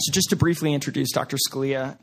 So, 0.00 0.12
just 0.12 0.30
to 0.30 0.36
briefly 0.36 0.72
introduce 0.72 1.12
Dr. 1.12 1.36
Scalea, 1.36 1.98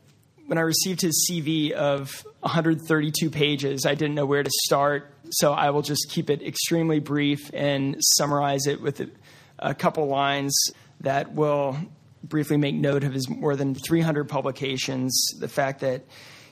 when 0.46 0.56
I 0.56 0.60
received 0.60 1.00
his 1.00 1.28
CV 1.28 1.72
of 1.72 2.24
132 2.40 3.28
pages, 3.28 3.86
I 3.86 3.96
didn't 3.96 4.14
know 4.14 4.24
where 4.24 4.44
to 4.44 4.50
start. 4.66 5.12
So, 5.30 5.52
I 5.52 5.70
will 5.70 5.82
just 5.82 6.08
keep 6.08 6.30
it 6.30 6.40
extremely 6.40 7.00
brief 7.00 7.50
and 7.52 7.96
summarize 8.00 8.66
it 8.68 8.80
with 8.80 9.02
a 9.58 9.74
couple 9.74 10.06
lines 10.06 10.56
that 11.00 11.34
will 11.34 11.76
briefly 12.22 12.56
make 12.56 12.76
note 12.76 13.02
of 13.02 13.12
his 13.12 13.28
more 13.28 13.56
than 13.56 13.74
300 13.74 14.28
publications, 14.28 15.20
the 15.40 15.48
fact 15.48 15.80
that 15.80 16.04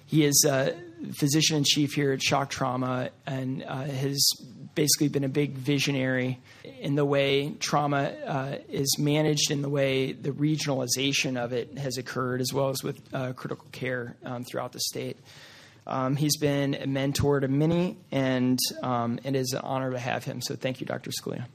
he 0.05 0.25
is 0.25 0.45
a 0.49 0.77
physician 1.15 1.59
in 1.59 1.65
chief 1.65 1.93
here 1.93 2.11
at 2.11 2.23
Shock 2.23 2.51
Trauma 2.51 3.11
and 3.25 3.63
uh, 3.63 3.85
has 3.85 4.29
basically 4.77 5.09
been 5.09 5.25
a 5.25 5.29
big 5.29 5.55
visionary 5.55 6.39
in 6.81 6.95
the 6.95 7.05
way 7.05 7.51
trauma 7.59 8.13
uh, 8.25 8.57
is 8.69 8.97
managed, 9.01 9.51
in 9.51 9.63
the 9.63 9.69
way 9.69 10.13
the 10.13 10.31
regionalization 10.31 11.37
of 11.43 11.53
it 11.53 11.77
has 11.79 11.97
occurred, 11.99 12.41
as 12.41 12.53
well 12.53 12.69
as 12.69 12.85
with 12.85 13.01
uh, 13.13 13.33
critical 13.33 13.67
care 13.73 14.15
um, 14.25 14.45
throughout 14.45 14.71
the 14.71 14.79
state. 14.79 15.17
Um, 15.89 16.15
he's 16.15 16.37
been 16.37 16.75
a 16.75 16.87
mentor 16.87 17.41
to 17.41 17.49
many, 17.49 17.97
and 18.13 18.59
um, 18.83 19.19
it 19.25 19.35
is 19.35 19.53
an 19.53 19.63
honor 19.63 19.91
to 19.93 19.99
have 19.99 20.25
him. 20.25 20.41
So, 20.41 20.55
thank 20.55 20.81
you, 20.81 20.87
Dr. 20.87 21.11
Scalea. 21.11 21.47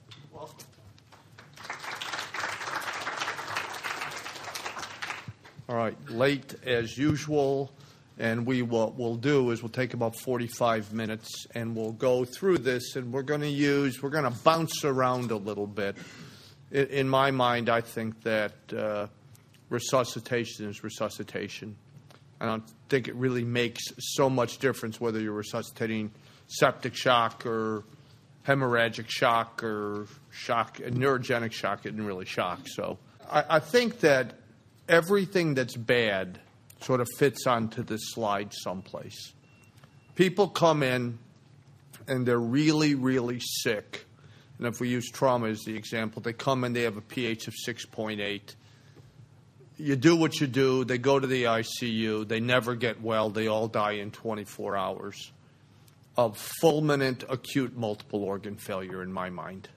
All 5.70 5.78
right, 5.78 5.96
late 6.10 6.56
as 6.66 6.98
usual, 6.98 7.72
and 8.22 8.46
we 8.46 8.62
what 8.62 8.94
we'll 8.94 9.16
do 9.16 9.50
is 9.50 9.64
we'll 9.64 9.70
take 9.70 9.96
about 9.96 10.16
45 10.16 10.94
minutes 10.94 11.48
and 11.56 11.76
we'll 11.76 11.92
go 11.92 12.24
through 12.24 12.60
this, 12.60 12.96
and 12.96 13.12
we're 13.12 13.24
going 13.24 13.42
to 13.42 13.50
use 13.50 14.02
we're 14.02 14.12
going 14.12 14.32
to 14.32 14.40
bounce 14.44 14.86
around 14.86 15.32
a 15.32 15.36
little 15.36 15.66
bit. 15.66 15.98
In, 16.70 16.86
in 16.88 17.10
my 17.10 17.32
mind, 17.32 17.68
I 17.68 17.82
think 17.82 18.22
that 18.22 18.54
uh, 18.72 19.08
resuscitation 19.70 20.70
is 20.70 20.84
resuscitation. 20.84 21.76
I 22.40 22.46
don't 22.46 22.64
think 22.90 23.08
it 23.08 23.16
really 23.16 23.44
makes 23.44 23.82
so 23.98 24.30
much 24.30 24.60
difference 24.60 25.02
whether 25.02 25.20
you're 25.20 25.34
resuscitating 25.34 26.12
septic 26.46 26.96
shock 26.96 27.44
or 27.48 27.86
hemorrhagic 28.48 29.10
shock 29.10 29.64
or 29.64 30.06
shock, 30.30 30.78
neurogenic 30.78 31.54
shock 31.54 31.88
isn't 31.88 32.04
really 32.04 32.26
shock. 32.26 32.60
So 32.66 33.00
I, 33.32 33.46
I 33.50 33.60
think 33.60 34.02
that 34.02 34.36
everything 34.88 35.56
that's 35.56 35.76
bad 35.76 36.40
sort 36.82 37.02
of 37.02 37.08
fits 37.18 37.48
onto 37.48 37.84
this 37.84 38.02
slide 38.12 38.54
someplace. 38.54 39.34
People 40.16 40.48
come 40.48 40.84
in 40.84 41.20
and 42.08 42.26
they're 42.26 42.40
really, 42.40 42.96
really 42.96 43.40
sick. 43.40 44.06
And 44.58 44.68
if 44.68 44.80
we 44.80 44.90
use 44.90 45.10
trauma 45.10 45.48
as 45.48 45.62
the 45.62 45.76
example, 45.76 46.22
they 46.22 46.34
come 46.34 46.64
in, 46.64 46.74
they 46.74 46.84
have 46.84 46.98
a 46.98 47.02
pH 47.02 47.48
of 47.48 47.54
6.8. 47.68 48.56
You 49.78 49.96
do 49.96 50.16
what 50.16 50.40
you 50.40 50.48
do, 50.48 50.84
they 50.86 50.98
go 50.98 51.20
to 51.20 51.26
the 51.26 51.46
ICU, 51.46 52.28
they 52.28 52.40
never 52.40 52.76
get 52.76 53.02
well, 53.02 53.30
they 53.30 53.48
all 53.48 53.68
die 53.68 53.94
in 53.94 54.12
24 54.12 54.78
hours 54.78 55.32
of 56.18 56.38
fulminant 56.62 57.24
acute 57.30 57.76
multiple 57.76 58.24
organ 58.24 58.58
failure, 58.58 59.02
in 59.02 59.12
my 59.12 59.30
mind. 59.30 59.70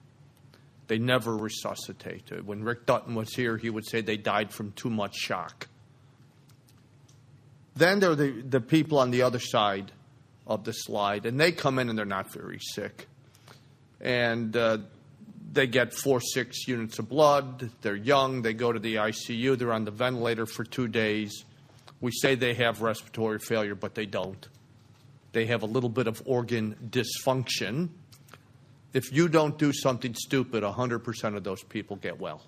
They 0.89 0.99
never 0.99 1.35
resuscitate. 1.37 2.45
When 2.45 2.63
Rick 2.63 2.85
Dutton 2.85 3.15
was 3.15 3.35
here, 3.35 3.57
he 3.57 3.71
would 3.71 3.87
say 3.87 4.03
they 4.03 4.19
died 4.19 4.53
from 4.53 4.73
too 4.73 4.91
much 4.91 5.15
shock. 5.15 5.69
Then 7.77 8.01
there 8.01 8.11
are 8.11 8.17
the, 8.17 8.31
the 8.31 8.61
people 8.61 8.99
on 8.99 9.11
the 9.11 9.23
other 9.23 9.41
side 9.41 9.93
of 10.47 10.65
the 10.65 10.73
slide, 10.73 11.27
and 11.27 11.41
they 11.41 11.53
come 11.53 11.79
in 11.79 11.89
and 11.89 11.99
they're 11.99 12.05
not 12.05 12.33
very 12.33 12.59
sick. 12.61 13.09
And 14.01 14.57
uh, 14.57 14.79
they 15.53 15.67
get 15.67 15.95
four, 15.95 16.21
six 16.21 16.69
units 16.69 16.99
of 16.99 17.09
blood. 17.09 17.71
They're 17.81 17.97
young. 17.97 18.43
They 18.43 18.53
go 18.53 18.73
to 18.73 18.79
the 18.79 18.97
ICU. 18.97 19.59
They're 19.59 19.73
on 19.73 19.85
the 19.85 19.91
ventilator 19.91 20.47
for 20.47 20.65
two 20.65 20.89
days. 20.89 21.45
We 22.01 22.13
say 22.13 22.35
they 22.35 22.55
have 22.55 22.83
respiratory 22.83 23.39
failure, 23.39 23.75
but 23.75 23.95
they 23.95 24.07
don't. 24.07 24.47
They 25.33 25.47
have 25.47 25.63
a 25.63 25.67
little 25.67 25.89
bit 25.89 26.07
of 26.07 26.23
organ 26.27 26.77
dysfunction 26.91 27.89
if 28.95 29.13
you 29.13 29.29
don't 29.29 29.59
do 29.59 29.73
something 29.73 30.15
stupid, 30.15 30.63
100% 30.63 31.37
of 31.37 31.45
those 31.45 31.63
people 31.65 31.97
get 31.97 32.19
well. 32.21 32.41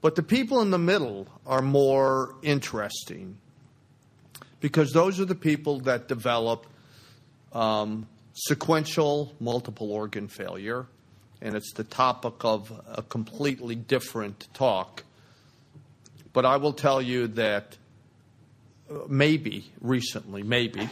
But 0.00 0.14
the 0.14 0.22
people 0.22 0.60
in 0.60 0.70
the 0.70 0.78
middle 0.78 1.26
are 1.46 1.62
more 1.62 2.34
interesting 2.42 3.38
because 4.60 4.92
those 4.92 5.20
are 5.20 5.24
the 5.24 5.34
people 5.34 5.80
that 5.80 6.08
develop 6.08 6.66
um, 7.52 8.06
sequential 8.34 9.34
multiple 9.40 9.90
organ 9.92 10.28
failure, 10.28 10.86
and 11.40 11.54
it's 11.54 11.72
the 11.72 11.84
topic 11.84 12.34
of 12.44 12.72
a 12.86 13.02
completely 13.02 13.74
different 13.74 14.48
talk. 14.54 15.04
But 16.32 16.44
I 16.44 16.56
will 16.56 16.72
tell 16.72 17.00
you 17.00 17.28
that 17.28 17.76
uh, 18.90 18.98
maybe 19.08 19.72
recently, 19.80 20.42
maybe, 20.42 20.88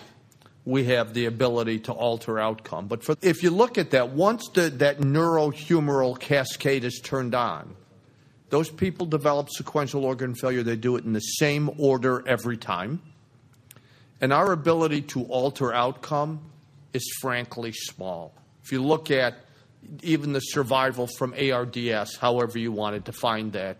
we 0.64 0.84
have 0.84 1.12
the 1.12 1.26
ability 1.26 1.80
to 1.80 1.92
alter 1.92 2.38
outcome. 2.38 2.86
But 2.86 3.04
for, 3.04 3.16
if 3.20 3.42
you 3.42 3.50
look 3.50 3.76
at 3.76 3.90
that, 3.90 4.10
once 4.10 4.48
the, 4.54 4.70
that 4.70 4.98
neurohumoral 5.00 6.18
cascade 6.18 6.84
is 6.84 7.00
turned 7.02 7.34
on, 7.34 7.76
those 8.54 8.70
people 8.70 9.04
develop 9.04 9.50
sequential 9.50 10.04
organ 10.04 10.32
failure. 10.32 10.62
They 10.62 10.76
do 10.76 10.94
it 10.94 11.04
in 11.04 11.12
the 11.12 11.18
same 11.18 11.68
order 11.76 12.22
every 12.24 12.56
time. 12.56 13.02
And 14.20 14.32
our 14.32 14.52
ability 14.52 15.02
to 15.02 15.24
alter 15.24 15.74
outcome 15.74 16.38
is 16.92 17.04
frankly 17.20 17.72
small. 17.72 18.32
If 18.62 18.70
you 18.70 18.80
look 18.80 19.10
at 19.10 19.34
even 20.04 20.32
the 20.32 20.38
survival 20.38 21.08
from 21.18 21.34
ARDS, 21.34 22.16
however 22.16 22.56
you 22.56 22.70
want 22.70 22.94
to 22.94 23.00
define 23.00 23.50
that, 23.50 23.76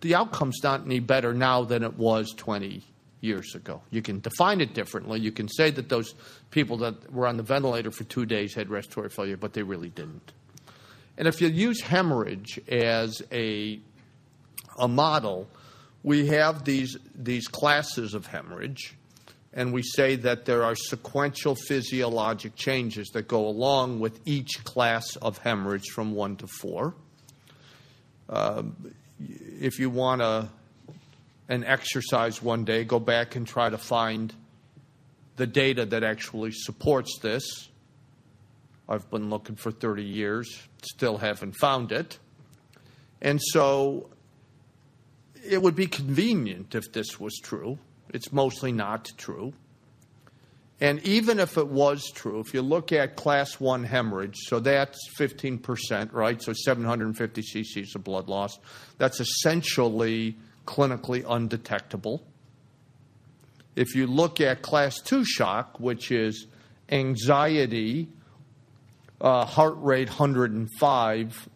the 0.00 0.16
outcome's 0.16 0.58
not 0.64 0.84
any 0.84 0.98
better 0.98 1.32
now 1.32 1.62
than 1.62 1.84
it 1.84 1.96
was 1.96 2.34
20 2.36 2.82
years 3.20 3.54
ago. 3.54 3.82
You 3.92 4.02
can 4.02 4.18
define 4.18 4.60
it 4.60 4.74
differently. 4.74 5.20
You 5.20 5.30
can 5.30 5.46
say 5.46 5.70
that 5.70 5.88
those 5.88 6.12
people 6.50 6.78
that 6.78 7.12
were 7.12 7.28
on 7.28 7.36
the 7.36 7.44
ventilator 7.44 7.92
for 7.92 8.02
two 8.02 8.26
days 8.26 8.52
had 8.52 8.68
respiratory 8.68 9.10
failure, 9.10 9.36
but 9.36 9.52
they 9.52 9.62
really 9.62 9.90
didn't. 9.90 10.32
And 11.18 11.26
if 11.26 11.40
you 11.40 11.48
use 11.48 11.80
hemorrhage 11.80 12.60
as 12.68 13.22
a, 13.32 13.80
a 14.78 14.88
model, 14.88 15.48
we 16.02 16.26
have 16.28 16.64
these, 16.64 16.96
these 17.14 17.48
classes 17.48 18.14
of 18.14 18.26
hemorrhage, 18.26 18.96
and 19.52 19.72
we 19.72 19.82
say 19.82 20.16
that 20.16 20.44
there 20.44 20.62
are 20.62 20.74
sequential 20.74 21.54
physiologic 21.54 22.54
changes 22.54 23.08
that 23.08 23.26
go 23.26 23.46
along 23.46 24.00
with 24.00 24.20
each 24.26 24.62
class 24.64 25.16
of 25.16 25.38
hemorrhage 25.38 25.88
from 25.94 26.14
one 26.14 26.36
to 26.36 26.46
four. 26.46 26.94
Uh, 28.28 28.64
if 29.18 29.78
you 29.78 29.88
want 29.88 30.20
to 30.20 30.48
an 31.48 31.64
exercise 31.64 32.42
one 32.42 32.64
day, 32.64 32.84
go 32.84 32.98
back 32.98 33.36
and 33.36 33.46
try 33.46 33.70
to 33.70 33.78
find 33.78 34.34
the 35.36 35.46
data 35.46 35.86
that 35.86 36.02
actually 36.02 36.50
supports 36.52 37.18
this. 37.20 37.68
I've 38.88 39.10
been 39.10 39.30
looking 39.30 39.56
for 39.56 39.70
30 39.70 40.02
years, 40.02 40.68
still 40.82 41.18
haven't 41.18 41.52
found 41.52 41.92
it. 41.92 42.18
And 43.20 43.40
so 43.42 44.10
it 45.44 45.60
would 45.62 45.74
be 45.74 45.86
convenient 45.86 46.74
if 46.74 46.92
this 46.92 47.18
was 47.18 47.38
true. 47.42 47.78
It's 48.12 48.32
mostly 48.32 48.72
not 48.72 49.10
true. 49.16 49.52
And 50.80 51.02
even 51.06 51.40
if 51.40 51.56
it 51.56 51.68
was 51.68 52.10
true, 52.14 52.40
if 52.40 52.52
you 52.52 52.60
look 52.60 52.92
at 52.92 53.16
class 53.16 53.58
one 53.58 53.82
hemorrhage, 53.82 54.36
so 54.36 54.60
that's 54.60 54.98
15%, 55.18 56.12
right? 56.12 56.40
So 56.42 56.52
750 56.52 57.42
cc's 57.42 57.94
of 57.94 58.04
blood 58.04 58.28
loss. 58.28 58.58
That's 58.98 59.18
essentially 59.18 60.36
clinically 60.66 61.24
undetectable. 61.26 62.22
If 63.74 63.94
you 63.94 64.06
look 64.06 64.40
at 64.40 64.60
class 64.62 65.00
2 65.00 65.24
shock, 65.24 65.80
which 65.80 66.10
is 66.10 66.46
anxiety, 66.90 68.08
uh, 69.20 69.44
heart 69.44 69.76
rate 69.78 70.08
105, 70.08 71.48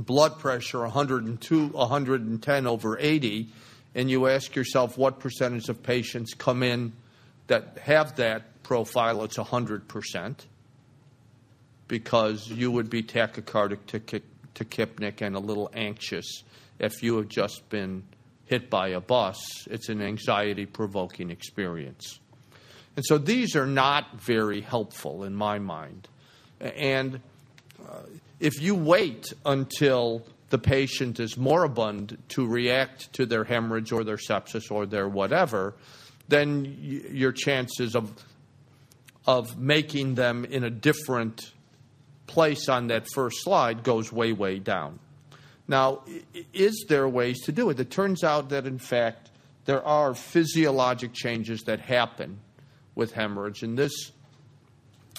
blood 0.00 0.38
pressure 0.38 0.80
102, 0.80 1.68
110 1.68 2.66
over 2.66 2.98
80, 2.98 3.48
and 3.94 4.10
you 4.10 4.26
ask 4.28 4.54
yourself 4.54 4.98
what 4.98 5.20
percentage 5.20 5.68
of 5.68 5.82
patients 5.82 6.34
come 6.34 6.62
in 6.62 6.92
that 7.46 7.78
have 7.82 8.16
that 8.16 8.62
profile, 8.62 9.22
it's 9.24 9.36
100%, 9.36 10.36
because 11.88 12.48
you 12.48 12.70
would 12.70 12.90
be 12.90 13.02
tachycardic, 13.02 13.78
tachypneic, 14.54 15.22
and 15.22 15.36
a 15.36 15.40
little 15.40 15.70
anxious 15.72 16.42
if 16.78 17.02
you 17.02 17.16
have 17.16 17.28
just 17.28 17.68
been 17.68 18.02
hit 18.46 18.70
by 18.70 18.88
a 18.88 19.00
bus, 19.00 19.38
it's 19.66 19.88
an 19.88 20.02
anxiety 20.02 20.66
provoking 20.66 21.30
experience. 21.30 22.20
And 22.96 23.04
so 23.04 23.18
these 23.18 23.56
are 23.56 23.66
not 23.66 24.20
very 24.20 24.60
helpful 24.60 25.24
in 25.24 25.34
my 25.34 25.58
mind. 25.58 26.08
And 26.60 27.20
uh, 27.80 28.00
if 28.40 28.60
you 28.60 28.74
wait 28.74 29.32
until 29.44 30.26
the 30.50 30.58
patient 30.58 31.20
is 31.20 31.36
moribund 31.36 32.18
to 32.28 32.46
react 32.46 33.12
to 33.14 33.26
their 33.26 33.44
hemorrhage 33.44 33.92
or 33.92 34.04
their 34.04 34.16
sepsis 34.16 34.70
or 34.70 34.86
their 34.86 35.08
whatever, 35.08 35.74
then 36.28 36.62
y- 36.62 37.02
your 37.10 37.32
chances 37.32 37.94
of 37.94 38.12
of 39.26 39.58
making 39.58 40.14
them 40.14 40.44
in 40.44 40.62
a 40.62 40.70
different 40.70 41.52
place 42.28 42.68
on 42.68 42.86
that 42.86 43.08
first 43.12 43.42
slide 43.42 43.82
goes 43.82 44.12
way 44.12 44.32
way 44.32 44.58
down. 44.58 44.98
Now, 45.68 46.04
is 46.54 46.84
there 46.88 47.08
ways 47.08 47.40
to 47.42 47.52
do 47.52 47.70
it? 47.70 47.80
It 47.80 47.90
turns 47.90 48.22
out 48.22 48.50
that, 48.50 48.66
in 48.66 48.78
fact, 48.78 49.30
there 49.64 49.84
are 49.84 50.14
physiologic 50.14 51.12
changes 51.12 51.62
that 51.62 51.80
happen 51.80 52.38
with 52.94 53.12
hemorrhage, 53.12 53.64
and 53.64 53.76
this 53.76 54.12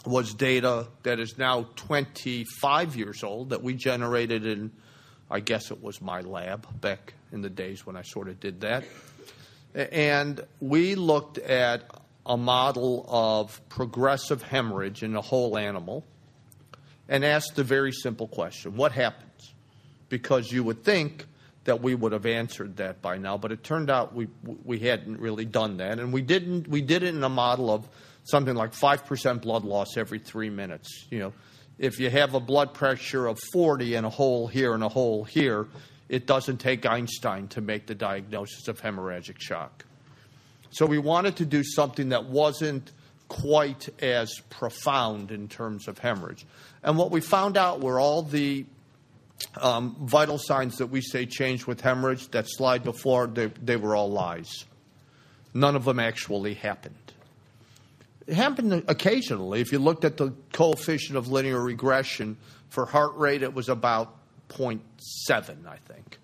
was 0.08 0.34
data 0.34 0.88
that 1.04 1.20
is 1.20 1.38
now 1.38 1.68
25 1.76 2.96
years 2.96 3.24
old 3.24 3.50
that 3.50 3.64
we 3.64 3.74
generated 3.74 4.46
in, 4.46 4.72
I 5.30 5.40
guess 5.40 5.72
it 5.72 5.82
was 5.82 6.02
my 6.02 6.22
lab 6.22 6.68
back 6.82 7.14
in 7.32 7.42
the 7.42 7.50
days 7.50 7.86
when 7.86 7.96
I 7.96 8.02
sort 8.02 8.28
of 8.28 8.40
did 8.40 8.62
that. 8.62 8.84
And 9.76 10.42
we 10.60 10.96
looked 10.96 11.38
at 11.38 11.84
a 12.26 12.38
model 12.38 13.06
of 13.08 13.62
progressive 13.70 14.42
hemorrhage 14.42 15.04
in 15.04 15.16
a 15.16 15.22
whole 15.22 15.58
animal 15.58 16.04
and 17.08 17.24
asked 17.24 17.56
the 17.56 17.64
very 17.64 17.92
simple 17.92 18.28
question 18.28 18.76
What 18.76 18.92
happens? 18.92 19.54
Because 20.10 20.52
you 20.52 20.64
would 20.64 20.84
think 20.84 21.26
that 21.66 21.82
we 21.82 21.96
would 21.96 22.14
have 22.14 22.26
answered 22.26 22.78
that 22.78 23.02
by 23.02 23.18
now, 23.18 23.38
but 23.38 23.52
it 23.52 23.62
turned 23.62 23.90
out 23.90 24.16
we, 24.16 24.30
we 24.64 24.80
hadn't 24.80 25.20
really 25.20 25.44
done 25.44 25.78
that. 25.78 26.00
And 26.00 26.14
we, 26.14 26.22
didn't, 26.22 26.66
we 26.70 26.82
did 26.82 27.04
it 27.04 27.14
in 27.14 27.22
a 27.24 27.30
model 27.30 27.70
of 27.70 27.86
something 28.30 28.56
like 28.56 28.74
5% 28.74 29.42
blood 29.42 29.64
loss 29.64 29.98
every 29.98 30.20
three 30.20 30.50
minutes. 30.50 31.06
You 31.10 31.20
know, 31.20 31.34
if 31.80 32.00
you 32.00 32.10
have 32.10 32.34
a 32.34 32.40
blood 32.40 32.74
pressure 32.74 33.28
of 33.28 33.40
40 33.54 33.96
and 33.96 34.06
a 34.06 34.10
hole 34.10 34.48
here 34.48 34.74
and 34.74 34.84
a 34.84 34.90
hole 34.90 35.24
here, 35.24 35.68
it 36.10 36.26
doesn't 36.26 36.58
take 36.58 36.86
Einstein 36.86 37.48
to 37.50 37.62
make 37.62 37.88
the 37.88 37.96
diagnosis 37.96 38.68
of 38.68 38.82
hemorrhagic 38.82 39.40
shock. 39.40 39.86
So 40.70 40.86
we 40.86 40.98
wanted 40.98 41.38
to 41.38 41.46
do 41.46 41.64
something 41.64 42.10
that 42.10 42.26
wasn't 42.26 42.92
quite 43.28 43.90
as 44.02 44.40
profound 44.50 45.32
in 45.32 45.48
terms 45.48 45.88
of 45.88 46.00
hemorrhage. 46.00 46.46
And 46.84 46.98
what 46.98 47.12
we 47.12 47.22
found 47.22 47.58
out 47.58 47.82
were 47.82 48.00
all 48.00 48.24
the 48.24 48.66
um, 49.62 49.96
vital 50.02 50.38
signs 50.38 50.78
that 50.78 50.88
we 50.88 51.02
say 51.02 51.26
change 51.26 51.68
with 51.68 51.82
hemorrhage, 51.82 52.30
that 52.30 52.46
slide 52.48 52.84
before, 52.84 53.28
they, 53.28 53.48
they 53.62 53.76
were 53.76 53.96
all 53.96 54.10
lies. 54.10 54.66
None 55.54 55.76
of 55.76 55.86
them 55.86 56.00
actually 56.00 56.54
happened. 56.54 56.96
It 58.28 58.36
happened 58.36 58.84
occasionally. 58.88 59.62
If 59.62 59.72
you 59.72 59.80
looked 59.80 60.04
at 60.04 60.18
the 60.18 60.34
coefficient 60.52 61.18
of 61.18 61.30
linear 61.30 61.62
regression 61.62 62.38
for 62.70 62.86
heart 62.86 63.16
rate, 63.16 63.42
it 63.42 63.54
was 63.54 63.70
about 63.70 64.16
0.7, 64.50 65.66
I 65.66 65.78
think. 65.78 66.20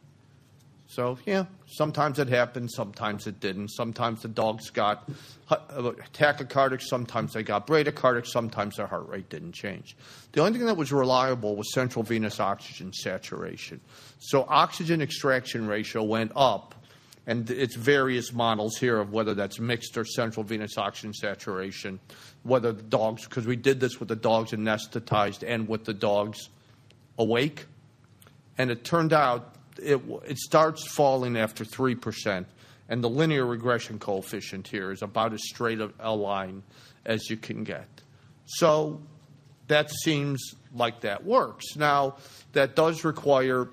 So, 0.88 1.18
yeah, 1.26 1.46
sometimes 1.66 2.20
it 2.20 2.28
happened, 2.28 2.70
sometimes 2.72 3.26
it 3.26 3.40
didn't. 3.40 3.70
Sometimes 3.70 4.22
the 4.22 4.28
dogs 4.28 4.70
got 4.70 5.10
tachycardic, 5.50 6.82
sometimes 6.84 7.34
they 7.34 7.42
got 7.42 7.66
bradycardic, 7.66 8.28
sometimes 8.28 8.76
their 8.76 8.86
heart 8.86 9.08
rate 9.08 9.28
didn't 9.30 9.54
change. 9.54 9.98
The 10.34 10.42
only 10.42 10.60
thing 10.60 10.68
that 10.68 10.78
was 10.78 10.92
reliable 10.92 11.56
was 11.56 11.74
central 11.74 12.04
venous 12.04 12.40
oxygen 12.40 12.94
saturation. 12.94 13.82
So, 14.20 14.46
oxygen 14.48 15.02
extraction 15.02 15.66
ratio 15.66 16.04
went 16.04 16.32
up, 16.36 16.76
and 17.26 17.50
it's 17.50 17.76
various 17.76 18.34
models 18.34 18.78
here 18.78 19.00
of 19.00 19.14
whether 19.14 19.34
that's 19.34 19.60
mixed 19.60 19.98
or 19.98 20.06
central 20.06 20.44
venous 20.44 20.78
oxygen 20.78 21.14
saturation, 21.14 22.00
whether 22.44 22.72
the 22.72 22.84
dogs, 22.84 23.26
because 23.26 23.46
we 23.46 23.56
did 23.56 23.80
this 23.80 24.00
with 24.00 24.10
the 24.10 24.16
dogs 24.16 24.52
anesthetized 24.52 25.44
and 25.48 25.68
with 25.68 25.86
the 25.86 25.94
dogs 25.94 26.50
awake. 27.18 27.66
And 28.58 28.70
it 28.70 28.84
turned 28.84 29.14
out 29.14 29.56
it, 29.78 30.02
it 30.28 30.38
starts 30.38 30.86
falling 30.86 31.38
after 31.38 31.64
3%, 31.64 32.46
and 32.90 33.04
the 33.04 33.10
linear 33.10 33.46
regression 33.46 34.00
coefficient 34.00 34.68
here 34.68 34.92
is 34.92 35.02
about 35.02 35.34
as 35.34 35.42
straight 35.44 35.80
a 36.00 36.16
line 36.16 36.64
as 37.06 37.30
you 37.30 37.38
can 37.38 37.64
get. 37.64 37.88
So 38.46 39.02
that 39.68 39.90
seems 39.90 40.54
like 40.76 41.02
that 41.02 41.24
works. 41.24 41.76
Now, 41.76 42.18
that 42.52 42.76
does 42.76 43.04
require 43.04 43.70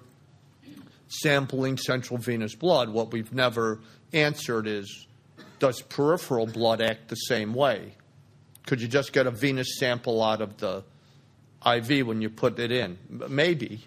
sampling 1.11 1.77
central 1.77 2.19
venous 2.19 2.55
blood. 2.55 2.89
What 2.89 3.12
we've 3.12 3.33
never 3.33 3.81
answered 4.12 4.67
is 4.67 5.07
does 5.59 5.83
peripheral 5.83 6.47
blood 6.47 6.81
act 6.81 7.09
the 7.09 7.17
same 7.17 7.53
way? 7.53 7.93
Could 8.67 8.81
you 8.81 8.89
just 8.89 9.12
get 9.12 9.27
a 9.27 9.31
venous 9.31 9.79
sample 9.79 10.23
out 10.23 10.41
of 10.41 10.57
the 10.57 10.85
IV 11.67 12.07
when 12.07 12.23
you 12.23 12.31
put 12.31 12.59
it 12.59 12.73
in? 12.73 12.99
Maybe 13.09 13.85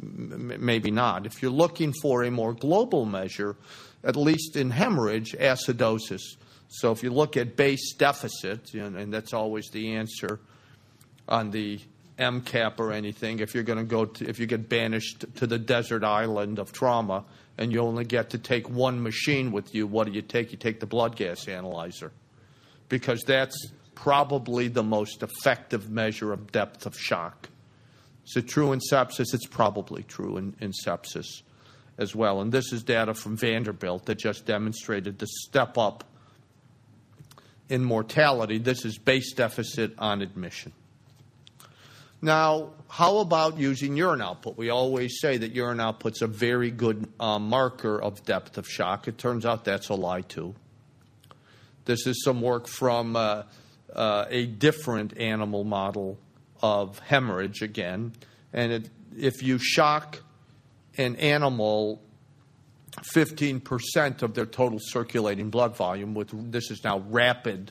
maybe 0.00 0.90
not. 0.90 1.26
If 1.26 1.42
you're 1.42 1.50
looking 1.50 1.92
for 2.02 2.24
a 2.24 2.30
more 2.30 2.52
global 2.52 3.04
measure, 3.04 3.56
at 4.02 4.16
least 4.16 4.56
in 4.56 4.70
hemorrhage, 4.70 5.32
acidosis. 5.38 6.22
So 6.68 6.92
if 6.92 7.02
you 7.02 7.10
look 7.10 7.36
at 7.36 7.56
base 7.56 7.94
deficit, 7.94 8.74
and 8.74 9.12
that's 9.12 9.32
always 9.32 9.70
the 9.70 9.94
answer 9.94 10.40
on 11.28 11.50
the 11.50 11.80
MCAP 12.18 12.78
or 12.78 12.92
anything, 12.92 13.40
if 13.40 13.54
you're 13.54 13.64
going 13.64 13.78
to 13.78 13.84
go 13.84 14.04
to, 14.04 14.28
if 14.28 14.38
you 14.38 14.46
get 14.46 14.68
banished 14.68 15.24
to 15.36 15.46
the 15.46 15.58
desert 15.58 16.04
island 16.04 16.58
of 16.58 16.72
trauma 16.72 17.24
and 17.58 17.72
you 17.72 17.80
only 17.80 18.04
get 18.04 18.30
to 18.30 18.38
take 18.38 18.68
one 18.68 19.02
machine 19.02 19.50
with 19.52 19.74
you, 19.74 19.86
what 19.86 20.06
do 20.06 20.12
you 20.12 20.22
take? 20.22 20.52
You 20.52 20.58
take 20.58 20.80
the 20.80 20.86
blood 20.86 21.16
gas 21.16 21.48
analyzer 21.48 22.12
because 22.88 23.22
that's 23.22 23.56
probably 23.94 24.68
the 24.68 24.82
most 24.82 25.22
effective 25.22 25.90
measure 25.90 26.32
of 26.32 26.52
depth 26.52 26.86
of 26.86 26.98
shock. 26.98 27.48
Is 28.26 28.36
it 28.36 28.48
true 28.48 28.72
in 28.72 28.80
sepsis? 28.80 29.34
It's 29.34 29.46
probably 29.46 30.02
true 30.04 30.36
in, 30.36 30.54
in 30.60 30.72
sepsis 30.72 31.42
as 31.98 32.14
well. 32.14 32.40
And 32.40 32.52
this 32.52 32.72
is 32.72 32.82
data 32.82 33.14
from 33.14 33.36
Vanderbilt 33.36 34.06
that 34.06 34.18
just 34.18 34.46
demonstrated 34.46 35.18
the 35.18 35.26
step 35.26 35.76
up 35.78 36.04
in 37.68 37.84
mortality. 37.84 38.58
This 38.58 38.84
is 38.84 38.98
base 38.98 39.32
deficit 39.32 39.94
on 39.98 40.22
admission. 40.22 40.72
Now, 42.24 42.70
how 42.88 43.18
about 43.18 43.58
using 43.58 43.98
urine 43.98 44.22
output? 44.22 44.56
We 44.56 44.70
always 44.70 45.20
say 45.20 45.36
that 45.36 45.52
urine 45.52 45.78
output's 45.78 46.22
a 46.22 46.26
very 46.26 46.70
good 46.70 47.06
uh, 47.20 47.38
marker 47.38 48.00
of 48.00 48.24
depth 48.24 48.56
of 48.56 48.66
shock. 48.66 49.06
It 49.06 49.18
turns 49.18 49.44
out 49.44 49.66
that's 49.66 49.90
a 49.90 49.94
lie, 49.94 50.22
too. 50.22 50.54
This 51.84 52.06
is 52.06 52.24
some 52.24 52.40
work 52.40 52.66
from 52.66 53.14
uh, 53.14 53.42
uh, 53.94 54.24
a 54.30 54.46
different 54.46 55.18
animal 55.18 55.64
model 55.64 56.18
of 56.62 56.98
hemorrhage 57.00 57.60
again. 57.60 58.14
And 58.54 58.72
it, 58.72 58.88
if 59.18 59.42
you 59.42 59.58
shock 59.58 60.22
an 60.96 61.16
animal 61.16 62.00
15% 63.14 64.22
of 64.22 64.32
their 64.32 64.46
total 64.46 64.78
circulating 64.80 65.50
blood 65.50 65.76
volume, 65.76 66.14
with 66.14 66.30
this 66.50 66.70
is 66.70 66.82
now 66.84 67.00
rapid 67.00 67.70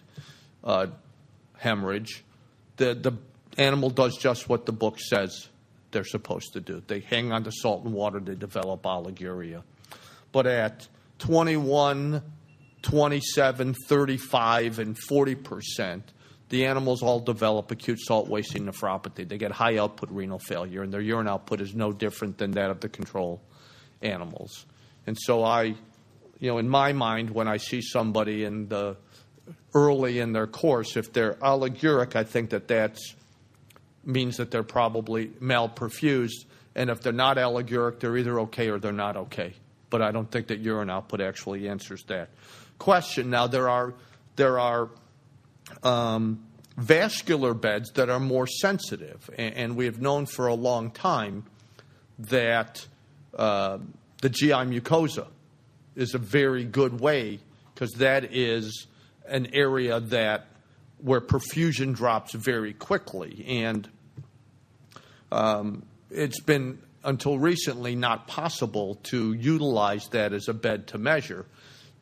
uh, 0.63 0.85
hemorrhage, 1.57 2.23
the, 2.77 2.93
the 2.93 3.13
animal 3.57 3.89
does 3.89 4.17
just 4.17 4.49
what 4.49 4.65
the 4.65 4.71
book 4.71 4.99
says 4.99 5.47
they're 5.91 6.03
supposed 6.03 6.53
to 6.53 6.59
do. 6.59 6.81
They 6.85 6.99
hang 6.99 7.31
on 7.31 7.43
to 7.43 7.51
salt 7.51 7.85
and 7.85 7.93
water, 7.93 8.19
they 8.19 8.35
develop 8.35 8.83
oliguria. 8.83 9.63
But 10.31 10.47
at 10.47 10.87
21, 11.19 12.21
27, 12.81 13.73
35, 13.87 14.79
and 14.79 14.97
40 14.97 15.35
percent, 15.35 16.13
the 16.49 16.65
animals 16.65 17.01
all 17.01 17.19
develop 17.19 17.71
acute 17.71 17.99
salt 17.99 18.27
wasting 18.27 18.65
nephropathy. 18.65 19.27
They 19.27 19.37
get 19.37 19.51
high 19.51 19.77
output 19.77 20.11
renal 20.11 20.39
failure, 20.39 20.83
and 20.83 20.93
their 20.93 21.01
urine 21.01 21.27
output 21.27 21.61
is 21.61 21.73
no 21.73 21.91
different 21.91 22.37
than 22.37 22.51
that 22.51 22.69
of 22.69 22.79
the 22.79 22.89
control 22.89 23.41
animals. 24.01 24.65
And 25.07 25.17
so 25.19 25.43
I, 25.43 25.63
you 26.39 26.49
know, 26.51 26.57
in 26.57 26.69
my 26.69 26.93
mind, 26.93 27.29
when 27.29 27.47
I 27.47 27.57
see 27.57 27.81
somebody 27.81 28.43
in 28.43 28.67
the 28.67 28.97
early 29.73 30.19
in 30.19 30.33
their 30.33 30.47
course, 30.47 30.97
if 30.97 31.11
they're 31.11 31.33
oliguric, 31.35 32.15
I 32.15 32.23
think 32.23 32.51
that 32.51 32.67
that 32.67 32.97
means 34.05 34.37
that 34.37 34.51
they're 34.51 34.63
probably 34.63 35.27
malperfused. 35.27 36.45
And 36.75 36.89
if 36.89 37.01
they're 37.01 37.13
not 37.13 37.37
oliguric, 37.37 37.99
they're 37.99 38.17
either 38.17 38.39
okay 38.41 38.69
or 38.69 38.79
they're 38.79 38.91
not 38.91 39.15
okay. 39.15 39.53
But 39.89 40.01
I 40.01 40.11
don't 40.11 40.29
think 40.29 40.47
that 40.47 40.59
urine 40.59 40.89
output 40.89 41.21
actually 41.21 41.69
answers 41.69 42.03
that 42.05 42.29
question. 42.79 43.29
Now 43.29 43.47
there 43.47 43.69
are 43.69 43.93
there 44.35 44.59
are 44.59 44.89
um, 45.83 46.43
vascular 46.77 47.53
beds 47.53 47.91
that 47.91 48.09
are 48.09 48.19
more 48.19 48.47
sensitive. 48.47 49.29
And, 49.37 49.55
and, 49.55 49.75
we 49.75 49.85
have 49.85 50.01
known 50.01 50.25
for 50.25 50.47
a 50.47 50.53
long 50.53 50.91
time 50.91 51.45
that 52.17 52.85
uh, 53.37 53.77
the 54.21 54.29
GI 54.29 54.51
mucosa 54.51 55.27
is 55.95 56.15
a 56.15 56.17
very 56.17 56.63
good 56.63 56.99
way 56.99 57.39
because 57.73 57.91
that 57.93 58.33
is 58.33 58.87
an 59.27 59.47
area 59.53 59.99
that 59.99 60.47
where 61.03 61.21
perfusion 61.21 61.93
drops 61.93 62.33
very 62.33 62.73
quickly. 62.73 63.45
And 63.47 63.89
um, 65.31 65.85
it's 66.09 66.39
been 66.39 66.79
until 67.03 67.37
recently 67.37 67.95
not 67.95 68.27
possible 68.27 68.95
to 69.03 69.33
utilize 69.33 70.07
that 70.09 70.33
as 70.33 70.47
a 70.47 70.53
bed 70.53 70.87
to 70.87 70.97
measure 70.97 71.45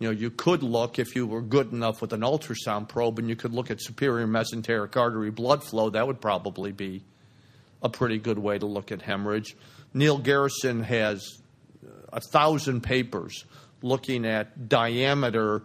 you 0.01 0.08
know, 0.08 0.12
you 0.12 0.31
could 0.31 0.63
look 0.63 0.98
if 0.98 1.15
you 1.15 1.27
were 1.27 1.43
good 1.43 1.72
enough 1.72 2.01
with 2.01 2.12
an 2.12 2.22
ultrasound 2.22 2.89
probe 2.89 3.20
and 3.20 3.29
you 3.29 3.36
could 3.36 3.53
look 3.53 3.70
at 3.70 3.79
superior 3.79 4.25
mesenteric 4.25 4.98
artery 4.98 5.29
blood 5.29 5.63
flow. 5.63 5.91
That 5.91 6.08
would 6.08 6.20
probably 6.20 6.72
be 6.72 7.03
a 7.84 7.89
pretty 7.89 8.17
good 8.17 8.39
way 8.39 8.58
to 8.58 8.65
look 8.65 8.91
at 8.91 9.03
hemorrhage. 9.03 9.55
Neal 9.93 10.17
Garrison 10.17 10.81
has 10.81 11.24
a 12.12 12.20
thousand 12.20 12.81
papers 12.81 13.46
looking 13.84 14.25
at 14.25 14.67
diameter 14.67 15.62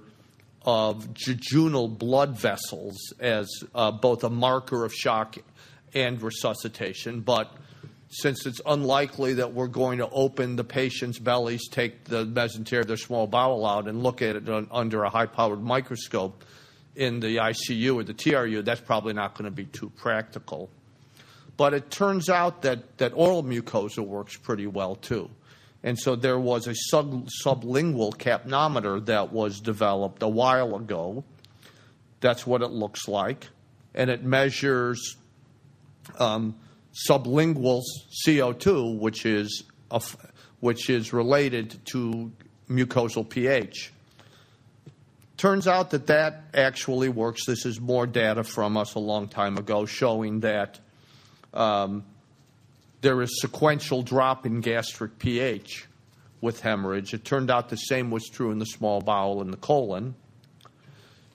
of 0.66 1.14
jejunal 1.14 1.96
blood 1.96 2.36
vessels 2.36 3.12
as 3.20 3.48
uh, 3.74 3.92
both 3.92 4.24
a 4.24 4.30
marker 4.30 4.84
of 4.84 4.92
shock 4.92 5.36
and 5.94 6.20
resuscitation. 6.20 7.20
But 7.20 7.50
since 8.08 8.46
it's 8.46 8.60
unlikely 8.66 9.34
that 9.34 9.52
we're 9.52 9.68
going 9.68 9.98
to 9.98 10.08
open 10.08 10.56
the 10.56 10.64
patient's 10.64 11.18
bellies, 11.18 11.68
take 11.68 12.04
the 12.04 12.26
mesentery 12.26 12.80
of 12.80 12.88
their 12.88 12.96
small 12.96 13.26
bowel 13.26 13.64
out, 13.64 13.86
and 13.88 14.02
look 14.02 14.22
at 14.22 14.36
it 14.36 14.48
under 14.70 15.04
a 15.04 15.10
high 15.10 15.26
powered 15.26 15.62
microscope 15.62 16.44
in 16.96 17.20
the 17.20 17.36
ICU 17.36 17.94
or 17.94 18.02
the 18.02 18.14
TRU, 18.14 18.62
that's 18.62 18.80
probably 18.80 19.12
not 19.12 19.34
going 19.34 19.44
to 19.44 19.50
be 19.50 19.66
too 19.66 19.90
practical. 19.90 20.70
But 21.56 21.74
it 21.74 21.90
turns 21.90 22.28
out 22.28 22.62
that, 22.62 22.98
that 22.98 23.12
oral 23.14 23.42
mucosa 23.42 24.04
works 24.04 24.36
pretty 24.36 24.66
well 24.66 24.96
too. 24.96 25.30
And 25.86 25.96
so 25.96 26.16
there 26.16 26.38
was 26.38 26.66
a 26.66 26.74
sub, 26.74 27.28
sublingual 27.44 28.12
capnometer 28.16 29.06
that 29.06 29.32
was 29.32 29.60
developed 29.60 30.20
a 30.20 30.28
while 30.28 30.74
ago. 30.74 31.22
That's 32.18 32.44
what 32.44 32.60
it 32.60 32.72
looks 32.72 33.06
like. 33.06 33.46
And 33.94 34.10
it 34.10 34.24
measures 34.24 35.16
um, 36.18 36.56
sublingual 37.08 37.82
CO2, 38.26 38.98
which 38.98 39.24
is, 39.24 39.62
a, 39.92 40.02
which 40.58 40.90
is 40.90 41.12
related 41.12 41.78
to 41.92 42.32
mucosal 42.68 43.26
pH. 43.26 43.92
Turns 45.36 45.68
out 45.68 45.90
that 45.90 46.08
that 46.08 46.46
actually 46.52 47.10
works. 47.10 47.46
This 47.46 47.64
is 47.64 47.80
more 47.80 48.08
data 48.08 48.42
from 48.42 48.76
us 48.76 48.96
a 48.96 48.98
long 48.98 49.28
time 49.28 49.56
ago 49.56 49.86
showing 49.86 50.40
that 50.40 50.80
um, 51.54 52.04
there 53.00 53.20
is 53.22 53.40
sequential 53.40 54.02
drop 54.02 54.46
in 54.46 54.60
gastric 54.60 55.18
pH 55.18 55.86
with 56.40 56.60
hemorrhage. 56.60 57.14
It 57.14 57.24
turned 57.24 57.50
out 57.50 57.68
the 57.68 57.76
same 57.76 58.10
was 58.10 58.28
true 58.28 58.50
in 58.50 58.58
the 58.58 58.66
small 58.66 59.00
bowel 59.00 59.40
and 59.40 59.52
the 59.52 59.56
colon. 59.56 60.14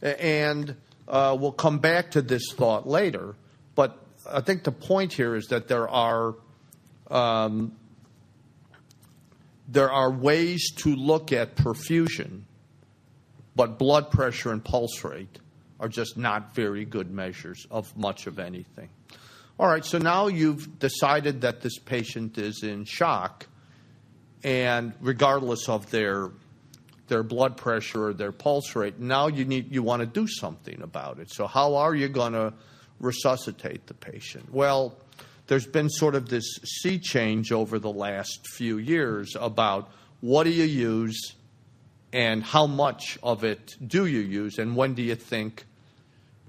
And 0.01 0.75
uh, 1.07 1.37
we'll 1.39 1.51
come 1.51 1.79
back 1.79 2.11
to 2.11 2.21
this 2.21 2.51
thought 2.53 2.87
later, 2.87 3.35
but 3.75 3.97
I 4.29 4.41
think 4.41 4.63
the 4.63 4.71
point 4.71 5.13
here 5.13 5.35
is 5.35 5.47
that 5.47 5.67
there 5.67 5.87
are 5.89 6.35
um, 7.09 7.75
there 9.67 9.91
are 9.91 10.11
ways 10.11 10.71
to 10.77 10.95
look 10.95 11.31
at 11.31 11.55
perfusion, 11.55 12.41
but 13.55 13.77
blood 13.77 14.11
pressure 14.11 14.51
and 14.51 14.63
pulse 14.63 15.03
rate 15.03 15.39
are 15.79 15.87
just 15.87 16.17
not 16.17 16.53
very 16.55 16.85
good 16.85 17.11
measures 17.11 17.65
of 17.71 17.95
much 17.97 18.27
of 18.27 18.39
anything. 18.39 18.89
All 19.59 19.67
right, 19.67 19.85
so 19.85 19.97
now 19.97 20.27
you've 20.27 20.79
decided 20.79 21.41
that 21.41 21.61
this 21.61 21.77
patient 21.77 22.37
is 22.37 22.63
in 22.63 22.85
shock, 22.85 23.45
and 24.43 24.93
regardless 25.01 25.69
of 25.69 25.89
their 25.91 26.31
their 27.07 27.23
blood 27.23 27.57
pressure 27.57 28.07
or 28.07 28.13
their 28.13 28.31
pulse 28.31 28.73
rate, 28.75 28.97
now 28.97 29.27
you 29.27 29.43
need 29.45 29.71
you 29.71 29.83
want 29.83 29.99
to 29.99 30.05
do 30.05 30.27
something 30.27 30.81
about 30.81 31.19
it. 31.19 31.31
So 31.31 31.45
how 31.45 31.75
are 31.75 31.93
you 31.93 32.07
going 32.07 32.33
to 32.33 32.53
resuscitate 32.99 33.87
the 33.87 33.93
patient? 33.93 34.51
Well, 34.51 34.95
there's 35.47 35.67
been 35.67 35.89
sort 35.89 36.15
of 36.15 36.29
this 36.29 36.45
sea 36.63 36.97
change 36.97 37.51
over 37.51 37.79
the 37.79 37.91
last 37.91 38.47
few 38.47 38.77
years 38.77 39.35
about 39.37 39.91
what 40.21 40.45
do 40.45 40.51
you 40.51 40.63
use 40.63 41.35
and 42.13 42.43
how 42.43 42.67
much 42.67 43.19
of 43.21 43.43
it 43.43 43.75
do 43.85 44.05
you 44.05 44.19
use 44.19 44.57
and 44.57 44.75
when 44.75 44.93
do 44.93 45.01
you 45.01 45.15
think 45.15 45.65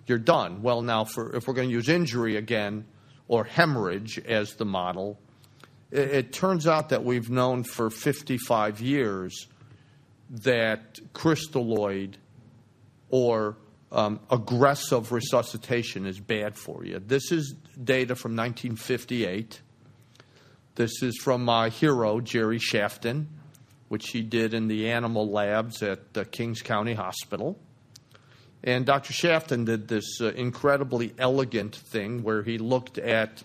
you're 0.06 0.18
done? 0.18 0.62
Well, 0.62 0.82
now, 0.82 1.04
for, 1.04 1.34
if 1.34 1.48
we're 1.48 1.54
going 1.54 1.68
to 1.68 1.74
use 1.74 1.88
injury 1.88 2.36
again 2.36 2.84
or 3.28 3.44
hemorrhage 3.44 4.18
as 4.18 4.54
the 4.54 4.64
model, 4.64 5.18
it, 5.90 6.10
it 6.10 6.32
turns 6.32 6.66
out 6.66 6.90
that 6.90 7.04
we've 7.04 7.30
known 7.30 7.64
for 7.64 7.90
55 7.90 8.80
years 8.80 9.46
that 10.30 10.98
crystalloid 11.12 12.14
or 13.10 13.56
um, 13.92 14.20
aggressive 14.30 15.12
resuscitation 15.12 16.06
is 16.06 16.18
bad 16.18 16.56
for 16.56 16.84
you. 16.84 16.98
This 16.98 17.30
is 17.30 17.54
data 17.82 18.16
from 18.16 18.32
1958. 18.32 19.60
This 20.74 21.02
is 21.02 21.18
from 21.18 21.44
my 21.44 21.68
hero, 21.68 22.20
Jerry 22.20 22.58
Shaftan, 22.58 23.26
which 23.88 24.08
he 24.08 24.22
did 24.22 24.54
in 24.54 24.68
the 24.68 24.90
animal 24.90 25.30
labs 25.30 25.82
at 25.82 26.14
the 26.14 26.24
Kings 26.24 26.62
County 26.62 26.94
Hospital. 26.94 27.58
And 28.64 28.86
Dr. 28.86 29.12
Shaftan 29.12 29.64
did 29.64 29.88
this 29.88 30.20
uh, 30.20 30.26
incredibly 30.32 31.14
elegant 31.18 31.74
thing 31.74 32.22
where 32.22 32.42
he 32.42 32.58
looked 32.58 32.98
at 32.98 33.42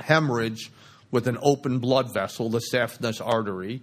hemorrhage 0.00 0.70
with 1.10 1.26
an 1.26 1.38
open 1.40 1.78
blood 1.78 2.12
vessel, 2.12 2.50
the 2.50 2.60
saphenous 2.60 3.24
artery, 3.24 3.82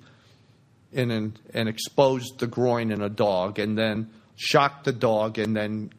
in 0.92 1.10
an, 1.10 1.38
and 1.54 1.68
exposed 1.68 2.40
the 2.40 2.48
groin 2.48 2.92
in 2.92 3.02
a 3.02 3.10
dog, 3.10 3.58
and 3.58 3.78
then 3.78 4.12
shocked 4.36 4.86
the 4.86 4.94
dog 4.94 5.40
and 5.40 5.56
then 5.56 5.92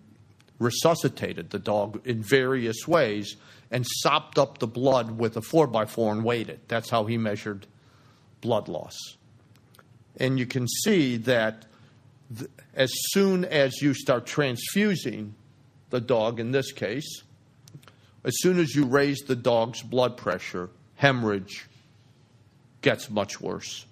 resuscitated 0.59 1.51
the 1.51 1.59
dog 1.59 2.01
in 2.07 2.23
various 2.23 2.87
ways 2.87 3.37
and 3.71 3.85
sopped 3.87 4.39
up 4.39 4.59
the 4.59 4.67
blood 4.67 5.19
with 5.19 5.37
a 5.37 5.41
4x4 5.41 6.13
and 6.13 6.25
weighed 6.25 6.49
it. 6.49 6.69
That's 6.69 6.91
how 6.91 7.07
he 7.07 7.19
measured 7.19 7.67
blood 8.41 8.69
loss. 8.69 8.97
And 10.17 10.39
you 10.39 10.47
can 10.47 10.69
see 10.69 11.17
that 11.19 11.63
th- 11.63 11.73
as 12.75 12.91
soon 13.13 13.45
as 13.45 13.81
you 13.81 13.95
start 13.95 14.27
transfusing 14.27 15.35
the 15.91 16.01
dog, 16.01 16.41
in 16.41 16.51
this 16.51 16.73
case, 16.73 17.23
as 18.25 18.35
soon 18.39 18.59
as 18.59 18.75
you 18.75 18.87
raise 18.87 19.21
the 19.21 19.37
dog's 19.37 19.83
blood 19.83 20.17
pressure, 20.17 20.71
hemorrhage 20.97 21.67
gets 22.81 23.11
much 23.11 23.41
worse. 23.41 23.87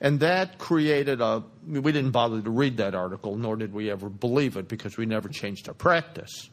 And 0.00 0.20
that 0.20 0.58
created 0.58 1.20
a, 1.20 1.42
we 1.66 1.92
didn't 1.92 2.12
bother 2.12 2.40
to 2.40 2.50
read 2.50 2.76
that 2.76 2.94
article, 2.94 3.36
nor 3.36 3.56
did 3.56 3.72
we 3.72 3.90
ever 3.90 4.08
believe 4.08 4.56
it 4.56 4.68
because 4.68 4.96
we 4.96 5.06
never 5.06 5.28
changed 5.28 5.68
our 5.68 5.74
practice. 5.74 6.48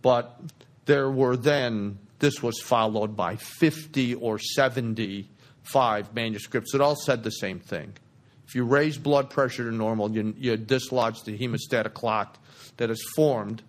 But 0.00 0.40
there 0.86 1.10
were 1.10 1.36
then, 1.36 1.98
this 2.18 2.42
was 2.42 2.60
followed 2.60 3.14
by 3.14 3.36
50 3.36 4.14
or 4.14 4.38
75 4.38 6.14
manuscripts 6.14 6.72
that 6.72 6.80
all 6.80 6.96
said 6.96 7.22
the 7.22 7.30
same 7.30 7.60
thing. 7.60 7.92
If 8.50 8.56
you 8.56 8.64
raise 8.64 8.98
blood 8.98 9.30
pressure 9.30 9.70
to 9.70 9.72
normal, 9.72 10.10
you, 10.10 10.34
you 10.36 10.56
dislodge 10.56 11.22
the 11.22 11.38
hemostatic 11.38 11.94
clot 11.94 12.36
that 12.78 12.90
is 12.90 13.00
formed, 13.14 13.62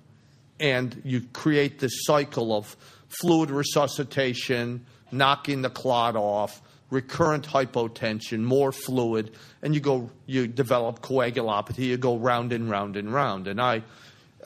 and 0.60 1.00
you 1.06 1.22
create 1.34 1.78
this 1.78 2.04
cycle 2.06 2.52
of 2.52 2.76
fluid 3.08 3.52
resuscitation, 3.52 4.84
knocking 5.12 5.62
the 5.62 5.70
clot 5.70 6.16
off, 6.16 6.64
recurrent 6.90 7.48
hypotension, 7.48 8.40
more 8.40 8.72
fluid, 8.72 9.36
and 9.62 9.76
you 9.76 9.82
go 9.82 10.10
you 10.26 10.48
develop 10.48 11.04
coagulopathy, 11.04 11.86
you 11.86 11.98
go 11.98 12.18
round 12.18 12.52
and 12.52 12.68
round 12.68 12.98
and 12.98 13.14
round. 13.14 13.48
And 13.48 13.62
I 13.62 13.84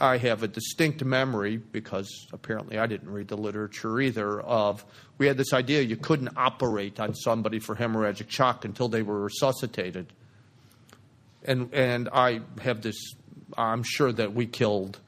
I 0.01 0.17
have 0.17 0.43
a 0.43 0.49
distinct 0.49 1.01
memory 1.05 1.55
because 1.55 2.27
apparently 2.33 2.77
I 2.77 2.87
didn't 2.87 3.09
read 3.09 3.29
the 3.29 3.37
literature 3.37 4.01
either 4.01 4.41
of 4.41 4.83
we 5.17 5.27
had 5.27 5.37
this 5.37 5.53
idea 5.53 5.81
you 5.81 5.95
couldn't 5.95 6.35
operate 6.35 6.99
on 6.99 7.15
somebody 7.15 7.59
for 7.59 7.77
hemorrhagic 7.77 8.29
shock 8.29 8.65
until 8.65 8.89
they 8.89 9.01
were 9.01 9.21
resuscitated. 9.21 10.11
And 11.45 11.73
and 11.73 12.09
I 12.11 12.41
have 12.61 12.81
this 12.81 13.15
I'm 13.57 13.83
sure 13.83 14.11
that 14.11 14.33
we 14.33 14.45
killed 14.47 14.99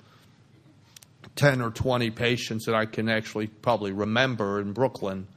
10 1.35 1.61
or 1.61 1.71
20 1.71 2.11
patients 2.11 2.65
that 2.65 2.75
I 2.75 2.85
can 2.85 3.09
actually 3.09 3.47
probably 3.47 3.91
remember 3.91 4.61
in 4.61 4.73
Brooklyn 4.73 5.27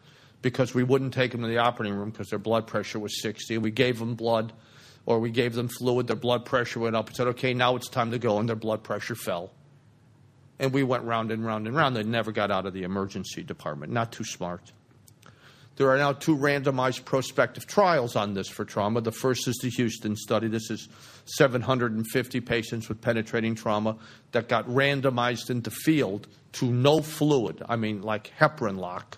because 0.42 0.74
we 0.74 0.82
wouldn't 0.82 1.12
take 1.12 1.32
them 1.32 1.42
to 1.42 1.48
the 1.48 1.58
operating 1.58 1.96
room 1.96 2.10
because 2.10 2.28
their 2.28 2.38
blood 2.38 2.66
pressure 2.66 2.98
was 2.98 3.20
60. 3.20 3.58
We 3.58 3.70
gave 3.70 3.98
them 3.98 4.14
blood 4.14 4.52
or 5.06 5.18
we 5.18 5.30
gave 5.30 5.54
them 5.54 5.68
fluid, 5.68 6.06
their 6.06 6.16
blood 6.16 6.44
pressure 6.44 6.80
went 6.80 6.94
up 6.94 7.08
and 7.08 7.16
said, 7.16 7.26
okay, 7.28 7.54
now 7.54 7.76
it's 7.76 7.88
time 7.88 8.10
to 8.10 8.18
go, 8.18 8.38
and 8.38 8.48
their 8.48 8.56
blood 8.56 8.82
pressure 8.82 9.14
fell. 9.14 9.50
And 10.58 10.72
we 10.72 10.82
went 10.82 11.04
round 11.04 11.32
and 11.32 11.44
round 11.44 11.66
and 11.66 11.74
round. 11.74 11.96
They 11.96 12.02
never 12.02 12.32
got 12.32 12.50
out 12.50 12.66
of 12.66 12.74
the 12.74 12.82
emergency 12.82 13.42
department. 13.42 13.92
Not 13.92 14.12
too 14.12 14.24
smart. 14.24 14.72
There 15.80 15.90
are 15.90 15.96
now 15.96 16.12
two 16.12 16.36
randomized 16.36 17.06
prospective 17.06 17.66
trials 17.66 18.14
on 18.14 18.34
this 18.34 18.48
for 18.48 18.66
trauma. 18.66 19.00
The 19.00 19.12
first 19.12 19.48
is 19.48 19.56
the 19.62 19.70
Houston 19.70 20.14
study. 20.14 20.46
This 20.46 20.70
is 20.70 20.90
750 21.24 22.40
patients 22.42 22.90
with 22.90 23.00
penetrating 23.00 23.54
trauma 23.54 23.96
that 24.32 24.46
got 24.46 24.68
randomized 24.68 25.48
into 25.48 25.70
field 25.70 26.28
to 26.52 26.66
no 26.66 27.00
fluid. 27.00 27.62
I 27.66 27.76
mean, 27.76 28.02
like 28.02 28.30
heparin 28.38 28.76
lock 28.76 29.16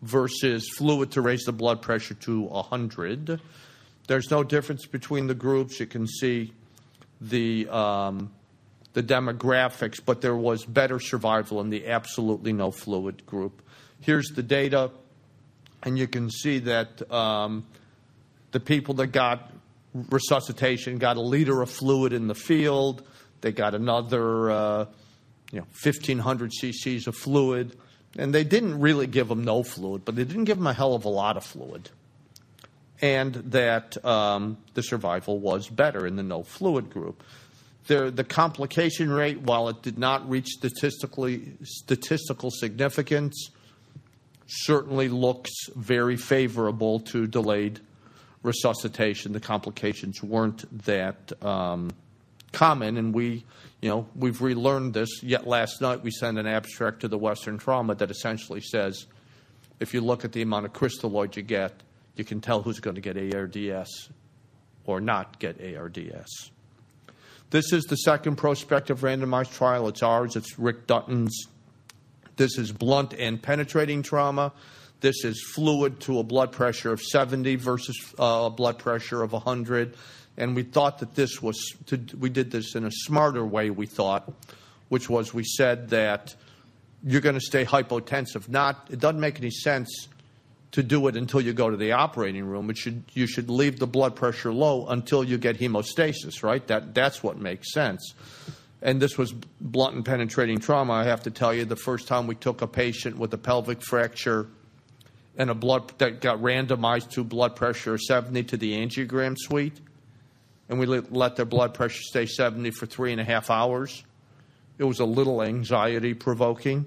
versus 0.00 0.66
fluid 0.66 1.10
to 1.10 1.20
raise 1.20 1.42
the 1.42 1.52
blood 1.52 1.82
pressure 1.82 2.14
to 2.14 2.40
100. 2.40 3.38
There's 4.08 4.30
no 4.30 4.42
difference 4.42 4.86
between 4.86 5.26
the 5.26 5.34
groups. 5.34 5.78
You 5.78 5.84
can 5.84 6.06
see 6.06 6.54
the 7.20 7.68
um, 7.68 8.32
the 8.94 9.02
demographics, 9.02 10.00
but 10.02 10.22
there 10.22 10.36
was 10.36 10.64
better 10.64 10.98
survival 10.98 11.60
in 11.60 11.68
the 11.68 11.86
absolutely 11.88 12.54
no 12.54 12.70
fluid 12.70 13.26
group. 13.26 13.60
Here's 14.00 14.28
the 14.28 14.42
data, 14.42 14.90
and 15.82 15.98
you 15.98 16.06
can 16.06 16.30
see 16.30 16.58
that 16.60 17.10
um, 17.10 17.64
the 18.52 18.60
people 18.60 18.94
that 18.94 19.08
got 19.08 19.50
resuscitation 19.94 20.98
got 20.98 21.16
a 21.16 21.20
liter 21.20 21.62
of 21.62 21.70
fluid 21.70 22.12
in 22.12 22.28
the 22.28 22.34
field. 22.34 23.02
They 23.40 23.52
got 23.52 23.74
another, 23.74 24.50
uh, 24.50 24.86
you 25.52 25.60
know, 25.60 25.66
1,500 25.82 26.52
cc's 26.62 27.06
of 27.06 27.16
fluid. 27.16 27.76
And 28.18 28.34
they 28.34 28.44
didn't 28.44 28.80
really 28.80 29.06
give 29.06 29.28
them 29.28 29.44
no 29.44 29.62
fluid, 29.62 30.04
but 30.04 30.16
they 30.16 30.24
didn't 30.24 30.44
give 30.44 30.58
them 30.58 30.66
a 30.66 30.72
hell 30.72 30.94
of 30.94 31.04
a 31.04 31.08
lot 31.08 31.36
of 31.36 31.44
fluid. 31.44 31.90
And 33.00 33.34
that 33.34 34.04
um, 34.04 34.58
the 34.74 34.82
survival 34.82 35.38
was 35.38 35.68
better 35.68 36.06
in 36.06 36.16
the 36.16 36.22
no 36.22 36.42
fluid 36.42 36.90
group. 36.90 37.22
The, 37.86 38.10
the 38.10 38.24
complication 38.24 39.10
rate, 39.10 39.40
while 39.40 39.68
it 39.68 39.80
did 39.82 39.98
not 39.98 40.28
reach 40.28 40.48
statistically 40.48 41.54
statistical 41.62 42.50
significance, 42.50 43.50
certainly 44.50 45.08
looks 45.08 45.50
very 45.76 46.16
favorable 46.16 47.00
to 47.00 47.26
delayed 47.26 47.80
resuscitation. 48.42 49.32
The 49.32 49.40
complications 49.40 50.22
weren't 50.22 50.64
that 50.86 51.32
um, 51.44 51.90
common, 52.52 52.96
and 52.96 53.14
we, 53.14 53.44
you 53.80 53.88
know, 53.88 54.08
we've 54.16 54.42
relearned 54.42 54.94
this. 54.94 55.22
Yet 55.22 55.46
last 55.46 55.80
night 55.80 56.02
we 56.02 56.10
sent 56.10 56.38
an 56.38 56.46
abstract 56.46 57.00
to 57.00 57.08
the 57.08 57.18
Western 57.18 57.58
Trauma 57.58 57.94
that 57.94 58.10
essentially 58.10 58.60
says, 58.60 59.06
if 59.78 59.94
you 59.94 60.00
look 60.00 60.24
at 60.24 60.32
the 60.32 60.42
amount 60.42 60.66
of 60.66 60.72
crystalloid 60.72 61.36
you 61.36 61.42
get, 61.42 61.72
you 62.16 62.24
can 62.24 62.40
tell 62.40 62.62
who's 62.62 62.80
going 62.80 62.96
to 62.96 63.00
get 63.00 63.16
ARDS 63.16 64.10
or 64.84 65.00
not 65.00 65.38
get 65.38 65.60
ARDS. 65.60 66.50
This 67.50 67.72
is 67.72 67.84
the 67.84 67.96
second 67.96 68.36
prospective 68.36 69.00
randomized 69.00 69.52
trial. 69.52 69.88
It's 69.88 70.02
ours. 70.02 70.36
It's 70.36 70.58
Rick 70.58 70.86
Dutton's. 70.86 71.46
This 72.40 72.56
is 72.56 72.72
blunt 72.72 73.12
and 73.12 73.42
penetrating 73.42 74.02
trauma. 74.02 74.52
This 75.02 75.26
is 75.26 75.42
fluid 75.54 76.00
to 76.00 76.20
a 76.20 76.22
blood 76.22 76.52
pressure 76.52 76.90
of 76.90 77.02
70 77.02 77.56
versus 77.56 78.14
uh, 78.18 78.44
a 78.46 78.50
blood 78.50 78.78
pressure 78.78 79.22
of 79.22 79.32
100. 79.32 79.94
And 80.38 80.56
we 80.56 80.62
thought 80.62 81.00
that 81.00 81.14
this 81.14 81.42
was, 81.42 81.62
to, 81.88 82.00
we 82.18 82.30
did 82.30 82.50
this 82.50 82.74
in 82.74 82.86
a 82.86 82.90
smarter 82.90 83.44
way, 83.44 83.68
we 83.68 83.84
thought, 83.84 84.32
which 84.88 85.10
was 85.10 85.34
we 85.34 85.44
said 85.44 85.90
that 85.90 86.34
you're 87.04 87.20
going 87.20 87.34
to 87.34 87.42
stay 87.42 87.66
hypotensive. 87.66 88.48
Not, 88.48 88.88
it 88.90 89.00
doesn't 89.00 89.20
make 89.20 89.38
any 89.38 89.50
sense 89.50 90.08
to 90.72 90.82
do 90.82 91.08
it 91.08 91.16
until 91.16 91.42
you 91.42 91.52
go 91.52 91.68
to 91.68 91.76
the 91.76 91.92
operating 91.92 92.46
room. 92.46 92.70
It 92.70 92.78
should, 92.78 93.04
you 93.12 93.26
should 93.26 93.50
leave 93.50 93.78
the 93.78 93.86
blood 93.86 94.16
pressure 94.16 94.50
low 94.50 94.86
until 94.86 95.22
you 95.22 95.36
get 95.36 95.58
hemostasis, 95.58 96.42
right? 96.42 96.66
That, 96.68 96.94
that's 96.94 97.22
what 97.22 97.36
makes 97.36 97.70
sense. 97.74 98.14
And 98.82 99.00
this 99.00 99.18
was 99.18 99.32
blunt 99.60 99.94
and 99.94 100.04
penetrating 100.04 100.58
trauma. 100.58 100.94
I 100.94 101.04
have 101.04 101.22
to 101.24 101.30
tell 101.30 101.52
you, 101.52 101.64
the 101.64 101.76
first 101.76 102.08
time 102.08 102.26
we 102.26 102.34
took 102.34 102.62
a 102.62 102.66
patient 102.66 103.18
with 103.18 103.32
a 103.34 103.38
pelvic 103.38 103.82
fracture 103.82 104.48
and 105.36 105.50
a 105.50 105.54
blood 105.54 105.92
that 105.98 106.20
got 106.20 106.38
randomized 106.38 107.10
to 107.10 107.24
blood 107.24 107.56
pressure 107.56 107.96
70 107.98 108.44
to 108.44 108.56
the 108.56 108.74
angiogram 108.74 109.36
suite, 109.38 109.80
and 110.68 110.78
we 110.78 110.86
let 110.86 111.36
their 111.36 111.44
blood 111.44 111.74
pressure 111.74 112.02
stay 112.02 112.26
70 112.26 112.70
for 112.72 112.86
three 112.86 113.12
and 113.12 113.20
a 113.20 113.24
half 113.24 113.50
hours. 113.50 114.04
It 114.78 114.84
was 114.84 115.00
a 115.00 115.04
little 115.04 115.42
anxiety 115.42 116.14
provoking, 116.14 116.86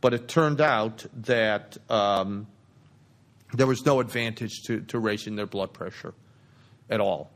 but 0.00 0.14
it 0.14 0.26
turned 0.28 0.60
out 0.60 1.04
that 1.22 1.76
um, 1.90 2.46
there 3.52 3.66
was 3.66 3.84
no 3.84 4.00
advantage 4.00 4.62
to, 4.66 4.80
to 4.82 4.98
raising 4.98 5.36
their 5.36 5.46
blood 5.46 5.72
pressure 5.72 6.14
at 6.88 7.00
all. 7.00 7.30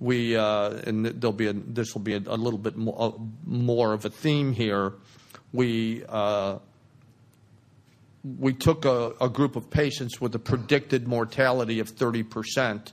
We 0.00 0.36
uh, 0.36 0.70
and 0.86 1.06
there'll 1.06 1.32
be 1.32 1.50
this 1.52 1.94
will 1.94 2.02
be 2.02 2.14
a, 2.14 2.22
a 2.26 2.36
little 2.36 2.58
bit 2.58 2.76
more, 2.76 2.96
uh, 2.98 3.12
more, 3.44 3.92
of 3.92 4.04
a 4.04 4.10
theme 4.10 4.52
here. 4.52 4.94
We 5.52 6.04
uh, 6.08 6.58
we 8.24 8.54
took 8.54 8.84
a, 8.84 9.12
a, 9.20 9.28
group 9.28 9.54
of 9.54 9.70
patients 9.70 10.20
with 10.20 10.34
a 10.34 10.38
predicted 10.38 11.06
mortality 11.06 11.78
of 11.78 11.94
30%, 11.94 12.92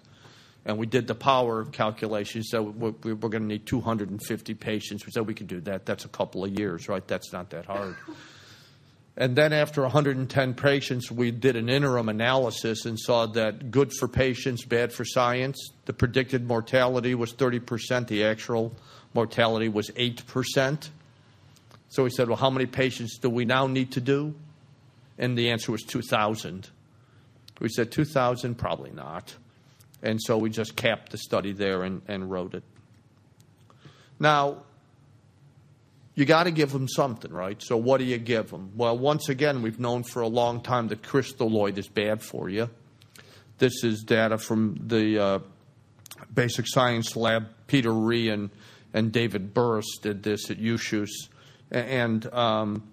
and 0.66 0.78
we 0.78 0.86
did 0.86 1.08
the 1.08 1.16
power 1.16 1.64
calculations. 1.66 2.50
So 2.50 2.62
we're, 2.62 2.94
we're 3.04 3.16
going 3.16 3.44
to 3.44 3.48
need 3.48 3.66
250 3.66 4.54
patients. 4.56 5.06
We 5.06 5.12
said 5.14 5.26
we 5.26 5.34
could 5.34 5.48
do 5.48 5.62
that. 5.62 5.86
That's 5.86 6.04
a 6.04 6.10
couple 6.10 6.44
of 6.44 6.60
years, 6.60 6.90
right? 6.90 7.06
That's 7.08 7.32
not 7.32 7.50
that 7.52 7.66
hard. 7.66 7.96
And 9.18 9.36
then 9.36 9.52
after 9.52 9.82
110 9.82 10.54
patients, 10.54 11.12
we 11.12 11.32
did 11.32 11.56
an 11.56 11.70
interim 11.70 12.08
analysis 12.08 12.86
and 12.86 12.98
saw 12.98 13.26
that 13.28 13.70
good 13.70 13.92
for 14.00 14.08
patients, 14.08 14.64
bad 14.64 14.94
for 14.94 15.04
science. 15.04 15.72
The 15.86 15.94
predicted 15.94 16.48
mortality 16.48 17.14
was 17.14 17.34
30%, 17.34 18.08
the 18.08 18.24
actual 18.24 18.74
mortality 19.14 19.68
was 19.68 19.90
8%. 19.92 20.90
So 21.90 22.04
we 22.04 22.10
said, 22.10 22.30
well, 22.30 22.38
how 22.38 22.50
many 22.50 22.66
patients 22.66 23.18
do 23.18 23.30
we 23.30 23.44
now 23.44 23.68
need 23.68 23.92
to 23.92 24.02
do? 24.02 24.34
And 25.18 25.38
the 25.38 25.52
answer 25.52 25.74
was 25.74 25.84
2,000. 25.84 26.70
We 27.60 27.68
said 27.68 27.92
2,000, 27.92 28.56
probably 28.56 28.92
not. 28.92 29.36
And 30.02 30.20
so 30.22 30.38
we 30.38 30.50
just 30.50 30.76
capped 30.76 31.12
the 31.12 31.18
study 31.18 31.52
there 31.52 31.84
and, 31.84 32.02
and 32.08 32.32
wrote 32.32 32.56
it. 32.56 32.64
Now, 34.20 34.64
you 36.22 36.28
got 36.28 36.44
to 36.44 36.52
give 36.52 36.72
them 36.72 36.88
something, 36.88 37.34
right? 37.34 37.60
So 37.64 37.76
what 37.76 37.98
do 37.98 38.04
you 38.04 38.20
give 38.20 38.52
them? 38.52 38.74
Well, 38.76 38.96
once 38.96 39.28
again, 39.28 39.64
we've 39.64 39.80
known 39.80 40.04
for 40.04 40.22
a 40.22 40.28
long 40.28 40.62
time 40.62 40.88
that 40.90 41.02
crystalloid 41.02 41.80
is 41.80 41.88
bad 41.88 42.22
for 42.22 42.48
you. 42.48 42.70
This 43.58 43.84
is 43.84 44.04
data 44.04 44.38
from 44.38 44.78
the 44.86 45.20
uh, 45.20 45.40
Basic 46.32 46.68
Science 46.68 47.16
Lab. 47.16 47.48
Peter 47.66 47.92
Rhee 47.92 48.30
and, 48.30 48.52
and 48.94 49.12
David 49.12 49.56
Burris 49.56 49.98
did 50.00 50.22
this 50.22 50.52
at 50.52 50.60
USUHS. 50.60 51.10
And 51.72 52.32
um, 52.32 52.84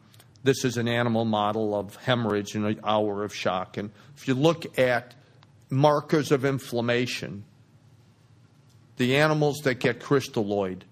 this 0.43 0.65
is 0.65 0.79
an 0.79 0.89
animal 0.89 1.27
model 1.27 1.79
of 1.79 1.97
hemorrhage 1.97 2.55
in 2.55 2.65
an 2.65 2.81
hour 2.83 3.25
of 3.25 3.35
shock. 3.35 3.77
And 3.77 3.91
if 4.17 4.27
you 4.27 4.33
look 4.33 4.79
at 4.79 5.15
markers 5.69 6.33
of 6.33 6.47
inflammation, 6.47 7.45
the 8.97 9.17
animals 9.17 9.59
that 9.65 9.75
get 9.75 10.01
crystalloid 10.01 10.85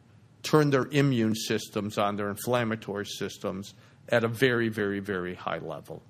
turn 0.47 0.71
their 0.71 0.87
immune 0.91 1.35
systems 1.35 1.99
on, 1.99 2.17
their 2.17 2.31
inflammatory 2.31 3.07
systems, 3.07 3.75
at 4.09 4.23
a 4.23 4.29
very, 4.29 4.69
very, 4.69 5.01
very 5.01 5.35
high 5.35 5.59
level. 5.59 6.03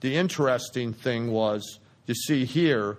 The 0.00 0.16
interesting 0.16 0.92
thing 0.92 1.30
was, 1.30 1.80
you 2.06 2.14
see 2.14 2.44
here, 2.44 2.98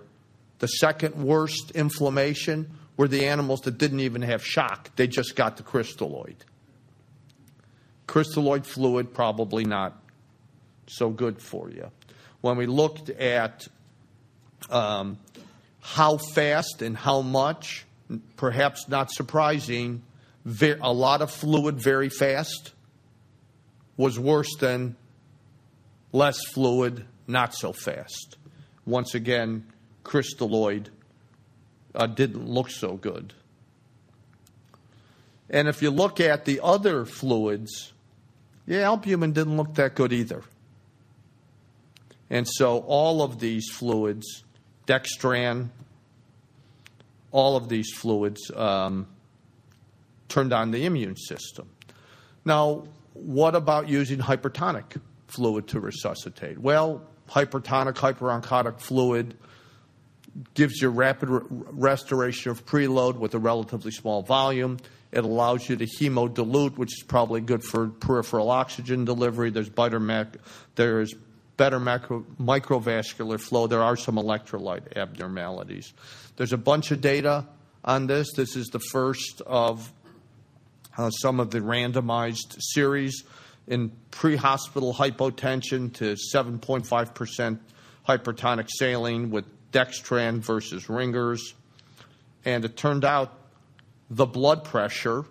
the 0.58 0.66
second 0.66 1.14
worst 1.16 1.72
inflammation 1.72 2.70
were 2.96 3.08
the 3.08 3.26
animals 3.26 3.62
that 3.62 3.78
didn't 3.78 4.00
even 4.00 4.22
have 4.22 4.44
shock, 4.44 4.94
they 4.96 5.06
just 5.06 5.34
got 5.34 5.56
the 5.56 5.62
crystalloid. 5.62 6.36
Crystalloid 8.06 8.66
fluid, 8.66 9.14
probably 9.14 9.64
not 9.64 9.98
so 10.86 11.08
good 11.08 11.40
for 11.40 11.70
you. 11.70 11.90
When 12.42 12.56
we 12.58 12.66
looked 12.66 13.08
at 13.08 13.66
um, 14.68 15.18
how 15.80 16.18
fast 16.18 16.82
and 16.82 16.96
how 16.96 17.22
much, 17.22 17.86
perhaps 18.36 18.88
not 18.88 19.10
surprising, 19.10 20.02
a 20.44 20.92
lot 20.92 21.22
of 21.22 21.30
fluid 21.30 21.80
very 21.82 22.08
fast 22.08 22.72
was 23.96 24.18
worse 24.18 24.54
than 24.58 24.96
less 26.12 26.44
fluid 26.44 27.06
not 27.26 27.54
so 27.54 27.72
fast. 27.72 28.36
Once 28.84 29.14
again, 29.14 29.66
crystalloid 30.04 30.88
uh, 31.94 32.06
didn't 32.06 32.48
look 32.48 32.70
so 32.70 32.96
good. 32.96 33.32
And 35.48 35.68
if 35.68 35.82
you 35.82 35.90
look 35.90 36.18
at 36.18 36.44
the 36.44 36.60
other 36.62 37.04
fluids, 37.04 37.92
yeah, 38.66 38.80
albumin 38.80 39.32
didn't 39.32 39.56
look 39.56 39.74
that 39.74 39.94
good 39.94 40.12
either. 40.12 40.42
And 42.30 42.48
so 42.48 42.78
all 42.78 43.22
of 43.22 43.38
these 43.38 43.68
fluids, 43.70 44.44
dextran, 44.86 45.68
all 47.30 47.56
of 47.56 47.68
these 47.68 47.92
fluids 47.92 48.50
um, 48.54 49.06
turned 50.32 50.52
on 50.52 50.70
the 50.70 50.86
immune 50.86 51.16
system. 51.16 51.68
Now, 52.44 52.84
what 53.12 53.54
about 53.54 53.88
using 53.88 54.18
hypertonic 54.18 55.00
fluid 55.26 55.68
to 55.68 55.80
resuscitate? 55.80 56.58
Well, 56.58 57.02
hypertonic, 57.28 57.94
hyperoncotic 57.94 58.80
fluid 58.80 59.36
gives 60.54 60.80
you 60.80 60.88
rapid 60.88 61.28
re- 61.28 61.42
restoration 61.50 62.50
of 62.50 62.64
preload 62.64 63.16
with 63.16 63.34
a 63.34 63.38
relatively 63.38 63.90
small 63.90 64.22
volume. 64.22 64.78
It 65.12 65.24
allows 65.24 65.68
you 65.68 65.76
to 65.76 65.84
hemodilute, 65.84 66.78
which 66.78 66.94
is 66.98 67.02
probably 67.02 67.42
good 67.42 67.62
for 67.62 67.88
peripheral 67.88 68.50
oxygen 68.50 69.04
delivery. 69.04 69.50
There's 69.50 69.68
better, 69.68 70.00
mac- 70.00 70.38
there's 70.74 71.14
better 71.58 71.78
macro- 71.78 72.24
microvascular 72.40 73.38
flow. 73.38 73.66
There 73.66 73.82
are 73.82 73.96
some 73.96 74.16
electrolyte 74.16 74.96
abnormalities. 74.96 75.92
There's 76.36 76.54
a 76.54 76.58
bunch 76.58 76.90
of 76.90 77.02
data 77.02 77.46
on 77.84 78.06
this. 78.06 78.32
This 78.34 78.56
is 78.56 78.68
the 78.68 78.78
first 78.78 79.42
of 79.46 79.92
uh, 80.96 81.10
some 81.10 81.40
of 81.40 81.50
the 81.50 81.60
randomized 81.60 82.56
series 82.58 83.24
in 83.66 83.92
pre 84.10 84.36
hospital 84.36 84.94
hypotension 84.94 85.92
to 85.94 86.16
7.5% 86.34 87.58
hypertonic 88.08 88.68
saline 88.68 89.30
with 89.30 89.44
dextran 89.72 90.38
versus 90.38 90.88
ringers. 90.88 91.54
And 92.44 92.64
it 92.64 92.76
turned 92.76 93.04
out 93.04 93.38
the 94.10 94.26
blood 94.26 94.64
pressure 94.64 95.24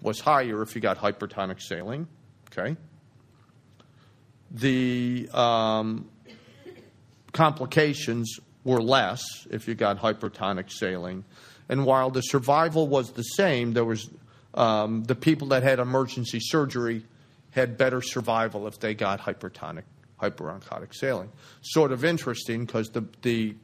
was 0.00 0.20
higher 0.20 0.62
if 0.62 0.74
you 0.74 0.80
got 0.80 0.98
hypertonic 0.98 1.60
saline. 1.60 2.06
Okay. 2.52 2.76
The 4.50 5.28
um, 5.32 6.08
complications 7.32 8.38
were 8.64 8.80
less 8.80 9.22
if 9.50 9.66
you 9.66 9.74
got 9.74 9.98
hypertonic 9.98 10.70
saline. 10.70 11.24
And 11.68 11.84
while 11.84 12.10
the 12.10 12.22
survival 12.22 12.86
was 12.86 13.12
the 13.12 13.22
same, 13.22 13.72
there 13.72 13.84
was 13.84 14.08
um, 14.54 15.04
the 15.04 15.14
people 15.14 15.48
that 15.48 15.62
had 15.62 15.78
emergency 15.78 16.40
surgery 16.40 17.04
had 17.50 17.76
better 17.76 18.02
survival 18.02 18.66
if 18.66 18.78
they 18.78 18.94
got 18.94 19.20
hypertonic, 19.20 19.84
hyperoncotic 20.20 20.94
saline. 20.94 21.30
Sort 21.62 21.92
of 21.92 22.04
interesting 22.04 22.64
because 22.64 22.90
the, 22.90 23.04
the 23.22 23.54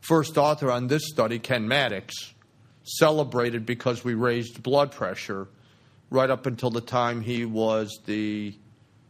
first 0.00 0.36
author 0.36 0.70
on 0.70 0.86
this 0.88 1.08
study, 1.08 1.38
Ken 1.38 1.66
Mattox, 1.66 2.34
celebrated 2.82 3.64
because 3.64 4.04
we 4.04 4.14
raised 4.14 4.62
blood 4.62 4.92
pressure 4.92 5.48
right 6.10 6.30
up 6.30 6.46
until 6.46 6.70
the 6.70 6.80
time 6.80 7.22
he 7.22 7.44
was 7.44 8.00
the 8.04 8.54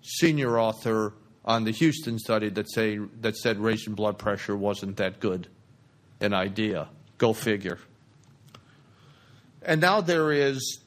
senior 0.03 0.59
author 0.59 1.13
on 1.45 1.65
the 1.65 1.73
Houston 1.73 2.19
study 2.19 2.49
that 2.49 2.71
say 2.71 2.99
that 3.21 3.37
said 3.37 3.59
raising 3.59 3.95
blood 3.95 4.19
pressure 4.19 4.57
wasn't 4.57 4.97
that 4.97 5.21
good 5.21 5.49
an 6.21 6.33
idea. 6.33 6.89
Go 7.19 7.33
figure. 7.33 7.79
And 9.65 9.81
now 9.81 10.01
there 10.01 10.33
is 10.33 10.81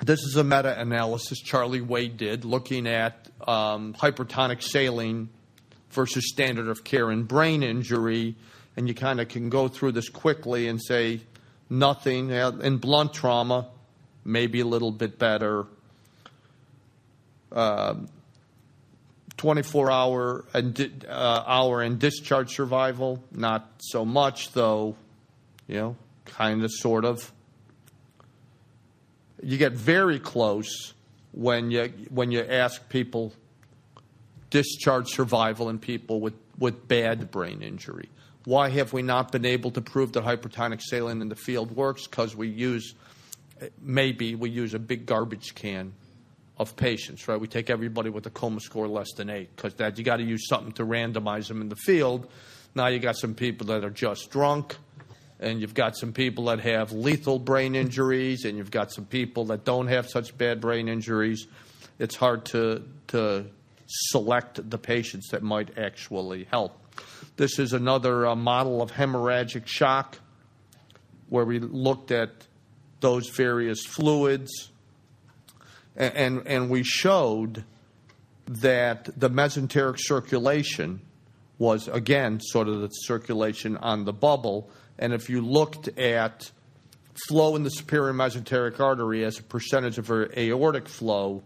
this 0.00 0.20
is 0.22 0.36
a 0.36 0.44
meta 0.44 0.78
analysis 0.80 1.40
Charlie 1.40 1.80
Wade 1.80 2.16
did 2.16 2.44
looking 2.44 2.86
at 2.86 3.28
um, 3.46 3.94
hypertonic 3.94 4.62
saline 4.62 5.28
versus 5.90 6.28
standard 6.28 6.68
of 6.68 6.84
care 6.84 7.10
in 7.10 7.24
brain 7.24 7.62
injury. 7.62 8.36
And 8.76 8.86
you 8.86 8.94
kind 8.94 9.20
of 9.20 9.28
can 9.28 9.48
go 9.48 9.66
through 9.66 9.92
this 9.92 10.08
quickly 10.08 10.68
and 10.68 10.80
say 10.80 11.20
nothing. 11.68 12.30
In 12.30 12.78
blunt 12.78 13.12
trauma, 13.12 13.66
maybe 14.24 14.60
a 14.60 14.66
little 14.66 14.92
bit 14.92 15.18
better. 15.18 15.66
Uh, 17.50 17.94
24 19.36 19.90
hour 19.90 20.44
and 20.52 21.06
uh, 21.08 21.44
hour 21.46 21.80
and 21.80 21.98
discharge 21.98 22.54
survival, 22.54 23.22
not 23.32 23.68
so 23.78 24.04
much 24.04 24.52
though, 24.52 24.96
you 25.66 25.76
know, 25.76 25.96
kind 26.24 26.62
of, 26.64 26.70
sort 26.72 27.04
of 27.04 27.32
you 29.42 29.58
get 29.58 29.72
very 29.72 30.18
close 30.18 30.94
when 31.32 31.70
you 31.70 31.92
when 32.10 32.30
you 32.30 32.40
ask 32.40 32.88
people 32.88 33.32
discharge 34.50 35.08
survival 35.08 35.68
in 35.68 35.78
people 35.78 36.20
with, 36.20 36.34
with 36.58 36.88
bad 36.88 37.30
brain 37.30 37.62
injury. 37.62 38.08
Why 38.44 38.70
have 38.70 38.92
we 38.92 39.02
not 39.02 39.30
been 39.30 39.44
able 39.44 39.70
to 39.72 39.80
prove 39.80 40.12
that 40.12 40.24
hypertonic 40.24 40.80
saline 40.80 41.20
in 41.20 41.28
the 41.28 41.36
field 41.36 41.70
works? 41.70 42.06
Because 42.06 42.34
we 42.34 42.48
use 42.48 42.94
maybe 43.80 44.34
we 44.34 44.50
use 44.50 44.74
a 44.74 44.78
big 44.78 45.06
garbage 45.06 45.54
can 45.54 45.92
of 46.56 46.74
patients, 46.76 47.28
right? 47.28 47.38
We 47.38 47.46
take 47.46 47.70
everybody 47.70 48.10
with 48.10 48.26
a 48.26 48.30
coma 48.30 48.60
score 48.60 48.88
less 48.88 49.12
than 49.16 49.30
eight 49.30 49.54
because 49.54 49.74
that 49.74 49.98
you 49.98 50.04
got 50.04 50.16
to 50.16 50.24
use 50.24 50.48
something 50.48 50.72
to 50.72 50.84
randomize 50.84 51.48
them 51.48 51.60
in 51.60 51.68
the 51.68 51.76
field. 51.76 52.28
Now 52.74 52.86
you 52.88 52.98
got 52.98 53.16
some 53.16 53.34
people 53.34 53.66
that 53.68 53.84
are 53.84 53.90
just 53.90 54.30
drunk 54.30 54.76
and 55.40 55.60
you've 55.60 55.74
got 55.74 55.96
some 55.96 56.12
people 56.12 56.46
that 56.46 56.60
have 56.60 56.92
lethal 56.92 57.38
brain 57.38 57.74
injuries, 57.74 58.44
and 58.44 58.56
you've 58.58 58.70
got 58.70 58.92
some 58.92 59.04
people 59.04 59.46
that 59.46 59.64
don't 59.64 59.86
have 59.86 60.08
such 60.08 60.36
bad 60.36 60.60
brain 60.60 60.88
injuries. 60.88 61.46
It's 61.98 62.16
hard 62.16 62.44
to 62.46 62.82
to 63.08 63.46
select 63.86 64.68
the 64.68 64.78
patients 64.78 65.28
that 65.30 65.42
might 65.42 65.78
actually 65.78 66.44
help. 66.44 66.78
This 67.36 67.58
is 67.58 67.72
another 67.72 68.26
uh, 68.26 68.34
model 68.34 68.82
of 68.82 68.90
hemorrhagic 68.90 69.66
shock, 69.66 70.18
where 71.28 71.44
we 71.44 71.58
looked 71.58 72.10
at 72.10 72.30
those 73.00 73.28
various 73.30 73.84
fluids, 73.86 74.70
and, 75.96 76.14
and, 76.16 76.46
and 76.46 76.70
we 76.70 76.82
showed 76.82 77.64
that 78.46 79.08
the 79.18 79.30
mesenteric 79.30 79.96
circulation 79.98 81.00
was 81.58 81.88
again 81.88 82.40
sort 82.40 82.68
of 82.68 82.80
the 82.80 82.88
circulation 82.88 83.76
on 83.76 84.04
the 84.04 84.12
bubble 84.12 84.70
and 84.98 85.12
if 85.12 85.28
you 85.30 85.40
looked 85.40 85.88
at 85.98 86.50
flow 87.26 87.56
in 87.56 87.62
the 87.64 87.70
superior 87.70 88.12
mesenteric 88.12 88.80
artery 88.80 89.24
as 89.24 89.38
a 89.38 89.42
percentage 89.42 89.98
of 89.98 90.10
aortic 90.10 90.88
flow, 90.88 91.42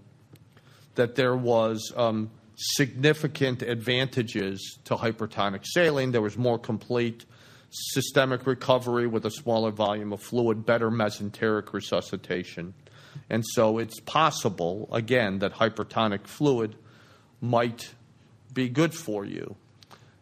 that 0.95 1.15
there 1.15 1.37
was 1.37 1.93
um, 1.97 2.31
significant 2.57 3.63
advantages 3.63 4.79
to 4.85 4.97
hypertonic 4.97 5.65
saline. 5.65 6.13
There 6.13 6.21
was 6.21 6.37
more 6.37 6.59
complete 6.59 7.25
systemic 7.71 8.47
recovery 8.47 9.07
with 9.07 9.25
a 9.25 9.31
smaller 9.31 9.71
volume 9.71 10.13
of 10.13 10.21
fluid, 10.23 10.67
better 10.67 10.91
mesenteric 10.91 11.73
resuscitation. 11.73 12.75
And 13.31 13.45
so 13.55 13.79
it's 13.79 13.99
possible, 14.01 14.89
again, 14.93 15.39
that 15.39 15.55
hypertonic 15.55 16.27
fluid 16.27 16.77
might 17.41 17.95
be 18.53 18.69
good 18.69 18.95
for 18.95 19.25
you. 19.25 19.57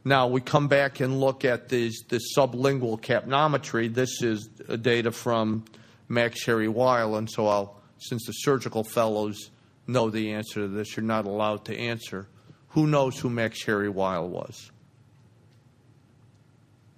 Now 0.05 0.29
we 0.29 0.41
come 0.41 0.69
back 0.69 1.01
and 1.01 1.21
look 1.21 1.45
at 1.45 1.69
this, 1.69 2.03
this 2.09 2.35
sublingual 2.37 3.01
capnometry. 3.01 3.93
This 3.93 4.23
is 4.23 4.47
data 4.47 5.13
from 5.13 5.65
Max 6.09 6.45
Harry 6.47 6.69
Weil, 6.69 7.17
and 7.17 7.31
so 7.31 7.47
I'll, 7.47 7.83
since 7.99 8.25
the 8.27 8.33
surgical 8.33 8.83
fellows 8.83 9.51
know 9.87 10.09
the 10.09 10.33
answer 10.33 10.61
to 10.61 10.69
this, 10.69 10.97
you're 10.97 11.05
not 11.05 11.27
allowed 11.27 11.67
to 11.67 11.77
answer. 11.77 12.29
Who 12.71 12.87
knows 12.87 13.19
who 13.19 13.29
Max 13.29 13.63
Harry 13.65 13.91
Weil 13.91 14.29
was? 14.29 14.71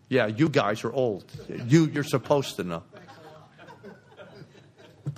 Yeah, 0.08 0.26
you 0.26 0.48
guys 0.48 0.84
are 0.84 0.92
old. 0.92 1.24
You, 1.66 1.86
you're 1.86 2.04
supposed 2.04 2.56
to 2.56 2.64
know. 2.64 2.82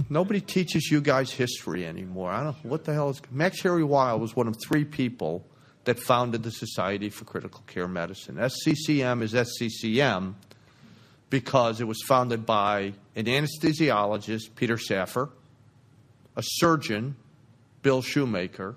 Nobody 0.08 0.40
teaches 0.40 0.90
you 0.90 1.00
guys 1.00 1.30
history 1.30 1.84
anymore. 1.86 2.30
I 2.30 2.44
don't 2.44 2.64
what 2.64 2.84
the 2.84 2.94
hell 2.94 3.10
is. 3.10 3.20
Max 3.30 3.60
Harry 3.62 3.84
Weil 3.84 4.18
was 4.18 4.34
one 4.34 4.48
of 4.48 4.56
three 4.56 4.84
people 4.84 5.44
that 5.84 5.98
founded 5.98 6.42
the 6.42 6.50
Society 6.50 7.10
for 7.10 7.24
Critical 7.24 7.62
Care 7.66 7.88
Medicine. 7.88 8.36
SCCM 8.36 9.22
is 9.22 9.34
SCCM 9.34 10.34
because 11.30 11.80
it 11.80 11.84
was 11.84 12.00
founded 12.06 12.46
by 12.46 12.92
an 13.16 13.24
anesthesiologist, 13.26 14.54
Peter 14.54 14.78
Safar, 14.78 15.30
a 16.36 16.42
surgeon, 16.42 17.16
Bill 17.82 18.02
Shoemaker, 18.02 18.76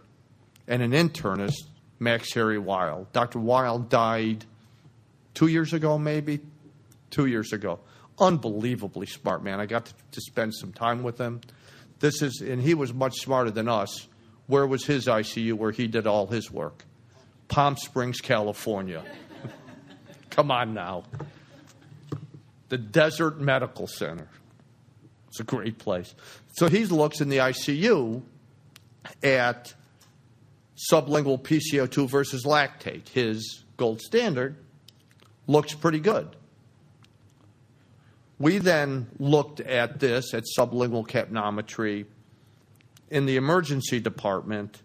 and 0.67 0.81
an 0.81 0.91
internist, 0.91 1.63
Max 1.99 2.33
Harry 2.33 2.59
Weil. 2.59 3.07
Dr. 3.13 3.39
Weil 3.39 3.79
died 3.79 4.45
two 5.33 5.47
years 5.47 5.73
ago, 5.73 5.97
maybe? 5.97 6.39
Two 7.09 7.25
years 7.25 7.53
ago. 7.53 7.79
Unbelievably 8.19 9.07
smart 9.07 9.43
man. 9.43 9.59
I 9.59 9.65
got 9.65 9.85
to, 9.85 9.93
to 10.11 10.21
spend 10.21 10.53
some 10.53 10.73
time 10.73 11.03
with 11.03 11.17
him. 11.17 11.41
This 11.99 12.21
is, 12.21 12.41
and 12.41 12.61
he 12.61 12.73
was 12.73 12.93
much 12.93 13.17
smarter 13.19 13.51
than 13.51 13.67
us. 13.67 14.07
Where 14.47 14.67
was 14.67 14.85
his 14.85 15.07
ICU 15.07 15.53
where 15.53 15.71
he 15.71 15.87
did 15.87 16.07
all 16.07 16.27
his 16.27 16.51
work? 16.51 16.85
Palm 17.47 17.77
Springs, 17.77 18.21
California. 18.21 19.03
Come 20.29 20.51
on 20.51 20.73
now. 20.73 21.03
The 22.69 22.77
Desert 22.77 23.39
Medical 23.39 23.87
Center. 23.87 24.27
It's 25.29 25.39
a 25.39 25.43
great 25.43 25.77
place. 25.77 26.13
So 26.53 26.67
he 26.67 26.85
looks 26.85 27.21
in 27.21 27.29
the 27.29 27.37
ICU 27.37 28.21
at 29.23 29.73
sublingual 30.91 31.41
PCO2 31.41 32.09
versus 32.09 32.45
lactate. 32.45 33.09
His 33.09 33.63
gold 33.77 34.01
standard 34.01 34.57
looks 35.47 35.73
pretty 35.73 35.99
good. 35.99 36.35
We 38.39 38.59
then 38.59 39.07
looked 39.17 39.59
at 39.61 39.99
this 39.99 40.33
at 40.33 40.43
sublingual 40.57 41.07
capnometry 41.07 42.05
in 43.09 43.25
the 43.25 43.35
emergency 43.35 43.99
department 43.99 44.81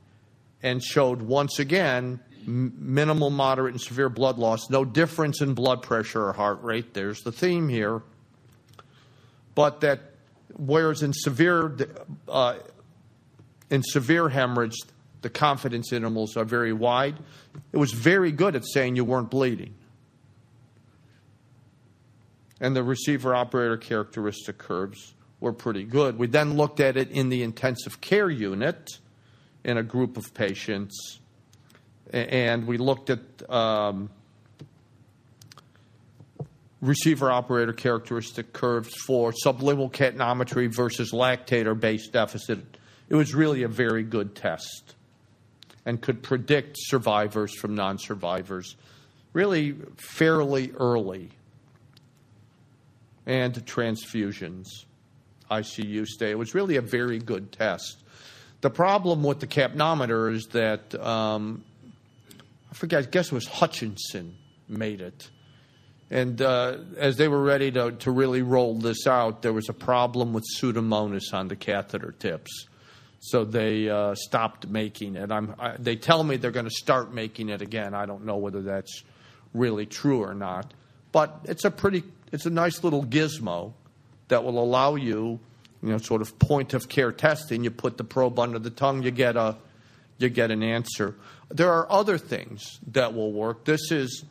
and 0.62 0.82
showed 0.82 1.22
once 1.22 1.58
again 1.58 2.20
minimal, 2.46 3.30
moderate, 3.30 3.74
and 3.74 3.80
severe 3.80 4.08
blood 4.08 4.38
loss, 4.38 4.70
no 4.70 4.84
difference 4.84 5.40
in 5.40 5.54
blood 5.54 5.82
pressure 5.82 6.26
or 6.28 6.32
heart 6.32 6.62
rate. 6.62 6.94
There's 6.94 7.22
the 7.22 7.32
theme 7.32 7.68
here. 7.68 8.02
But 9.54 9.80
that, 9.82 10.00
whereas 10.56 11.02
in 11.02 11.12
severe, 11.12 11.76
uh, 12.28 12.58
in 13.70 13.82
severe 13.82 14.28
hemorrhage, 14.28 14.76
the 15.22 15.30
confidence 15.30 15.92
intervals 15.92 16.36
are 16.36 16.44
very 16.44 16.72
wide, 16.72 17.16
it 17.72 17.76
was 17.76 17.92
very 17.92 18.32
good 18.32 18.56
at 18.56 18.64
saying 18.66 18.96
you 18.96 19.04
weren't 19.04 19.30
bleeding. 19.30 19.74
And 22.60 22.76
the 22.76 22.82
receiver 22.82 23.34
operator 23.34 23.76
characteristic 23.76 24.58
curves 24.58 25.14
were 25.40 25.52
pretty 25.52 25.84
good. 25.84 26.18
We 26.18 26.28
then 26.28 26.56
looked 26.56 26.80
at 26.80 26.96
it 26.96 27.10
in 27.10 27.28
the 27.28 27.42
intensive 27.42 28.00
care 28.00 28.30
unit 28.30 28.98
in 29.64 29.76
a 29.76 29.82
group 29.82 30.16
of 30.16 30.32
patients 30.34 31.20
and 32.12 32.66
we 32.66 32.76
looked 32.76 33.10
at 33.10 33.20
um, 33.50 34.10
receiver 36.80 37.30
operator 37.30 37.72
characteristic 37.72 38.52
curves 38.52 38.94
for 39.06 39.32
sublingual 39.32 39.90
capnometry 39.90 40.72
versus 40.74 41.12
lactator 41.12 41.78
based 41.78 42.12
deficit. 42.12 42.58
It 43.08 43.14
was 43.14 43.34
really 43.34 43.62
a 43.62 43.68
very 43.68 44.02
good 44.02 44.34
test 44.34 44.94
and 45.86 46.00
could 46.00 46.22
predict 46.22 46.76
survivors 46.78 47.54
from 47.58 47.74
non 47.74 47.98
survivors 47.98 48.76
really 49.32 49.76
fairly 49.96 50.72
early. 50.72 51.30
And 53.24 53.54
transfusions, 53.66 54.66
ICU 55.50 56.06
stay. 56.06 56.30
It 56.32 56.38
was 56.38 56.54
really 56.54 56.76
a 56.76 56.82
very 56.82 57.20
good 57.20 57.52
test. 57.52 58.02
The 58.62 58.70
problem 58.70 59.22
with 59.22 59.38
the 59.38 59.46
capnometer 59.46 60.32
is 60.32 60.46
that 60.48 60.92
um, 60.96 61.64
I 62.72 62.74
forget, 62.74 63.02
I 63.02 63.10
guess 63.10 63.26
it 63.26 63.32
was 63.32 63.46
Hutchinson 63.46 64.34
made 64.66 65.02
it. 65.02 65.28
And 66.10 66.40
uh, 66.40 66.78
as 66.96 67.18
they 67.18 67.28
were 67.28 67.42
ready 67.42 67.70
to, 67.72 67.92
to 67.92 68.10
really 68.10 68.40
roll 68.40 68.76
this 68.76 69.06
out, 69.06 69.42
there 69.42 69.52
was 69.52 69.68
a 69.68 69.74
problem 69.74 70.32
with 70.32 70.42
Pseudomonas 70.56 71.34
on 71.34 71.48
the 71.48 71.56
catheter 71.56 72.12
tips. 72.12 72.66
So 73.20 73.44
they 73.44 73.90
uh, 73.90 74.14
stopped 74.14 74.68
making 74.68 75.16
it. 75.16 75.30
I, 75.30 75.76
they 75.78 75.96
tell 75.96 76.24
me 76.24 76.36
they're 76.36 76.50
going 76.50 76.64
to 76.64 76.70
start 76.70 77.12
making 77.12 77.50
it 77.50 77.60
again. 77.60 77.92
I 77.92 78.06
don't 78.06 78.24
know 78.24 78.38
whether 78.38 78.62
that's 78.62 79.04
really 79.52 79.84
true 79.84 80.22
or 80.22 80.34
not. 80.34 80.72
But 81.12 81.40
it's 81.44 81.66
a 81.66 81.70
pretty, 81.70 82.04
it's 82.32 82.46
a 82.46 82.50
nice 82.50 82.82
little 82.82 83.04
gizmo 83.04 83.74
that 84.28 84.44
will 84.44 84.58
allow 84.58 84.94
you, 84.94 85.40
you 85.82 85.90
know, 85.90 85.98
sort 85.98 86.22
of 86.22 86.38
point 86.38 86.72
of 86.72 86.88
care 86.88 87.12
testing. 87.12 87.64
You 87.64 87.70
put 87.70 87.98
the 87.98 88.04
probe 88.04 88.38
under 88.38 88.58
the 88.58 88.70
tongue, 88.70 89.02
you 89.02 89.10
get 89.10 89.36
a 89.36 89.58
you 90.22 90.28
get 90.28 90.50
an 90.50 90.62
answer. 90.62 91.16
There 91.50 91.70
are 91.70 91.90
other 91.90 92.18
things 92.18 92.78
that 92.92 93.14
will 93.14 93.32
work. 93.32 93.64
This 93.64 93.90
is 93.90 94.24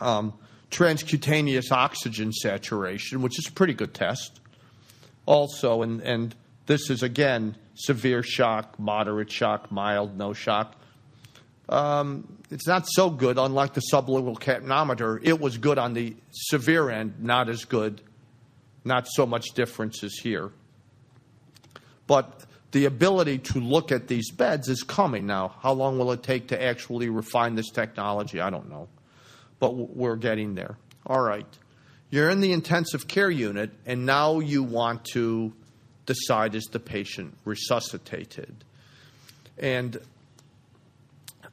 um, 0.00 0.34
transcutaneous 0.70 1.70
oxygen 1.70 2.32
saturation, 2.32 3.22
which 3.22 3.38
is 3.38 3.46
a 3.46 3.52
pretty 3.52 3.74
good 3.74 3.94
test. 3.94 4.40
Also, 5.26 5.82
and, 5.82 6.00
and 6.02 6.34
this 6.66 6.90
is 6.90 7.02
again 7.02 7.56
severe 7.74 8.22
shock, 8.22 8.78
moderate 8.78 9.30
shock, 9.30 9.70
mild, 9.70 10.16
no 10.16 10.32
shock. 10.32 10.74
Um, 11.68 12.38
it's 12.50 12.66
not 12.66 12.86
so 12.86 13.08
good, 13.08 13.38
unlike 13.38 13.74
the 13.74 13.82
sublingual 13.92 14.38
capnometer. 14.38 15.18
It 15.22 15.40
was 15.40 15.58
good 15.58 15.78
on 15.78 15.94
the 15.94 16.14
severe 16.30 16.90
end, 16.90 17.14
not 17.20 17.48
as 17.48 17.64
good, 17.64 18.00
not 18.84 19.06
so 19.08 19.26
much 19.26 19.46
differences 19.54 20.18
here. 20.22 20.50
But 22.06 22.43
the 22.74 22.86
ability 22.86 23.38
to 23.38 23.60
look 23.60 23.92
at 23.92 24.08
these 24.08 24.32
beds 24.32 24.68
is 24.68 24.82
coming 24.82 25.28
now. 25.28 25.54
How 25.60 25.72
long 25.72 25.96
will 25.96 26.10
it 26.10 26.24
take 26.24 26.48
to 26.48 26.60
actually 26.60 27.08
refine 27.08 27.54
this 27.54 27.70
technology? 27.70 28.40
I 28.40 28.50
don't 28.50 28.68
know. 28.68 28.88
But 29.60 29.76
we're 29.76 30.16
getting 30.16 30.56
there. 30.56 30.76
All 31.06 31.20
right. 31.20 31.46
You're 32.10 32.28
in 32.30 32.40
the 32.40 32.52
intensive 32.52 33.06
care 33.06 33.30
unit, 33.30 33.70
and 33.86 34.04
now 34.04 34.40
you 34.40 34.64
want 34.64 35.04
to 35.12 35.52
decide 36.04 36.56
is 36.56 36.64
the 36.64 36.80
patient 36.80 37.36
resuscitated? 37.44 38.64
And 39.56 39.96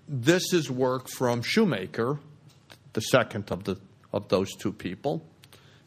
this 0.07 0.53
is 0.53 0.71
work 0.71 1.07
from 1.07 1.43
Shoemaker, 1.43 2.19
the 2.93 3.01
second 3.01 3.51
of, 3.51 3.65
the, 3.65 3.79
of 4.11 4.27
those 4.29 4.55
two 4.55 4.73
people. 4.73 5.23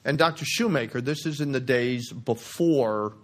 And 0.05 0.17
Dr. 0.17 0.45
Shoemaker, 0.45 1.01
this 1.01 1.27
is 1.27 1.41
in 1.41 1.51
the 1.51 1.61
days 1.61 2.13
before 2.13 3.15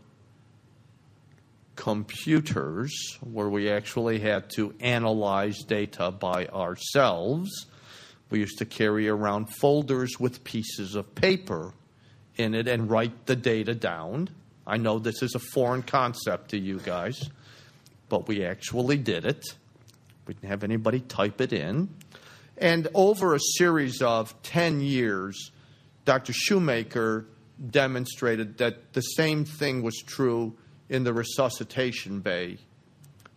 computers, 1.80 3.16
where 3.22 3.48
we 3.48 3.70
actually 3.70 4.18
had 4.18 4.50
to 4.50 4.74
analyze 4.80 5.62
data 5.62 6.10
by 6.10 6.44
ourselves. 6.48 7.48
We 8.28 8.40
used 8.40 8.58
to 8.58 8.66
carry 8.66 9.08
around 9.08 9.46
folders 9.46 10.20
with 10.20 10.44
pieces 10.44 10.94
of 10.94 11.14
paper 11.14 11.72
in 12.36 12.54
it 12.54 12.68
and 12.68 12.90
write 12.90 13.24
the 13.24 13.34
data 13.34 13.74
down. 13.74 14.28
I 14.66 14.76
know 14.76 14.98
this 14.98 15.22
is 15.22 15.34
a 15.34 15.38
foreign 15.38 15.82
concept 15.82 16.50
to 16.50 16.58
you 16.58 16.80
guys, 16.80 17.30
but 18.10 18.28
we 18.28 18.44
actually 18.44 18.98
did 18.98 19.24
it. 19.24 19.42
We 20.26 20.34
didn't 20.34 20.50
have 20.50 20.64
anybody 20.64 21.00
type 21.00 21.40
it 21.40 21.54
in. 21.54 21.88
And 22.58 22.88
over 22.92 23.34
a 23.34 23.40
series 23.56 24.02
of 24.02 24.34
10 24.42 24.82
years, 24.82 25.50
Dr. 26.04 26.34
Shoemaker 26.34 27.24
demonstrated 27.70 28.58
that 28.58 28.92
the 28.92 29.00
same 29.00 29.46
thing 29.46 29.80
was 29.80 29.96
true 30.06 30.58
in 30.90 31.04
the 31.04 31.14
resuscitation 31.14 32.20
bay 32.20 32.58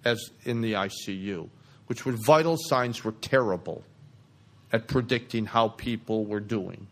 as 0.04 0.32
in 0.44 0.60
the 0.60 0.74
ICU, 0.74 1.48
which 1.88 2.06
were 2.06 2.16
vital 2.26 2.58
signs 2.58 3.04
were 3.06 3.14
terrible 3.14 3.84
at 4.74 4.88
predicting 4.88 5.46
how 5.46 5.70
people 5.70 6.26
were 6.26 6.42
doing. 6.42 6.88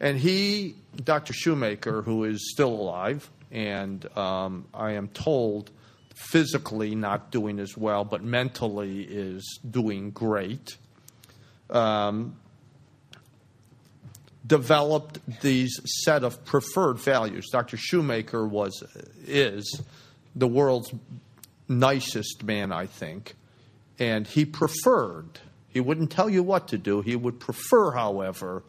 And 0.00 0.18
he, 0.18 0.74
Dr. 1.04 1.34
Shoemaker, 1.34 2.02
who 2.02 2.24
is 2.24 2.50
still 2.50 2.72
alive, 2.72 3.30
and 3.52 4.04
um, 4.16 4.66
I 4.72 4.92
am 4.92 5.08
told 5.08 5.70
physically 6.14 6.94
not 6.94 7.30
doing 7.30 7.58
as 7.58 7.76
well, 7.76 8.04
but 8.04 8.24
mentally 8.24 9.02
is 9.02 9.60
doing 9.70 10.10
great. 10.10 10.76
Um, 11.68 12.36
developed 14.50 15.20
these 15.42 15.80
set 16.02 16.24
of 16.24 16.44
preferred 16.44 16.98
values. 16.98 17.48
Dr. 17.52 17.76
Shoemaker 17.76 18.44
was 18.44 18.82
is 19.24 19.80
the 20.34 20.48
world's 20.48 20.92
nicest 21.68 22.42
man, 22.42 22.72
I 22.72 22.86
think, 22.86 23.36
and 24.00 24.26
he 24.26 24.44
preferred. 24.44 25.38
He 25.68 25.78
wouldn't 25.78 26.10
tell 26.10 26.28
you 26.28 26.42
what 26.42 26.66
to 26.68 26.78
do. 26.78 27.00
He 27.00 27.14
would 27.14 27.38
prefer, 27.38 27.92
however, 27.92 28.64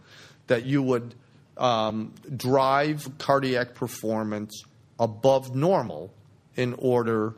that 0.45 0.65
you 0.65 0.83
would 0.83 1.15
um, 1.57 2.13
drive 2.37 3.09
cardiac 3.17 3.73
performance 3.73 4.63
above 4.99 5.55
normal 5.55 6.13
in 6.55 6.75
order 6.77 7.33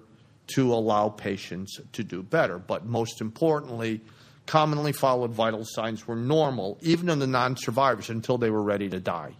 to 0.47 0.73
allow 0.73 1.07
patients 1.07 1.79
to 1.93 2.03
do 2.03 2.21
better. 2.21 2.59
But 2.59 2.85
most 2.85 3.21
importantly, 3.21 4.01
commonly 4.45 4.91
followed 4.91 5.31
vital 5.31 5.63
signs 5.65 6.07
were 6.07 6.15
normal, 6.15 6.77
even 6.81 7.09
in 7.09 7.19
the 7.19 7.27
non 7.27 7.55
survivors, 7.57 8.09
until 8.09 8.37
they 8.37 8.49
were 8.49 8.63
ready 8.63 8.89
to 8.89 8.99
die. 8.99 9.33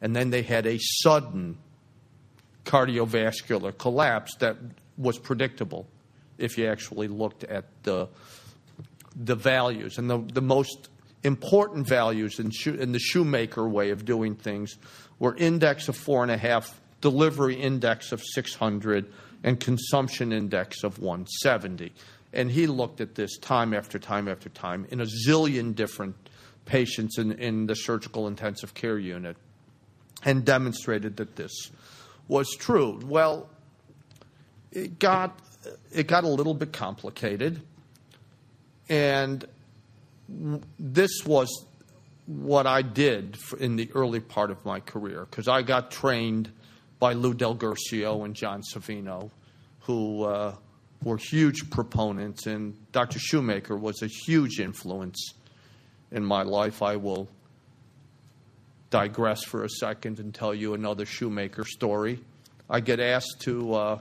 And 0.00 0.14
then 0.14 0.30
they 0.30 0.42
had 0.42 0.66
a 0.66 0.78
sudden 0.78 1.58
cardiovascular 2.64 3.76
collapse 3.76 4.34
that 4.36 4.56
was 4.98 5.18
predictable 5.18 5.86
if 6.38 6.58
you 6.58 6.66
actually 6.66 7.08
looked 7.08 7.44
at 7.44 7.64
the, 7.84 8.08
the 9.14 9.34
values. 9.34 9.98
And 9.98 10.10
the, 10.10 10.18
the 10.18 10.42
most 10.42 10.88
important 11.22 11.88
values 11.88 12.38
in, 12.38 12.50
in 12.78 12.92
the 12.92 12.98
shoemaker 12.98 13.68
way 13.68 13.90
of 13.90 14.04
doing 14.04 14.34
things 14.34 14.76
were 15.18 15.34
index 15.36 15.88
of 15.88 15.96
four 15.96 16.22
and 16.22 16.30
a 16.30 16.36
half 16.36 16.78
delivery 17.00 17.54
index 17.54 18.12
of 18.12 18.22
600, 18.22 19.12
and 19.44 19.60
consumption 19.60 20.32
index 20.32 20.82
of 20.82 20.98
170. 20.98 21.92
And 22.32 22.50
he 22.50 22.66
looked 22.66 23.00
at 23.00 23.14
this 23.14 23.38
time 23.38 23.72
after 23.72 23.98
time 23.98 24.28
after 24.28 24.48
time 24.48 24.86
in 24.90 25.00
a 25.00 25.06
zillion 25.06 25.74
different 25.74 26.16
patients 26.64 27.18
in, 27.18 27.32
in 27.32 27.66
the 27.66 27.74
surgical 27.74 28.26
intensive 28.26 28.74
care 28.74 28.98
unit 28.98 29.36
and 30.24 30.44
demonstrated 30.44 31.16
that 31.16 31.36
this 31.36 31.70
was 32.28 32.48
true. 32.58 33.00
Well, 33.04 33.48
it 34.72 34.98
got, 34.98 35.38
it 35.92 36.06
got 36.06 36.24
a 36.24 36.28
little 36.28 36.54
bit 36.54 36.72
complicated. 36.72 37.62
And 38.88 39.44
this 40.78 41.24
was 41.24 41.48
what 42.26 42.66
I 42.66 42.82
did 42.82 43.38
in 43.58 43.76
the 43.76 43.90
early 43.94 44.20
part 44.20 44.50
of 44.50 44.64
my 44.64 44.80
career 44.80 45.26
because 45.30 45.48
I 45.48 45.62
got 45.62 45.90
trained 45.90 46.50
by 46.98 47.12
Lou 47.12 47.34
Del 47.34 47.54
Guercio 47.54 48.24
and 48.24 48.34
John 48.34 48.62
Savino, 48.62 49.30
who 49.80 50.24
uh, 50.24 50.56
were 51.06 51.16
huge 51.16 51.70
proponents, 51.70 52.46
and 52.46 52.74
Dr. 52.90 53.20
Shoemaker 53.20 53.76
was 53.76 54.02
a 54.02 54.08
huge 54.08 54.58
influence 54.58 55.34
in 56.10 56.24
my 56.24 56.42
life. 56.42 56.82
I 56.82 56.96
will 56.96 57.28
digress 58.90 59.44
for 59.44 59.62
a 59.62 59.70
second 59.70 60.18
and 60.18 60.34
tell 60.34 60.52
you 60.52 60.74
another 60.74 61.06
Shoemaker 61.06 61.64
story. 61.64 62.18
I 62.68 62.80
get 62.80 62.98
asked 62.98 63.36
to 63.42 63.74
uh, 63.74 63.98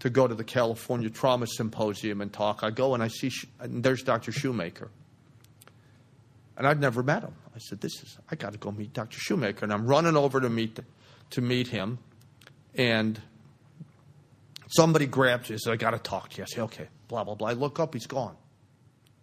to 0.00 0.08
go 0.08 0.26
to 0.26 0.34
the 0.34 0.42
California 0.42 1.10
Trauma 1.10 1.46
Symposium 1.46 2.22
and 2.22 2.32
talk. 2.32 2.60
I 2.62 2.70
go 2.70 2.94
and 2.94 3.02
I 3.02 3.08
see, 3.08 3.30
and 3.60 3.84
there's 3.84 4.02
Dr. 4.02 4.32
Shoemaker, 4.32 4.88
and 6.56 6.66
I'd 6.66 6.80
never 6.80 7.02
met 7.02 7.24
him. 7.24 7.34
I 7.54 7.58
said, 7.58 7.82
"This 7.82 8.02
is 8.02 8.16
I 8.30 8.36
got 8.36 8.52
to 8.52 8.58
go 8.58 8.72
meet 8.72 8.94
Dr. 8.94 9.18
Shoemaker," 9.18 9.66
and 9.66 9.72
I'm 9.72 9.86
running 9.86 10.16
over 10.16 10.40
to 10.40 10.48
meet 10.48 10.80
to 11.32 11.40
meet 11.42 11.68
him, 11.68 11.98
and 12.74 13.20
somebody 14.74 15.06
grabs 15.06 15.50
you. 15.50 15.58
Says, 15.58 15.72
"I 15.72 15.76
got 15.76 15.90
to 15.90 15.98
talk 15.98 16.30
to 16.30 16.38
you." 16.38 16.44
I 16.44 16.46
say, 16.46 16.60
"Okay." 16.62 16.88
Blah 17.08 17.24
blah 17.24 17.34
blah. 17.34 17.48
I 17.48 17.52
look 17.52 17.80
up. 17.80 17.94
He's 17.94 18.06
gone. 18.06 18.36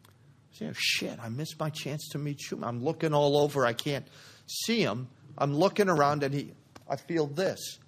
I 0.05 0.57
say, 0.57 0.67
oh, 0.67 0.73
"Shit! 0.73 1.19
I 1.21 1.29
missed 1.29 1.59
my 1.59 1.69
chance 1.69 2.09
to 2.09 2.17
meet 2.17 2.49
you." 2.49 2.59
I'm 2.63 2.83
looking 2.83 3.13
all 3.13 3.37
over. 3.37 3.65
I 3.65 3.73
can't 3.73 4.07
see 4.47 4.81
him. 4.81 5.07
I'm 5.37 5.55
looking 5.55 5.89
around, 5.89 6.23
and 6.23 6.33
he. 6.33 6.51
I 6.89 6.95
feel 6.95 7.27
this, 7.27 7.79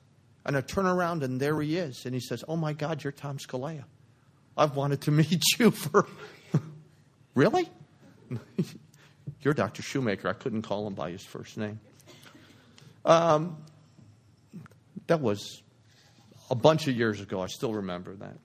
and 0.45 0.55
I 0.55 0.61
turn 0.61 0.85
around, 0.85 1.23
and 1.23 1.39
there 1.39 1.59
he 1.61 1.77
is. 1.77 2.05
And 2.05 2.13
he 2.13 2.21
says, 2.21 2.43
"Oh 2.47 2.55
my 2.55 2.73
God, 2.73 3.03
you're 3.03 3.11
Tom 3.11 3.37
Scalea. 3.37 3.83
I've 4.57 4.75
wanted 4.75 5.01
to 5.01 5.11
meet 5.23 5.43
you 5.59 5.71
for." 5.71 6.07
really? 7.35 7.69
you're 9.41 9.53
Dr. 9.53 9.81
Shoemaker. 9.81 10.27
I 10.27 10.33
couldn't 10.33 10.61
call 10.61 10.87
him 10.87 10.93
by 10.93 11.11
his 11.11 11.23
first 11.23 11.57
name. 11.57 11.79
Um, 13.05 13.57
that 15.07 15.19
was 15.19 15.62
a 16.49 16.55
bunch 16.55 16.87
of 16.87 16.95
years 16.95 17.21
ago. 17.21 17.41
I 17.41 17.47
still 17.47 17.73
remember 17.73 18.15
that. 18.15 18.37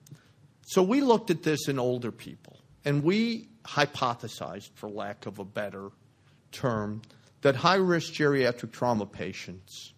So 0.67 0.83
we 0.83 1.01
looked 1.01 1.31
at 1.31 1.43
this 1.43 1.67
in 1.67 1.79
older 1.79 2.11
people, 2.11 2.59
and 2.85 3.03
we 3.03 3.49
hypothesized, 3.65 4.69
for 4.75 4.89
lack 4.89 5.25
of 5.25 5.39
a 5.39 5.45
better 5.45 5.89
term, 6.51 7.01
that 7.41 7.55
high 7.55 7.75
risk 7.75 8.13
geriatric 8.13 8.71
trauma 8.71 9.05
patients 9.05 9.93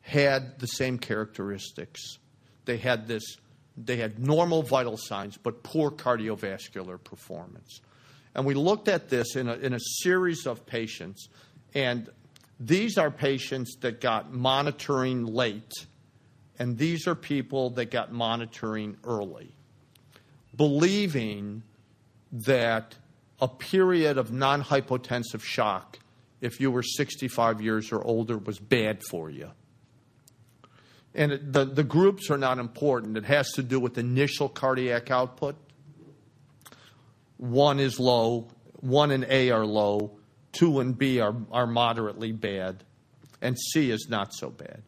had 0.00 0.58
the 0.58 0.66
same 0.66 0.98
characteristics. 0.98 2.18
They 2.64 2.76
had 2.76 3.06
this 3.06 3.36
they 3.74 3.96
had 3.96 4.18
normal 4.18 4.62
vital 4.62 4.98
signs 4.98 5.38
but 5.38 5.62
poor 5.62 5.90
cardiovascular 5.90 7.02
performance. 7.02 7.80
And 8.34 8.44
we 8.44 8.54
looked 8.54 8.88
at 8.88 9.08
this 9.08 9.36
in 9.36 9.48
a, 9.48 9.54
in 9.54 9.72
a 9.72 9.80
series 9.80 10.46
of 10.46 10.64
patients, 10.66 11.28
and 11.74 12.08
these 12.58 12.96
are 12.96 13.10
patients 13.10 13.76
that 13.80 14.00
got 14.00 14.32
monitoring 14.32 15.26
late, 15.26 15.72
and 16.58 16.78
these 16.78 17.06
are 17.06 17.14
people 17.14 17.70
that 17.70 17.90
got 17.90 18.12
monitoring 18.12 18.96
early, 19.04 19.54
believing 20.56 21.62
that 22.32 22.96
a 23.40 23.48
period 23.48 24.18
of 24.18 24.32
non 24.32 24.62
hypotensive 24.62 25.42
shock, 25.42 25.98
if 26.40 26.60
you 26.60 26.70
were 26.70 26.82
65 26.82 27.60
years 27.60 27.90
or 27.92 28.02
older, 28.02 28.38
was 28.38 28.58
bad 28.58 29.02
for 29.10 29.30
you. 29.30 29.50
And 31.14 31.32
it, 31.32 31.52
the, 31.52 31.64
the 31.64 31.84
groups 31.84 32.30
are 32.30 32.38
not 32.38 32.58
important. 32.58 33.16
It 33.16 33.24
has 33.24 33.50
to 33.52 33.62
do 33.62 33.78
with 33.80 33.98
initial 33.98 34.48
cardiac 34.48 35.10
output. 35.10 35.56
One 37.36 37.80
is 37.80 37.98
low, 37.98 38.48
one 38.80 39.10
and 39.10 39.26
A 39.28 39.50
are 39.50 39.66
low, 39.66 40.12
two 40.52 40.80
and 40.80 40.96
B 40.96 41.20
are, 41.20 41.34
are 41.50 41.66
moderately 41.66 42.32
bad, 42.32 42.84
and 43.40 43.58
C 43.58 43.90
is 43.90 44.06
not 44.08 44.32
so 44.32 44.50
bad. 44.50 44.82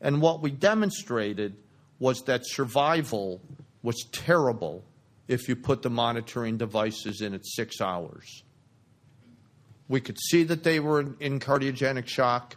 And 0.00 0.20
what 0.20 0.40
we 0.40 0.50
demonstrated 0.50 1.56
was 1.98 2.22
that 2.22 2.46
survival 2.46 3.40
was 3.82 4.06
terrible 4.12 4.84
if 5.28 5.48
you 5.48 5.56
put 5.56 5.82
the 5.82 5.90
monitoring 5.90 6.56
devices 6.56 7.20
in 7.20 7.34
at 7.34 7.46
six 7.46 7.80
hours. 7.80 8.42
We 9.88 10.00
could 10.00 10.18
see 10.18 10.44
that 10.44 10.62
they 10.64 10.80
were 10.80 11.00
in 11.20 11.40
cardiogenic 11.40 12.06
shock. 12.06 12.56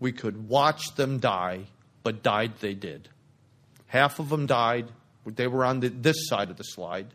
We 0.00 0.12
could 0.12 0.48
watch 0.48 0.94
them 0.96 1.18
die, 1.18 1.66
but 2.02 2.22
died 2.22 2.58
they 2.60 2.74
did. 2.74 3.08
Half 3.86 4.18
of 4.18 4.28
them 4.28 4.46
died. 4.46 4.88
They 5.24 5.46
were 5.46 5.64
on 5.64 5.80
the, 5.80 5.88
this 5.88 6.28
side 6.28 6.50
of 6.50 6.56
the 6.56 6.64
slide. 6.64 7.06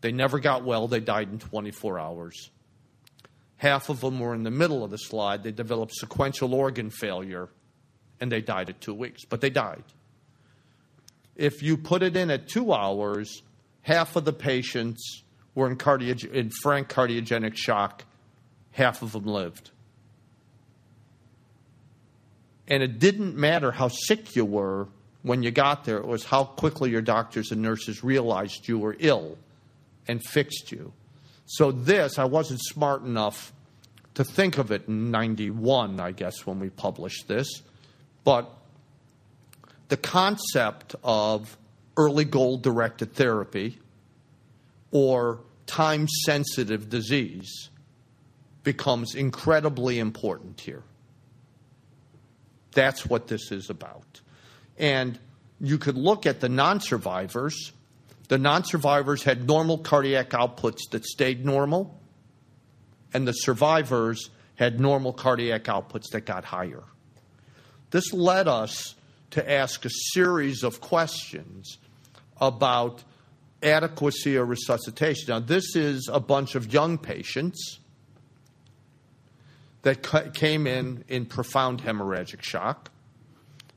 They 0.00 0.12
never 0.12 0.38
got 0.38 0.64
well. 0.64 0.88
They 0.88 1.00
died 1.00 1.30
in 1.30 1.38
24 1.38 1.98
hours. 1.98 2.50
Half 3.56 3.88
of 3.88 4.00
them 4.00 4.20
were 4.20 4.34
in 4.34 4.42
the 4.42 4.50
middle 4.50 4.84
of 4.84 4.90
the 4.90 4.98
slide. 4.98 5.42
They 5.42 5.52
developed 5.52 5.94
sequential 5.94 6.54
organ 6.54 6.90
failure 6.90 7.48
and 8.20 8.30
they 8.30 8.40
died 8.40 8.70
at 8.70 8.80
two 8.80 8.94
weeks, 8.94 9.24
but 9.24 9.40
they 9.40 9.50
died. 9.50 9.84
If 11.36 11.62
you 11.62 11.76
put 11.76 12.02
it 12.02 12.16
in 12.16 12.30
at 12.30 12.48
two 12.48 12.72
hours, 12.72 13.42
half 13.82 14.16
of 14.16 14.24
the 14.24 14.32
patients 14.32 15.22
were 15.54 15.68
in, 15.68 15.76
cardio- 15.76 16.32
in 16.32 16.50
frank 16.62 16.88
cardiogenic 16.88 17.56
shock, 17.56 18.04
half 18.72 19.02
of 19.02 19.12
them 19.12 19.24
lived. 19.24 19.70
And 22.66 22.82
it 22.82 22.98
didn't 22.98 23.36
matter 23.36 23.72
how 23.72 23.88
sick 23.88 24.34
you 24.36 24.44
were 24.44 24.88
when 25.24 25.42
you 25.42 25.50
got 25.50 25.84
there, 25.84 25.96
it 25.96 26.06
was 26.06 26.24
how 26.24 26.44
quickly 26.44 26.90
your 26.90 27.00
doctors 27.00 27.50
and 27.50 27.62
nurses 27.62 28.04
realized 28.04 28.68
you 28.68 28.78
were 28.78 28.94
ill 28.98 29.38
and 30.06 30.22
fixed 30.22 30.70
you. 30.70 30.92
So, 31.46 31.72
this, 31.72 32.18
I 32.18 32.24
wasn't 32.24 32.60
smart 32.62 33.02
enough 33.04 33.52
to 34.14 34.24
think 34.24 34.58
of 34.58 34.70
it 34.70 34.86
in 34.86 35.10
91, 35.10 35.98
I 35.98 36.12
guess, 36.12 36.46
when 36.46 36.60
we 36.60 36.68
published 36.68 37.26
this. 37.26 37.48
But 38.24 38.50
the 39.88 39.96
concept 39.96 40.96
of 41.04 41.56
early 41.96 42.24
goal 42.24 42.56
directed 42.56 43.14
therapy 43.14 43.78
or 44.90 45.40
time 45.66 46.08
sensitive 46.24 46.88
disease 46.88 47.70
becomes 48.62 49.14
incredibly 49.14 49.98
important 49.98 50.60
here. 50.60 50.82
That's 52.72 53.06
what 53.06 53.28
this 53.28 53.52
is 53.52 53.70
about. 53.70 54.20
And 54.78 55.18
you 55.60 55.78
could 55.78 55.96
look 55.96 56.26
at 56.26 56.40
the 56.40 56.48
non 56.48 56.80
survivors. 56.80 57.72
The 58.28 58.38
non 58.38 58.64
survivors 58.64 59.22
had 59.22 59.46
normal 59.46 59.78
cardiac 59.78 60.30
outputs 60.30 60.90
that 60.90 61.04
stayed 61.04 61.44
normal, 61.44 62.00
and 63.12 63.28
the 63.28 63.32
survivors 63.32 64.30
had 64.56 64.80
normal 64.80 65.12
cardiac 65.12 65.64
outputs 65.64 66.10
that 66.12 66.22
got 66.22 66.44
higher. 66.44 66.82
This 67.94 68.12
led 68.12 68.48
us 68.48 68.96
to 69.30 69.48
ask 69.48 69.84
a 69.84 69.90
series 70.14 70.64
of 70.64 70.80
questions 70.80 71.78
about 72.40 73.04
adequacy 73.62 74.34
of 74.34 74.48
resuscitation. 74.48 75.26
Now, 75.28 75.38
this 75.38 75.76
is 75.76 76.10
a 76.12 76.18
bunch 76.18 76.56
of 76.56 76.72
young 76.72 76.98
patients 76.98 77.78
that 79.82 80.34
came 80.34 80.66
in 80.66 81.04
in 81.06 81.26
profound 81.26 81.82
hemorrhagic 81.82 82.42
shock. 82.42 82.90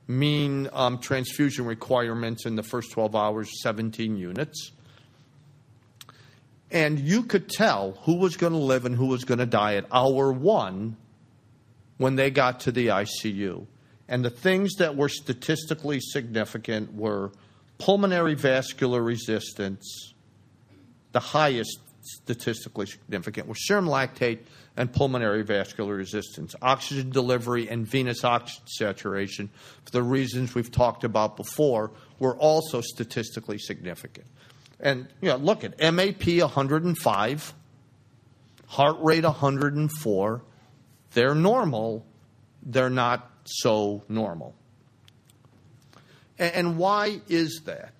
Mean 0.07 0.67
um, 0.73 0.97
transfusion 0.97 1.67
requirements 1.67 2.47
in 2.47 2.55
the 2.55 2.63
first 2.63 2.91
12 2.93 3.15
hours 3.15 3.61
17 3.61 4.17
units. 4.17 4.71
And 6.71 6.97
you 6.97 7.21
could 7.21 7.49
tell 7.49 7.91
who 8.01 8.15
was 8.15 8.35
going 8.35 8.53
to 8.53 8.57
live 8.57 8.83
and 8.85 8.95
who 8.95 9.05
was 9.05 9.25
going 9.25 9.37
to 9.37 9.45
die 9.45 9.75
at 9.75 9.85
hour 9.91 10.31
one 10.31 10.97
when 11.97 12.15
they 12.15 12.31
got 12.31 12.61
to 12.61 12.71
the 12.71 12.87
ICU. 12.87 13.67
And 14.09 14.23
the 14.23 14.29
things 14.29 14.75
that 14.75 14.95
were 14.95 15.09
statistically 15.09 15.99
significant 15.99 16.93
were 16.93 17.31
pulmonary 17.77 18.35
vascular 18.35 19.01
resistance, 19.01 20.13
the 21.11 21.19
highest 21.19 21.79
statistically 22.01 22.85
significant, 22.85 23.47
were 23.47 23.55
serum 23.55 23.85
lactate 23.85 24.39
and 24.77 24.93
pulmonary 24.93 25.43
vascular 25.43 25.95
resistance, 25.95 26.55
oxygen 26.61 27.09
delivery 27.09 27.67
and 27.67 27.85
venous 27.85 28.23
oxygen 28.23 28.67
saturation, 28.67 29.49
for 29.83 29.91
the 29.91 30.03
reasons 30.03 30.55
we've 30.55 30.71
talked 30.71 31.03
about 31.03 31.35
before, 31.35 31.91
were 32.19 32.35
also 32.37 32.81
statistically 32.81 33.57
significant. 33.57 34.27
And 34.79 35.07
you 35.21 35.29
know, 35.29 35.37
look 35.37 35.63
at 35.63 35.77
MAP 35.79 36.25
105, 36.25 37.53
heart 38.67 38.97
rate 39.01 39.23
104. 39.23 40.41
They're 41.13 41.35
normal. 41.35 42.05
They're 42.61 42.89
not 42.89 43.36
so 43.47 44.03
normal. 44.09 44.55
And 46.39 46.77
why 46.77 47.21
is 47.27 47.61
that? 47.65 47.93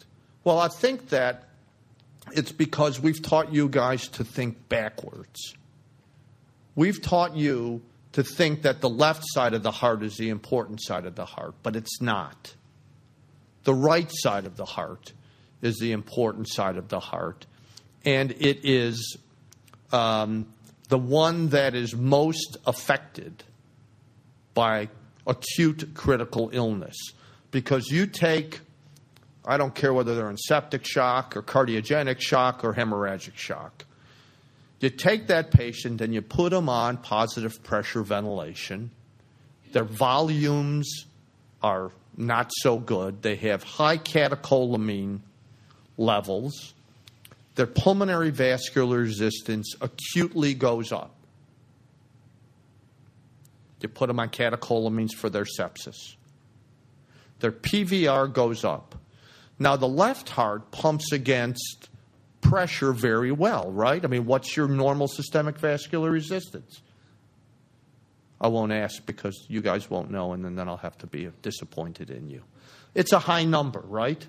Well, 0.44 0.60
I 0.60 0.68
think 0.68 1.10
that 1.10 1.46
it's 2.32 2.52
because 2.52 3.00
we've 3.00 3.22
taught 3.22 3.54
you 3.54 3.68
guys 3.70 4.08
to 4.10 4.24
think 4.24 4.70
backwards. 4.70 5.56
We've 6.76 7.02
taught 7.02 7.36
you 7.36 7.82
to 8.14 8.24
think 8.24 8.64
that 8.64 8.82
the 8.82 8.90
left 8.90 9.24
side 9.26 9.54
of 9.54 9.64
the 9.64 9.72
heart 9.72 10.04
is 10.04 10.18
the 10.18 10.30
important 10.30 10.82
side 10.82 11.06
of 11.06 11.16
the 11.16 11.26
heart, 11.26 11.56
but 11.64 11.76
it's 11.76 12.02
not. 12.02 12.54
The 13.64 13.74
right 13.74 14.10
side 14.12 14.46
of 14.46 14.56
the 14.56 14.66
heart 14.66 15.14
is 15.62 15.78
the 15.78 15.92
important 15.92 16.48
side 16.50 16.78
of 16.78 16.88
the 16.88 17.00
heart, 17.00 17.46
and 18.06 18.32
it 18.32 18.60
is 18.64 19.18
um, 19.92 20.48
the 20.90 20.98
one 20.98 21.50
that 21.50 21.76
is 21.76 21.96
most 21.96 22.58
affected 22.66 23.44
by 24.54 24.90
acute 25.28 25.94
critical 25.94 26.50
illness. 26.54 26.96
Because 27.52 27.92
you 27.92 28.08
take, 28.08 28.62
I 29.46 29.58
don't 29.58 29.76
care 29.76 29.94
whether 29.94 30.16
they're 30.16 30.30
in 30.30 30.38
septic 30.38 30.86
shock 30.86 31.38
or 31.38 31.44
cardiogenic 31.44 32.20
shock 32.20 32.64
or 32.64 32.74
hemorrhagic 32.74 33.36
shock, 33.36 33.86
you 34.80 34.90
take 34.90 35.28
that 35.28 35.52
patient 35.52 36.02
and 36.02 36.14
you 36.14 36.22
put 36.22 36.52
them 36.52 36.70
on 36.70 36.98
positive 36.98 37.64
pressure 37.64 38.04
ventilation. 38.04 38.92
Their 39.72 39.84
volumes 39.84 41.06
are 41.64 41.92
not 42.16 42.52
so 42.62 42.78
good. 42.78 43.22
They 43.22 43.36
have 43.36 43.64
high 43.64 43.98
catecholamine 43.98 45.20
levels. 45.98 46.74
Their 47.56 47.66
pulmonary 47.68 48.30
vascular 48.30 49.00
resistance 49.00 49.76
acutely 49.82 50.54
goes 50.54 50.92
up. 50.92 51.17
You 53.82 53.90
put 53.90 54.08
them 54.08 54.20
on 54.20 54.30
catecholamines 54.30 55.14
for 55.14 55.30
their 55.30 55.46
sepsis. 55.46 56.16
Their 57.40 57.52
PVR 57.52 58.32
goes 58.32 58.64
up. 58.64 58.96
Now, 59.60 59.76
the 59.76 59.88
left 59.88 60.30
heart 60.30 60.72
pumps 60.72 61.12
against 61.12 61.90
pressure 62.42 62.94
very 62.94 63.32
well, 63.32 63.72
right? 63.72 64.04
I 64.04 64.08
mean, 64.08 64.26
what's 64.26 64.56
your 64.56 64.68
normal 64.68 65.08
systemic 65.08 65.58
vascular 65.58 66.10
resistance? 66.10 66.82
I 68.40 68.48
won't 68.48 68.72
ask 68.72 69.04
because 69.06 69.46
you 69.48 69.62
guys 69.62 69.90
won't 69.90 70.12
know, 70.12 70.34
and 70.34 70.58
then 70.58 70.70
I'll 70.70 70.78
have 70.78 70.98
to 71.00 71.08
be 71.08 71.30
disappointed 71.42 72.10
in 72.12 72.30
you. 72.30 72.44
It's 72.94 73.12
a 73.12 73.20
high 73.20 73.44
number, 73.44 73.82
right? 73.82 74.26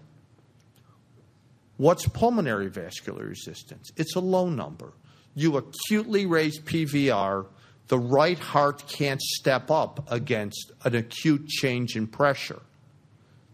What's 1.77 2.07
pulmonary 2.09 2.69
vascular 2.69 3.25
resistance? 3.25 3.91
It's 3.97 4.17
a 4.17 4.21
low 4.21 4.49
number. 4.49 4.95
You 5.35 5.59
acutely 5.59 6.27
raise 6.27 6.59
PVR, 6.59 7.47
the 7.89 7.99
right 7.99 8.39
heart 8.39 8.85
can't 8.87 9.21
step 9.21 9.71
up 9.71 10.07
against 10.11 10.73
an 10.85 10.95
acute 10.95 11.49
change 11.49 11.97
in 11.97 12.07
pressure. 12.07 12.63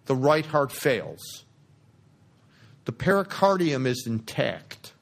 The 0.07 0.17
right 0.17 0.45
heart 0.45 0.71
fails 0.71 1.45
the 2.85 2.93
pericardium 2.93 3.87
is 3.87 4.07
intact. 4.07 4.93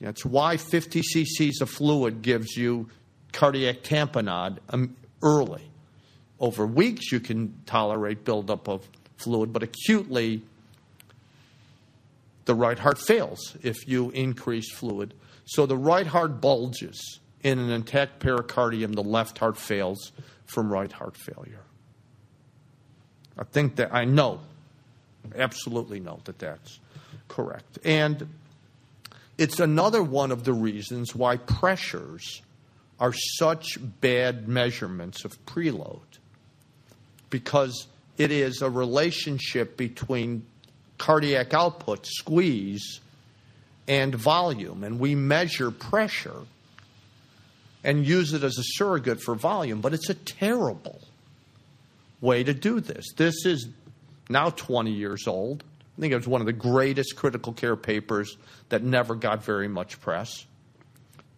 That's 0.00 0.24
why 0.24 0.58
50 0.58 1.00
cc's 1.00 1.60
of 1.60 1.70
fluid 1.70 2.22
gives 2.22 2.56
you 2.56 2.90
cardiac 3.32 3.82
tamponade 3.82 4.58
um, 4.70 4.94
early. 5.22 5.62
Over 6.38 6.66
weeks, 6.66 7.10
you 7.10 7.20
can 7.20 7.54
tolerate 7.64 8.24
buildup 8.24 8.68
of 8.68 8.86
fluid, 9.16 9.54
but 9.54 9.62
acutely, 9.62 10.42
the 12.44 12.54
right 12.54 12.78
heart 12.78 12.98
fails 12.98 13.56
if 13.62 13.88
you 13.88 14.10
increase 14.10 14.70
fluid. 14.70 15.14
So 15.46 15.64
the 15.64 15.78
right 15.78 16.06
heart 16.06 16.42
bulges. 16.42 17.20
In 17.42 17.58
an 17.58 17.70
intact 17.70 18.20
pericardium, 18.20 18.94
the 18.94 19.02
left 19.02 19.38
heart 19.38 19.56
fails 19.56 20.12
from 20.46 20.72
right 20.72 20.90
heart 20.90 21.16
failure. 21.16 21.62
I 23.38 23.44
think 23.44 23.76
that 23.76 23.94
I 23.94 24.04
know 24.04 24.40
absolutely 25.34 26.00
know 26.00 26.20
that 26.24 26.38
that's 26.38 26.80
correct. 27.28 27.78
And 27.84 28.28
it's 29.38 29.60
another 29.60 30.02
one 30.02 30.30
of 30.30 30.44
the 30.44 30.52
reasons 30.52 31.14
why 31.14 31.36
pressures 31.36 32.42
are 32.98 33.12
such 33.12 33.78
bad 34.00 34.48
measurements 34.48 35.24
of 35.24 35.44
preload. 35.44 36.00
Because 37.28 37.86
it 38.16 38.30
is 38.30 38.62
a 38.62 38.70
relationship 38.70 39.76
between 39.76 40.46
cardiac 40.96 41.52
output, 41.52 42.06
squeeze, 42.06 43.00
and 43.86 44.14
volume. 44.14 44.84
And 44.84 44.98
we 44.98 45.14
measure 45.14 45.70
pressure 45.70 46.42
and 47.86 48.04
use 48.04 48.32
it 48.32 48.42
as 48.42 48.58
a 48.58 48.64
surrogate 48.64 49.22
for 49.22 49.36
volume, 49.36 49.80
but 49.80 49.94
it's 49.94 50.10
a 50.10 50.14
terrible 50.14 51.00
way 52.20 52.42
to 52.42 52.52
do 52.52 52.80
this. 52.80 53.12
This 53.16 53.46
is 53.46 53.68
now 54.28 54.50
20 54.50 54.90
years 54.90 55.28
old. 55.28 55.62
I 55.96 56.00
think 56.00 56.12
it 56.12 56.16
was 56.16 56.26
one 56.26 56.40
of 56.40 56.48
the 56.48 56.52
greatest 56.52 57.14
critical 57.14 57.52
care 57.52 57.76
papers 57.76 58.36
that 58.70 58.82
never 58.82 59.14
got 59.14 59.44
very 59.44 59.68
much 59.68 60.00
press. 60.00 60.44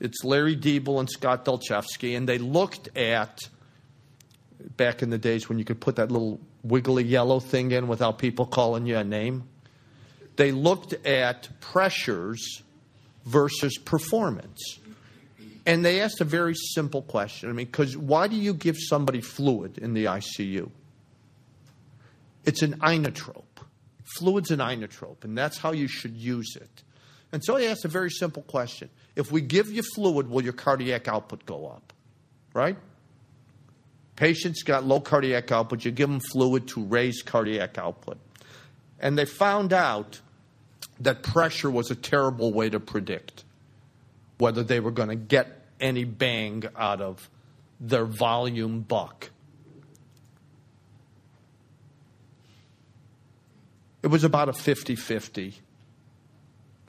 It's 0.00 0.24
Larry 0.24 0.56
Diebel 0.56 0.98
and 0.98 1.10
Scott 1.10 1.44
Dulchavsky, 1.44 2.16
and 2.16 2.26
they 2.26 2.38
looked 2.38 2.96
at 2.96 3.40
back 4.78 5.02
in 5.02 5.10
the 5.10 5.18
days 5.18 5.50
when 5.50 5.58
you 5.58 5.66
could 5.66 5.80
put 5.80 5.96
that 5.96 6.10
little 6.10 6.40
wiggly 6.64 7.04
yellow 7.04 7.40
thing 7.40 7.72
in 7.72 7.88
without 7.88 8.18
people 8.18 8.46
calling 8.46 8.86
you 8.86 8.96
a 8.96 9.04
name. 9.04 9.44
They 10.36 10.52
looked 10.52 10.94
at 11.06 11.48
pressures 11.60 12.62
versus 13.26 13.76
performance. 13.76 14.78
And 15.68 15.84
they 15.84 16.00
asked 16.00 16.22
a 16.22 16.24
very 16.24 16.54
simple 16.54 17.02
question. 17.02 17.50
I 17.50 17.52
mean, 17.52 17.66
because 17.66 17.94
why 17.94 18.26
do 18.26 18.36
you 18.36 18.54
give 18.54 18.78
somebody 18.78 19.20
fluid 19.20 19.76
in 19.76 19.92
the 19.92 20.06
ICU? 20.06 20.70
It's 22.46 22.62
an 22.62 22.78
inotrope. 22.78 23.42
Fluid's 24.16 24.50
an 24.50 24.60
inotrope, 24.60 25.24
and 25.24 25.36
that's 25.36 25.58
how 25.58 25.72
you 25.72 25.86
should 25.86 26.16
use 26.16 26.56
it. 26.56 26.82
And 27.32 27.44
so 27.44 27.56
he 27.56 27.66
asked 27.66 27.84
a 27.84 27.88
very 27.88 28.10
simple 28.10 28.42
question. 28.44 28.88
If 29.14 29.30
we 29.30 29.42
give 29.42 29.70
you 29.70 29.82
fluid, 29.82 30.30
will 30.30 30.42
your 30.42 30.54
cardiac 30.54 31.06
output 31.06 31.44
go 31.44 31.66
up? 31.66 31.92
Right? 32.54 32.78
Patients 34.16 34.62
got 34.62 34.84
low 34.84 35.00
cardiac 35.00 35.52
output, 35.52 35.84
you 35.84 35.90
give 35.90 36.08
them 36.08 36.20
fluid 36.20 36.66
to 36.68 36.82
raise 36.82 37.20
cardiac 37.20 37.76
output. 37.76 38.16
And 39.00 39.18
they 39.18 39.26
found 39.26 39.74
out 39.74 40.18
that 41.00 41.22
pressure 41.22 41.70
was 41.70 41.90
a 41.90 41.94
terrible 41.94 42.54
way 42.54 42.70
to 42.70 42.80
predict 42.80 43.44
whether 44.38 44.62
they 44.62 44.80
were 44.80 44.92
going 44.92 45.10
to 45.10 45.16
get 45.16 45.57
any 45.80 46.04
bang 46.04 46.64
out 46.76 47.00
of 47.00 47.28
their 47.80 48.04
volume 48.04 48.80
buck. 48.80 49.30
It 54.02 54.08
was 54.08 54.24
about 54.24 54.48
a 54.48 54.52
50 54.52 54.96
50 54.96 55.54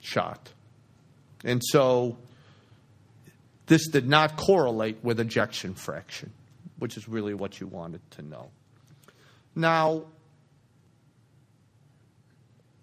shot. 0.00 0.52
And 1.44 1.62
so 1.64 2.18
this 3.66 3.88
did 3.88 4.08
not 4.08 4.36
correlate 4.36 4.98
with 5.02 5.20
ejection 5.20 5.74
fraction, 5.74 6.32
which 6.78 6.96
is 6.96 7.08
really 7.08 7.34
what 7.34 7.60
you 7.60 7.66
wanted 7.66 8.00
to 8.12 8.22
know. 8.22 8.50
Now, 9.54 10.04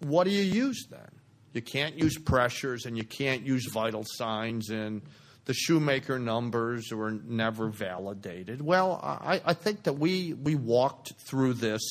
what 0.00 0.24
do 0.24 0.30
you 0.30 0.42
use 0.42 0.86
then? 0.90 1.10
You 1.52 1.62
can't 1.62 1.98
use 1.98 2.16
pressures 2.18 2.86
and 2.86 2.96
you 2.96 3.04
can't 3.04 3.42
use 3.44 3.66
vital 3.66 4.04
signs, 4.06 4.70
and 4.70 5.02
the 5.48 5.54
Shoemaker 5.54 6.20
numbers 6.20 6.92
were 6.92 7.10
never 7.10 7.68
validated. 7.68 8.60
Well, 8.60 9.00
I, 9.02 9.40
I 9.44 9.54
think 9.54 9.82
that 9.82 9.94
we, 9.94 10.34
we 10.34 10.54
walked 10.54 11.14
through 11.26 11.54
this 11.54 11.82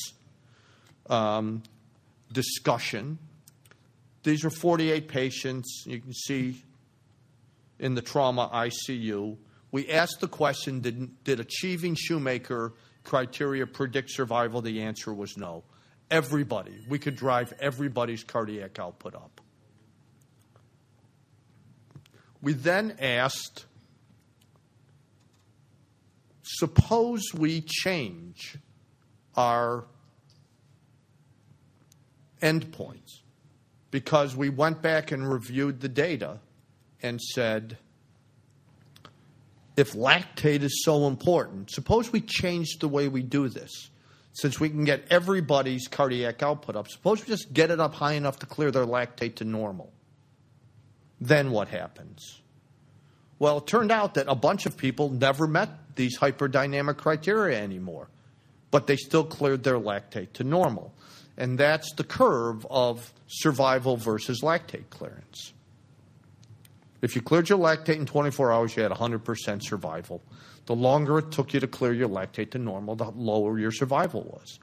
um, 1.10 1.62
discussion 2.32 3.18
these 4.28 4.44
are 4.44 4.50
48 4.50 5.08
patients. 5.08 5.84
You 5.86 6.00
can 6.00 6.12
see 6.12 6.62
in 7.78 7.94
the 7.94 8.02
trauma 8.02 8.50
ICU. 8.52 9.38
We 9.70 9.88
asked 9.88 10.20
the 10.20 10.28
question 10.28 10.80
did, 10.80 11.24
did 11.24 11.40
achieving 11.40 11.94
Shoemaker 11.94 12.74
criteria 13.04 13.66
predict 13.66 14.10
survival? 14.10 14.60
The 14.60 14.82
answer 14.82 15.14
was 15.14 15.36
no. 15.36 15.64
Everybody, 16.10 16.84
we 16.88 16.98
could 16.98 17.16
drive 17.16 17.52
everybody's 17.60 18.22
cardiac 18.24 18.78
output 18.78 19.14
up. 19.14 19.40
We 22.40 22.52
then 22.52 22.96
asked 23.00 23.64
suppose 26.42 27.22
we 27.34 27.60
change 27.60 28.56
our 29.36 29.84
endpoints 32.42 33.20
because 33.90 34.34
we 34.34 34.48
went 34.48 34.82
back 34.82 35.12
and 35.12 35.30
reviewed 35.30 35.80
the 35.80 35.88
data 35.88 36.38
and 37.02 37.20
said, 37.20 37.78
if 39.76 39.92
lactate 39.92 40.62
is 40.62 40.82
so 40.84 41.06
important, 41.06 41.70
suppose 41.70 42.10
we 42.10 42.20
change 42.20 42.78
the 42.80 42.88
way 42.88 43.08
we 43.08 43.22
do 43.22 43.48
this. 43.48 43.90
Since 44.32 44.60
we 44.60 44.68
can 44.68 44.84
get 44.84 45.04
everybody's 45.10 45.88
cardiac 45.88 46.42
output 46.42 46.76
up, 46.76 46.88
suppose 46.88 47.20
we 47.20 47.26
just 47.26 47.52
get 47.52 47.70
it 47.70 47.80
up 47.80 47.94
high 47.94 48.12
enough 48.12 48.38
to 48.40 48.46
clear 48.46 48.70
their 48.70 48.86
lactate 48.86 49.36
to 49.36 49.44
normal. 49.44 49.92
Then 51.20 51.50
what 51.50 51.68
happens? 51.68 52.40
Well, 53.38 53.58
it 53.58 53.66
turned 53.66 53.92
out 53.92 54.14
that 54.14 54.26
a 54.28 54.34
bunch 54.34 54.66
of 54.66 54.76
people 54.76 55.10
never 55.10 55.46
met 55.46 55.70
these 55.96 56.18
hyperdynamic 56.18 56.96
criteria 56.96 57.60
anymore, 57.60 58.08
but 58.70 58.86
they 58.86 58.96
still 58.96 59.24
cleared 59.24 59.62
their 59.62 59.78
lactate 59.78 60.32
to 60.34 60.44
normal 60.44 60.92
and 61.38 61.56
that's 61.56 61.92
the 61.92 62.04
curve 62.04 62.66
of 62.68 63.14
survival 63.28 63.96
versus 63.96 64.40
lactate 64.42 64.90
clearance. 64.90 65.54
If 67.00 67.14
you 67.14 67.22
cleared 67.22 67.48
your 67.48 67.58
lactate 67.58 67.94
in 67.96 68.06
24 68.06 68.52
hours, 68.52 68.76
you 68.76 68.82
had 68.82 68.90
100% 68.90 69.62
survival. 69.62 70.20
The 70.66 70.74
longer 70.74 71.18
it 71.18 71.30
took 71.30 71.54
you 71.54 71.60
to 71.60 71.68
clear 71.68 71.92
your 71.92 72.08
lactate 72.08 72.50
to 72.50 72.58
normal, 72.58 72.96
the 72.96 73.10
lower 73.12 73.56
your 73.58 73.70
survival 73.70 74.22
was. 74.24 74.58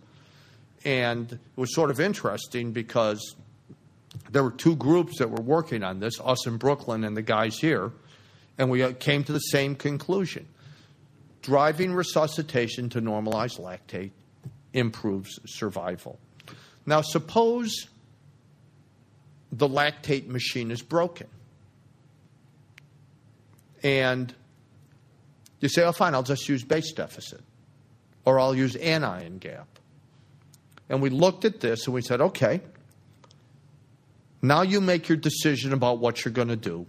And 0.83 1.31
it 1.31 1.39
was 1.55 1.73
sort 1.73 1.89
of 1.89 2.01
interesting 2.01 2.73
because 2.73 3.35
there 4.35 4.43
were 4.43 4.51
two 4.51 4.75
groups 4.75 5.19
that 5.19 5.29
were 5.29 5.41
working 5.41 5.81
on 5.81 6.01
this, 6.01 6.19
us 6.19 6.45
in 6.45 6.57
Brooklyn 6.57 7.05
and 7.05 7.15
the 7.15 7.21
guys 7.21 7.57
here, 7.57 7.93
and 8.57 8.69
we 8.69 8.93
came 8.95 9.23
to 9.23 9.31
the 9.31 9.39
same 9.39 9.75
conclusion. 9.75 10.45
Driving 11.41 11.93
resuscitation 11.93 12.89
to 12.89 13.01
normalize 13.01 13.57
lactate 13.57 14.11
improves 14.73 15.39
survival. 15.45 16.19
Now, 16.85 16.99
suppose 16.99 17.87
the 19.53 19.69
lactate 19.69 20.27
machine 20.27 20.69
is 20.69 20.81
broken. 20.81 21.27
And 23.83 24.35
you 25.61 25.69
say, 25.69 25.83
oh, 25.83 25.93
fine, 25.93 26.13
I'll 26.13 26.23
just 26.23 26.49
use 26.49 26.65
base 26.65 26.91
deficit, 26.91 27.39
or 28.25 28.37
I'll 28.37 28.53
use 28.53 28.75
anion 28.75 29.37
gap. 29.37 29.79
And 30.89 31.01
we 31.01 31.09
looked 31.09 31.45
at 31.45 31.61
this 31.61 31.85
and 31.85 31.93
we 31.93 32.01
said, 32.01 32.19
okay, 32.19 32.59
now 34.47 34.61
you 34.61 34.81
make 34.81 35.07
your 35.07 35.17
decision 35.17 35.73
about 35.73 35.99
what 35.99 36.23
you're 36.23 36.33
going 36.33 36.49
to 36.49 36.55
do. 36.55 36.85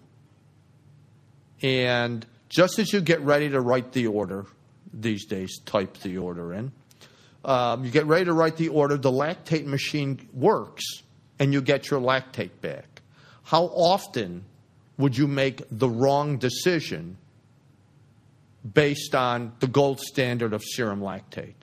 And 1.63 2.27
just 2.49 2.79
as 2.79 2.93
you 2.93 3.01
get 3.01 3.21
ready 3.21 3.49
to 3.51 3.61
write 3.61 3.93
the 3.93 4.07
order, 4.09 4.47
these 4.93 5.25
days, 5.27 5.59
type 5.65 5.99
the 5.99 6.19
order 6.19 6.53
in, 6.53 6.73
um, 7.45 7.85
you 7.85 7.91
get 7.91 8.07
ready 8.07 8.25
to 8.25 8.33
write 8.33 8.57
the 8.57 8.69
order, 8.69 8.97
the 8.97 9.11
lactate 9.11 9.67
machine 9.67 10.29
works, 10.33 10.85
and 11.39 11.53
you 11.53 11.61
get 11.61 11.91
your 11.91 12.01
lactate 12.01 12.61
back. 12.61 13.03
How 13.45 13.65
often 13.65 14.45
would 14.99 15.17
you 15.17 15.29
make 15.29 15.63
the 15.71 15.89
wrong 15.89 16.39
decision 16.39 17.19
based 18.75 19.15
on 19.15 19.53
the 19.61 19.69
gold 19.69 20.01
standard 20.01 20.53
of 20.53 20.65
serum 20.65 21.01
lactate? 21.01 21.55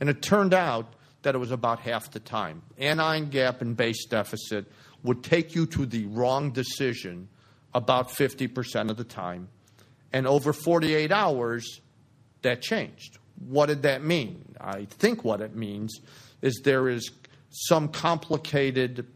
And 0.00 0.08
it 0.08 0.22
turned 0.22 0.54
out 0.54 0.94
that 1.22 1.34
it 1.34 1.38
was 1.38 1.50
about 1.50 1.80
half 1.80 2.10
the 2.10 2.20
time. 2.20 2.62
Anion 2.78 3.28
gap 3.28 3.60
and 3.60 3.76
base 3.76 4.06
deficit 4.06 4.66
would 5.02 5.22
take 5.22 5.54
you 5.54 5.66
to 5.66 5.86
the 5.86 6.06
wrong 6.06 6.50
decision 6.50 7.28
about 7.74 8.08
50% 8.08 8.90
of 8.90 8.96
the 8.96 9.04
time. 9.04 9.48
And 10.12 10.26
over 10.26 10.52
48 10.52 11.12
hours, 11.12 11.80
that 12.42 12.62
changed. 12.62 13.18
What 13.48 13.66
did 13.66 13.82
that 13.82 14.04
mean? 14.04 14.44
I 14.60 14.84
think 14.84 15.24
what 15.24 15.40
it 15.40 15.54
means 15.54 16.00
is 16.42 16.60
there 16.64 16.88
is 16.88 17.10
some 17.50 17.88
complicated, 17.88 19.06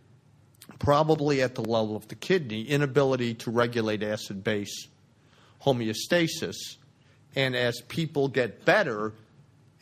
probably 0.79 1.43
at 1.43 1.55
the 1.55 1.63
level 1.63 1.97
of 1.97 2.09
the 2.09 2.15
kidney, 2.15 2.63
inability 2.63 3.35
to 3.35 3.51
regulate 3.51 4.03
acid 4.03 4.43
base 4.45 4.89
homeostasis. 5.65 6.77
And 7.35 7.57
as 7.57 7.81
people 7.89 8.29
get 8.29 8.65
better 8.65 9.13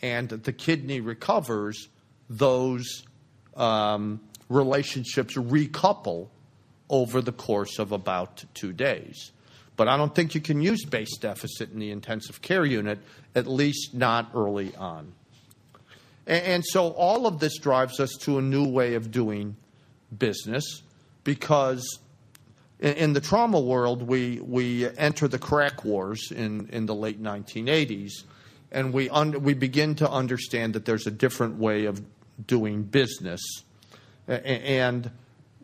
and 0.00 0.28
the 0.28 0.52
kidney 0.52 1.00
recovers, 1.00 1.88
those 2.28 3.04
um, 3.56 4.20
relationships 4.52 5.34
recouple 5.34 6.28
over 6.90 7.20
the 7.20 7.32
course 7.32 7.78
of 7.78 7.92
about 7.92 8.44
two 8.54 8.72
days. 8.72 9.32
But 9.76 9.88
I 9.88 9.96
don't 9.96 10.14
think 10.14 10.34
you 10.34 10.40
can 10.40 10.60
use 10.60 10.84
base 10.84 11.16
deficit 11.16 11.72
in 11.72 11.78
the 11.78 11.90
intensive 11.90 12.42
care 12.42 12.64
unit, 12.64 12.98
at 13.34 13.46
least 13.46 13.94
not 13.94 14.30
early 14.34 14.74
on. 14.76 15.12
And, 16.26 16.64
so 16.64 16.90
all 16.90 17.26
of 17.26 17.40
this 17.40 17.58
drives 17.58 17.98
us 17.98 18.10
to 18.20 18.38
a 18.38 18.42
new 18.42 18.68
way 18.68 18.94
of 18.94 19.10
doing 19.10 19.56
business 20.16 20.82
because 21.24 21.98
in, 22.78 22.92
in 22.94 23.12
the 23.12 23.20
trauma 23.20 23.58
world, 23.58 24.02
we, 24.02 24.38
we 24.40 24.88
enter 24.96 25.26
the 25.26 25.38
crack 25.38 25.84
wars 25.84 26.30
in, 26.30 26.68
in 26.68 26.86
the 26.86 26.94
late 26.94 27.20
1980s, 27.20 28.12
and 28.70 28.92
we, 28.92 29.08
un, 29.10 29.42
we 29.42 29.54
begin 29.54 29.96
to 29.96 30.08
understand 30.08 30.74
that 30.74 30.84
there's 30.84 31.06
a 31.06 31.10
different 31.10 31.56
way 31.56 31.86
of 31.86 32.00
doing 32.46 32.84
business. 32.84 33.40
And 34.28 35.10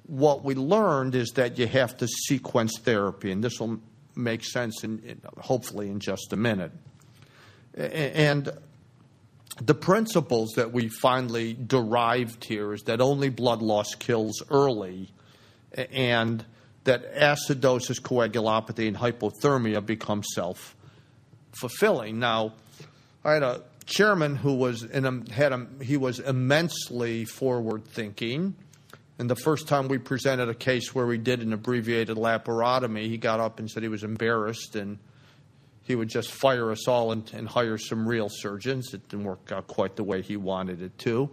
what 0.07 0.45
we 0.45 0.55
learned 0.55 1.15
is 1.15 1.31
that 1.35 1.59
you 1.59 1.67
have 1.67 1.97
to 1.99 2.09
sequence 2.09 2.79
therapy, 2.79 3.31
and 3.31 3.43
this 3.45 3.61
will 3.61 3.81
make 4.17 4.45
sense 4.45 4.83
in, 4.83 5.21
hopefully 5.39 5.91
in 5.91 6.01
just 6.01 6.33
a 6.33 6.37
minute. 6.37 6.73
And 7.75 8.51
the 9.61 9.75
principles 9.75 10.53
that 10.57 10.73
we 10.73 10.89
finally 10.89 11.55
derived 11.55 12.45
here 12.45 12.73
is 12.73 12.83
that 12.83 13.01
only 13.01 13.29
blood 13.29 13.63
loss 13.63 13.95
kills 13.95 14.43
early, 14.51 15.11
and 15.93 16.45
that 16.85 17.15
acidosis, 17.15 18.01
coagulopathy, 18.01 18.89
and 18.89 18.97
hypothermia 18.97 19.85
become 19.85 20.23
self 20.23 20.75
fulfilling. 21.53 22.19
Now, 22.19 22.55
I 23.25 23.35
had 23.35 23.43
a 23.43 23.63
chairman 23.89 24.37
who 24.37 24.55
was 24.55 24.85
in 24.85 25.05
a, 25.05 25.33
had 25.33 25.53
a, 25.53 25.67
he 25.83 25.97
was 25.97 26.21
immensely 26.21 27.25
forward 27.25 27.85
thinking. 27.87 28.55
And 29.19 29.29
the 29.29 29.37
first 29.37 29.67
time 29.67 29.89
we 29.89 29.99
presented 29.99 30.49
a 30.49 30.55
case 30.55 30.95
where 30.95 31.07
we 31.07 31.19
did 31.19 31.43
an 31.43 31.53
abbreviated 31.53 32.17
laparotomy, 32.17 33.09
he 33.09 33.17
got 33.17 33.41
up 33.41 33.59
and 33.59 33.69
said 33.69 33.83
he 33.83 33.89
was 33.89 34.05
embarrassed 34.05 34.77
and 34.77 34.99
he 35.83 35.97
would 35.97 36.09
just 36.09 36.31
fire 36.31 36.71
us 36.71 36.87
all 36.87 37.11
and, 37.11 37.29
and 37.33 37.49
hire 37.49 37.79
some 37.79 38.07
real 38.07 38.29
surgeons. 38.29 38.93
It 38.93 39.09
didn't 39.09 39.25
work 39.25 39.51
out 39.51 39.67
quite 39.67 39.97
the 39.97 40.05
way 40.05 40.23
he 40.23 40.37
wanted 40.37 40.83
it 40.83 40.97
to. 40.99 41.31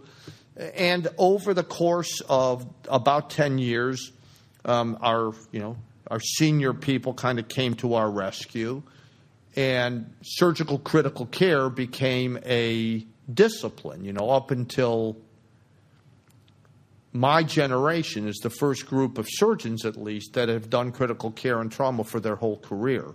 And 0.56 1.06
over 1.18 1.52
the 1.52 1.62
course 1.62 2.22
of 2.28 2.66
about 2.88 3.28
10 3.28 3.58
years, 3.58 4.10
um, 4.64 4.98
our, 5.02 5.32
you 5.52 5.60
know, 5.60 5.76
our 6.10 6.20
senior 6.20 6.72
people 6.72 7.12
kind 7.12 7.38
of 7.38 7.48
came 7.48 7.74
to 7.74 7.94
our 7.94 8.10
rescue 8.10 8.82
and 9.56 10.14
surgical 10.22 10.78
critical 10.78 11.26
care 11.26 11.70
became 11.70 12.38
a 12.44 13.06
discipline. 13.32 14.04
You 14.04 14.12
know, 14.12 14.30
up 14.30 14.50
until 14.50 15.16
my 17.12 17.42
generation 17.42 18.28
is 18.28 18.36
the 18.42 18.50
first 18.50 18.86
group 18.86 19.16
of 19.16 19.26
surgeons, 19.28 19.86
at 19.86 19.96
least, 19.96 20.34
that 20.34 20.50
have 20.50 20.68
done 20.68 20.92
critical 20.92 21.30
care 21.30 21.60
and 21.60 21.72
trauma 21.72 22.04
for 22.04 22.20
their 22.20 22.36
whole 22.36 22.58
career. 22.58 23.14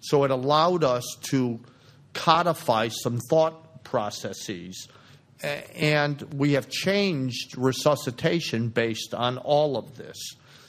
So 0.00 0.24
it 0.24 0.30
allowed 0.30 0.84
us 0.84 1.04
to 1.22 1.60
codify 2.12 2.88
some 2.88 3.18
thought 3.18 3.82
processes. 3.82 4.88
And 5.42 6.20
we 6.34 6.52
have 6.52 6.68
changed 6.68 7.56
resuscitation 7.56 8.68
based 8.68 9.14
on 9.14 9.38
all 9.38 9.78
of 9.78 9.96
this. 9.96 10.16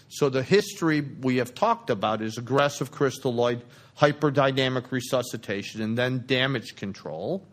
So 0.08 0.30
the 0.30 0.44
history 0.44 1.02
we 1.02 1.38
have 1.38 1.54
talked 1.54 1.90
about 1.90 2.22
is 2.22 2.38
aggressive 2.38 2.92
crystalloid 2.92 3.62
hyperdynamic 4.02 4.92
resuscitation, 4.92 5.82
and 5.82 5.98
then 5.98 6.24
damage 6.26 6.76
control. 6.76 7.46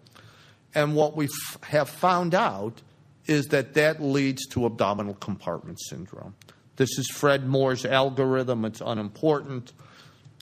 And 0.74 0.96
what 0.96 1.14
we 1.14 1.28
have 1.64 1.90
found 1.90 2.34
out 2.34 2.80
is 3.26 3.49
that 3.49 3.74
that 3.74 4.03
leads 4.03 4.46
to 4.49 4.64
abdominal 4.64 5.14
compartment 5.14 5.78
syndrome. 5.80 6.34
This 6.76 6.99
is 6.99 7.07
Fred 7.12 7.46
Moore's 7.46 7.84
algorithm, 7.84 8.64
it's 8.64 8.80
unimportant. 8.80 9.72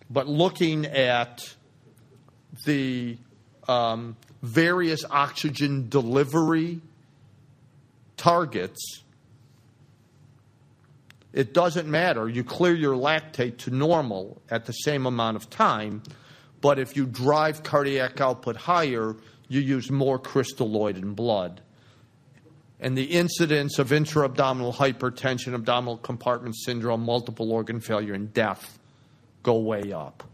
But 0.08 0.28
looking 0.28 0.86
at 0.86 1.54
the 2.64 3.18
um, 3.66 4.16
various 4.42 5.04
oxygen 5.10 5.88
delivery 5.88 6.80
targets, 8.16 9.02
it 11.36 11.52
doesn't 11.52 11.86
matter. 11.86 12.30
You 12.30 12.42
clear 12.42 12.74
your 12.74 12.96
lactate 12.96 13.58
to 13.58 13.70
normal 13.70 14.40
at 14.50 14.64
the 14.64 14.72
same 14.72 15.04
amount 15.04 15.36
of 15.36 15.50
time, 15.50 16.02
but 16.62 16.78
if 16.78 16.96
you 16.96 17.04
drive 17.04 17.62
cardiac 17.62 18.22
output 18.22 18.56
higher, 18.56 19.14
you 19.46 19.60
use 19.60 19.90
more 19.90 20.18
crystalloid 20.18 20.96
in 20.96 21.12
blood. 21.12 21.60
And 22.80 22.96
the 22.96 23.04
incidence 23.04 23.78
of 23.78 23.92
intra-abdominal 23.92 24.72
hypertension, 24.72 25.52
abdominal 25.52 25.98
compartment 25.98 26.56
syndrome, 26.56 27.02
multiple 27.02 27.52
organ 27.52 27.80
failure, 27.80 28.14
and 28.14 28.32
death 28.32 28.78
go 29.42 29.58
way 29.58 29.92
up. 29.92 30.24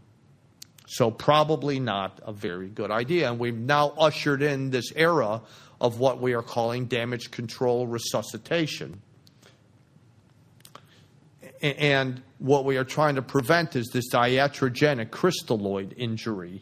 So, 0.87 1.11
probably 1.11 1.81
not 1.81 2.21
a 2.23 2.31
very 2.31 2.69
good 2.69 2.91
idea. 2.91 3.29
And 3.29 3.39
we've 3.39 3.57
now 3.57 3.89
ushered 3.97 4.41
in 4.41 4.69
this 4.69 4.93
era 4.95 5.41
of 5.81 5.99
what 5.99 6.21
we 6.21 6.33
are 6.33 6.41
calling 6.41 6.85
damage 6.85 7.29
control 7.29 7.87
resuscitation. 7.87 9.01
And 11.63 12.21
what 12.39 12.65
we 12.65 12.75
are 12.75 12.83
trying 12.83 13.15
to 13.15 13.21
prevent 13.21 13.77
is 13.77 13.87
this 13.87 14.09
iatrogenic 14.09 15.11
crystalloid 15.11 15.93
injury, 15.95 16.61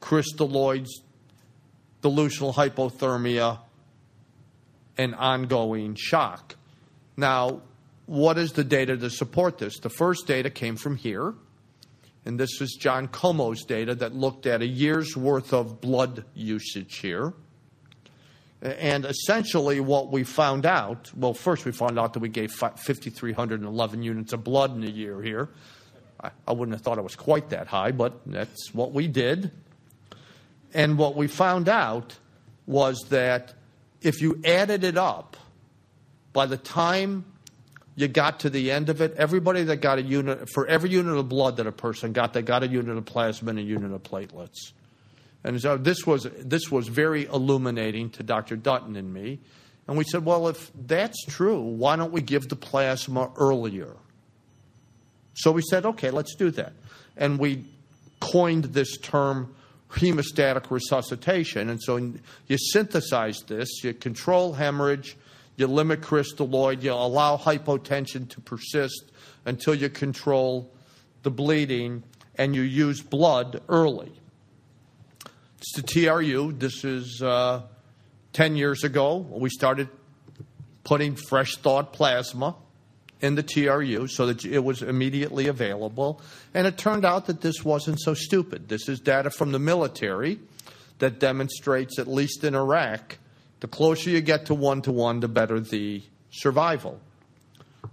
crystalloids, 0.00 0.88
dilutional 2.00 2.54
hypothermia, 2.54 3.58
and 4.96 5.16
ongoing 5.16 5.96
shock. 5.96 6.54
Now, 7.16 7.62
what 8.06 8.38
is 8.38 8.52
the 8.52 8.62
data 8.62 8.96
to 8.96 9.10
support 9.10 9.58
this? 9.58 9.80
The 9.80 9.90
first 9.90 10.28
data 10.28 10.48
came 10.48 10.76
from 10.76 10.94
here, 10.94 11.34
and 12.24 12.38
this 12.38 12.60
is 12.60 12.78
John 12.80 13.08
Como's 13.08 13.64
data 13.64 13.96
that 13.96 14.14
looked 14.14 14.46
at 14.46 14.62
a 14.62 14.66
year's 14.66 15.16
worth 15.16 15.52
of 15.52 15.80
blood 15.80 16.24
usage 16.34 16.98
here. 16.98 17.34
And 18.62 19.06
essentially, 19.06 19.80
what 19.80 20.12
we 20.12 20.22
found 20.22 20.66
out 20.66 21.10
well, 21.16 21.32
first, 21.32 21.64
we 21.64 21.72
found 21.72 21.98
out 21.98 22.12
that 22.12 22.20
we 22.20 22.28
gave 22.28 22.52
5,311 22.52 24.02
units 24.02 24.32
of 24.32 24.44
blood 24.44 24.76
in 24.76 24.84
a 24.84 24.90
year 24.90 25.22
here. 25.22 25.48
I 26.46 26.52
wouldn't 26.52 26.74
have 26.74 26.82
thought 26.82 26.98
it 26.98 27.04
was 27.04 27.16
quite 27.16 27.48
that 27.50 27.66
high, 27.66 27.92
but 27.92 28.20
that's 28.26 28.74
what 28.74 28.92
we 28.92 29.08
did. 29.08 29.50
And 30.74 30.98
what 30.98 31.16
we 31.16 31.26
found 31.26 31.68
out 31.68 32.18
was 32.66 33.06
that 33.08 33.54
if 34.02 34.20
you 34.20 34.40
added 34.44 34.84
it 34.84 34.98
up, 34.98 35.36
by 36.32 36.46
the 36.46 36.56
time 36.56 37.24
you 37.96 38.06
got 38.06 38.40
to 38.40 38.50
the 38.50 38.70
end 38.70 38.88
of 38.88 39.00
it, 39.00 39.14
everybody 39.16 39.62
that 39.64 39.76
got 39.76 39.98
a 39.98 40.02
unit, 40.02 40.48
for 40.52 40.66
every 40.66 40.90
unit 40.90 41.16
of 41.16 41.28
blood 41.28 41.56
that 41.56 41.66
a 41.66 41.72
person 41.72 42.12
got, 42.12 42.32
they 42.32 42.42
got 42.42 42.62
a 42.62 42.68
unit 42.68 42.96
of 42.96 43.04
plasma 43.04 43.50
and 43.50 43.58
a 43.58 43.62
unit 43.62 43.92
of 43.92 44.02
platelets. 44.02 44.72
And 45.42 45.60
so 45.60 45.76
this 45.76 46.06
was, 46.06 46.24
this 46.38 46.70
was 46.70 46.88
very 46.88 47.24
illuminating 47.26 48.10
to 48.10 48.22
Dr. 48.22 48.56
Dutton 48.56 48.96
and 48.96 49.12
me. 49.12 49.40
And 49.88 49.96
we 49.96 50.04
said, 50.04 50.24
well, 50.24 50.48
if 50.48 50.70
that's 50.74 51.24
true, 51.24 51.60
why 51.60 51.96
don't 51.96 52.12
we 52.12 52.20
give 52.20 52.48
the 52.48 52.56
plasma 52.56 53.30
earlier? 53.36 53.96
So 55.34 55.52
we 55.52 55.62
said, 55.62 55.86
okay, 55.86 56.10
let's 56.10 56.34
do 56.34 56.50
that. 56.52 56.74
And 57.16 57.38
we 57.38 57.64
coined 58.20 58.64
this 58.64 58.98
term 58.98 59.54
hemostatic 59.90 60.70
resuscitation. 60.70 61.70
And 61.70 61.82
so 61.82 61.96
you 61.96 62.58
synthesize 62.58 63.42
this, 63.46 63.82
you 63.82 63.94
control 63.94 64.52
hemorrhage, 64.52 65.16
you 65.56 65.66
limit 65.66 66.02
crystalloid, 66.02 66.82
you 66.82 66.92
allow 66.92 67.36
hypotension 67.36 68.28
to 68.28 68.40
persist 68.40 69.10
until 69.44 69.74
you 69.74 69.88
control 69.88 70.72
the 71.22 71.30
bleeding, 71.30 72.02
and 72.36 72.54
you 72.54 72.62
use 72.62 73.02
blood 73.02 73.60
early. 73.68 74.12
It's 75.60 75.72
the 75.74 75.82
TRU. 75.82 76.52
This 76.52 76.86
is 76.86 77.20
uh, 77.22 77.60
10 78.32 78.56
years 78.56 78.82
ago. 78.82 79.18
We 79.18 79.50
started 79.50 79.90
putting 80.84 81.16
fresh 81.16 81.56
thawed 81.56 81.92
plasma 81.92 82.56
in 83.20 83.34
the 83.34 83.42
TRU 83.42 84.06
so 84.06 84.24
that 84.24 84.42
it 84.46 84.64
was 84.64 84.80
immediately 84.80 85.48
available. 85.48 86.22
And 86.54 86.66
it 86.66 86.78
turned 86.78 87.04
out 87.04 87.26
that 87.26 87.42
this 87.42 87.62
wasn't 87.62 88.00
so 88.00 88.14
stupid. 88.14 88.70
This 88.70 88.88
is 88.88 89.00
data 89.00 89.28
from 89.28 89.52
the 89.52 89.58
military 89.58 90.40
that 90.98 91.20
demonstrates, 91.20 91.98
at 91.98 92.08
least 92.08 92.42
in 92.42 92.54
Iraq, 92.54 93.18
the 93.60 93.68
closer 93.68 94.08
you 94.08 94.22
get 94.22 94.46
to 94.46 94.54
one 94.54 94.80
to 94.80 94.92
one, 94.92 95.20
the 95.20 95.28
better 95.28 95.60
the 95.60 96.02
survival. 96.30 96.98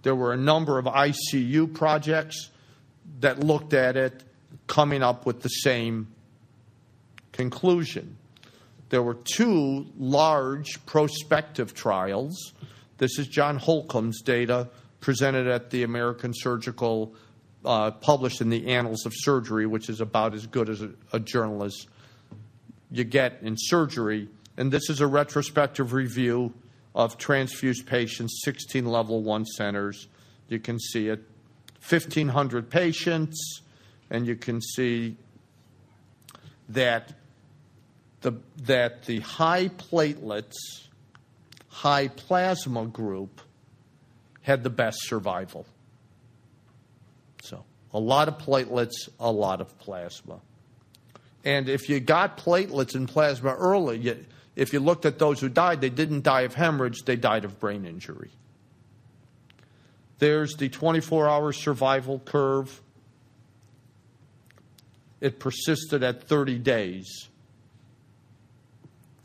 There 0.04 0.16
were 0.16 0.32
a 0.32 0.38
number 0.38 0.80
of 0.80 0.86
ICU 0.86 1.74
projects 1.74 2.50
that 3.20 3.42
looked 3.42 3.74
at 3.74 3.98
it, 3.98 4.24
coming 4.68 5.04
up 5.04 5.26
with 5.26 5.42
the 5.42 5.50
same 5.50 6.08
conclusion. 7.38 8.18
There 8.90 9.04
were 9.04 9.14
two 9.14 9.86
large 9.98 10.84
prospective 10.86 11.74
trials. 11.74 12.54
This 12.98 13.20
is 13.20 13.28
John 13.28 13.58
Holcomb's 13.58 14.22
data 14.22 14.70
presented 15.00 15.48
at 15.48 15.70
the 15.70 15.84
American 15.84 16.34
Surgical, 16.34 17.14
uh, 17.64 17.92
published 17.92 18.42
in 18.42 18.50
the 18.50 18.68
Annals 18.68 19.06
of 19.06 19.14
Surgery, 19.16 19.68
which 19.68 19.88
is 19.88 20.02
about 20.02 20.34
as 20.34 20.48
good 20.48 20.68
as 20.68 20.82
a, 20.82 20.90
a 21.14 21.20
journal 21.20 21.64
as 21.64 21.86
you 22.90 23.04
get 23.04 23.40
in 23.44 23.56
surgery. 23.56 24.28
And 24.58 24.72
this 24.72 24.90
is 24.90 25.00
a 25.00 25.08
retrospective 25.08 25.94
review 25.94 26.54
of 26.96 27.20
transfused 27.20 27.86
patients, 27.86 28.42
16 28.44 28.86
level 28.86 29.22
1 29.22 29.46
centers. 29.46 30.08
You 30.50 30.60
can 30.60 30.80
see 30.80 31.10
it 31.10 31.24
1,500 31.88 32.70
patients, 32.72 33.62
and 34.10 34.26
you 34.26 34.36
can 34.36 34.60
see 34.60 35.18
that 36.70 37.14
the, 38.22 38.34
that 38.64 39.06
the 39.06 39.20
high 39.20 39.70
platelets, 39.70 40.56
high 41.70 42.08
plasma 42.08 42.86
group 42.86 43.42
had 44.42 44.64
the 44.64 44.70
best 44.70 44.98
survival. 45.02 45.66
So, 47.44 47.64
a 47.94 48.00
lot 48.00 48.28
of 48.28 48.38
platelets, 48.38 49.10
a 49.20 49.32
lot 49.32 49.62
of 49.62 49.78
plasma. 49.80 50.40
And 51.44 51.70
if 51.70 51.90
you 51.90 52.00
got 52.00 52.38
platelets 52.38 52.96
and 52.96 53.08
plasma 53.08 53.54
early, 53.54 54.00
you, 54.00 54.26
if 54.56 54.74
you 54.74 54.80
looked 54.80 55.06
at 55.06 55.20
those 55.20 55.40
who 55.40 55.50
died, 55.50 55.82
they 55.82 55.90
didn't 55.90 56.24
die 56.24 56.42
of 56.42 56.56
hemorrhage, 56.56 57.04
they 57.06 57.16
died 57.16 57.46
of 57.46 57.60
brain 57.60 57.86
injury. 57.86 58.32
There's 60.20 60.56
the 60.56 60.68
24 60.70 61.30
hour 61.30 61.54
survival 61.54 62.20
curve. 62.20 62.82
It 65.22 65.40
persisted 65.40 66.04
at 66.04 66.24
30 66.24 66.60
days. 66.60 67.28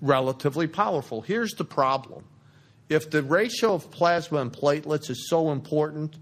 Relatively 0.03 0.67
powerful. 0.67 1.23
Here's 1.23 1.53
the 1.53 1.65
problem 1.65 2.25
if 2.89 3.09
the 3.09 3.23
ratio 3.23 3.73
of 3.75 3.91
plasma 3.91 4.41
and 4.41 4.53
platelets 4.53 5.09
is 5.09 5.31
so 5.31 5.51
important, 5.51 6.17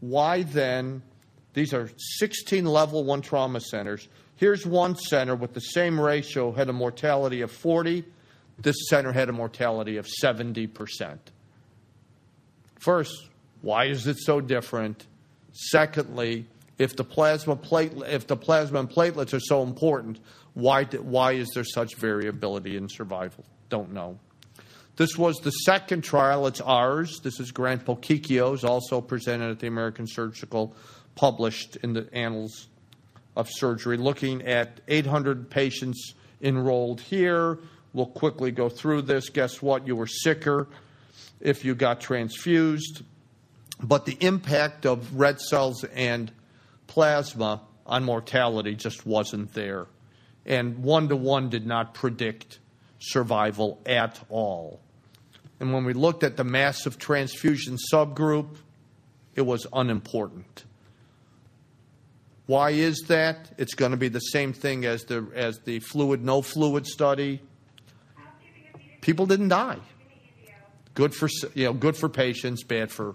why 0.00 0.42
then? 0.42 1.02
These 1.54 1.72
are 1.72 1.90
16 2.18 2.66
level 2.66 3.04
one 3.04 3.22
trauma 3.22 3.60
centers. 3.60 4.08
Here's 4.36 4.66
one 4.66 4.96
center 4.96 5.34
with 5.34 5.54
the 5.54 5.60
same 5.60 6.00
ratio 6.00 6.52
had 6.52 6.68
a 6.68 6.72
mortality 6.72 7.40
of 7.42 7.50
40. 7.50 8.04
This 8.58 8.76
center 8.88 9.12
had 9.12 9.28
a 9.28 9.32
mortality 9.32 9.96
of 9.96 10.06
70%. 10.22 11.18
First, 12.78 13.28
why 13.60 13.84
is 13.86 14.06
it 14.06 14.18
so 14.18 14.40
different? 14.40 15.06
Secondly, 15.52 16.46
if 16.78 16.96
the 16.96 17.04
plasma 17.04 17.54
plate, 17.54 17.92
if 18.08 18.26
the 18.26 18.36
plasma 18.36 18.80
and 18.80 18.90
platelets 18.90 19.32
are 19.32 19.40
so 19.40 19.62
important, 19.62 20.18
why 20.54 20.84
why 20.84 21.32
is 21.32 21.48
there 21.54 21.64
such 21.64 21.96
variability 21.96 22.76
in 22.76 22.88
survival? 22.88 23.44
Don't 23.68 23.92
know. 23.92 24.18
This 24.96 25.16
was 25.16 25.38
the 25.38 25.50
second 25.50 26.02
trial. 26.02 26.46
It's 26.46 26.60
ours. 26.60 27.20
This 27.20 27.40
is 27.40 27.50
Grant 27.50 27.86
Bochicchio's, 27.86 28.62
also 28.62 29.00
presented 29.00 29.50
at 29.50 29.58
the 29.58 29.66
American 29.66 30.06
Surgical, 30.06 30.76
published 31.14 31.76
in 31.76 31.94
the 31.94 32.08
Annals 32.12 32.68
of 33.34 33.48
Surgery, 33.50 33.96
looking 33.96 34.42
at 34.42 34.82
800 34.88 35.48
patients 35.48 36.14
enrolled 36.42 37.00
here. 37.00 37.58
We'll 37.94 38.06
quickly 38.06 38.50
go 38.50 38.68
through 38.68 39.02
this. 39.02 39.30
Guess 39.30 39.62
what? 39.62 39.86
You 39.86 39.96
were 39.96 40.06
sicker 40.06 40.68
if 41.40 41.64
you 41.64 41.74
got 41.74 42.00
transfused. 42.00 43.02
But 43.82 44.04
the 44.04 44.16
impact 44.20 44.84
of 44.84 45.16
red 45.16 45.40
cells 45.40 45.84
and 45.84 46.30
plasma 46.86 47.62
on 47.86 48.04
mortality 48.04 48.74
just 48.74 49.06
wasn't 49.06 49.54
there. 49.54 49.86
And 50.44 50.78
one 50.78 51.08
to 51.08 51.16
one 51.16 51.48
did 51.48 51.66
not 51.66 51.94
predict 51.94 52.58
survival 52.98 53.80
at 53.86 54.20
all. 54.28 54.80
And 55.60 55.72
when 55.72 55.84
we 55.84 55.92
looked 55.92 56.24
at 56.24 56.36
the 56.36 56.44
massive 56.44 56.98
transfusion 56.98 57.76
subgroup, 57.92 58.56
it 59.34 59.42
was 59.42 59.66
unimportant. 59.72 60.64
Why 62.46 62.70
is 62.70 63.04
that? 63.06 63.50
It's 63.58 63.74
going 63.74 63.92
to 63.92 63.96
be 63.96 64.08
the 64.08 64.18
same 64.18 64.52
thing 64.52 64.84
as 64.84 65.04
the, 65.04 65.26
as 65.34 65.60
the 65.60 65.78
fluid, 65.78 66.24
no 66.24 66.42
fluid 66.42 66.86
study. 66.86 67.40
People 69.00 69.26
didn't 69.26 69.48
die. 69.48 69.78
Good 70.94 71.14
for, 71.14 71.28
you 71.54 71.64
know, 71.64 71.72
good 71.72 71.96
for 71.96 72.08
patients, 72.08 72.62
bad 72.62 72.90
for 72.90 73.14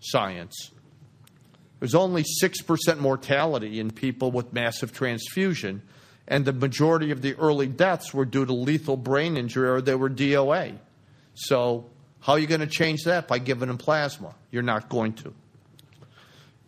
science. 0.00 0.70
There's 1.78 1.94
only 1.94 2.24
6% 2.42 2.98
mortality 2.98 3.78
in 3.78 3.90
people 3.90 4.32
with 4.32 4.52
massive 4.52 4.92
transfusion, 4.92 5.82
and 6.28 6.44
the 6.44 6.52
majority 6.52 7.10
of 7.10 7.22
the 7.22 7.34
early 7.34 7.66
deaths 7.66 8.14
were 8.14 8.26
due 8.26 8.44
to 8.44 8.52
lethal 8.52 8.96
brain 8.96 9.36
injury 9.36 9.68
or 9.68 9.80
they 9.80 9.94
were 9.94 10.10
DOA. 10.10 10.78
So, 11.34 11.86
how 12.20 12.34
are 12.34 12.38
you 12.38 12.46
going 12.46 12.60
to 12.60 12.66
change 12.66 13.04
that? 13.04 13.26
By 13.26 13.38
giving 13.38 13.68
them 13.68 13.78
plasma. 13.78 14.34
You're 14.50 14.62
not 14.62 14.88
going 14.88 15.14
to. 15.14 15.32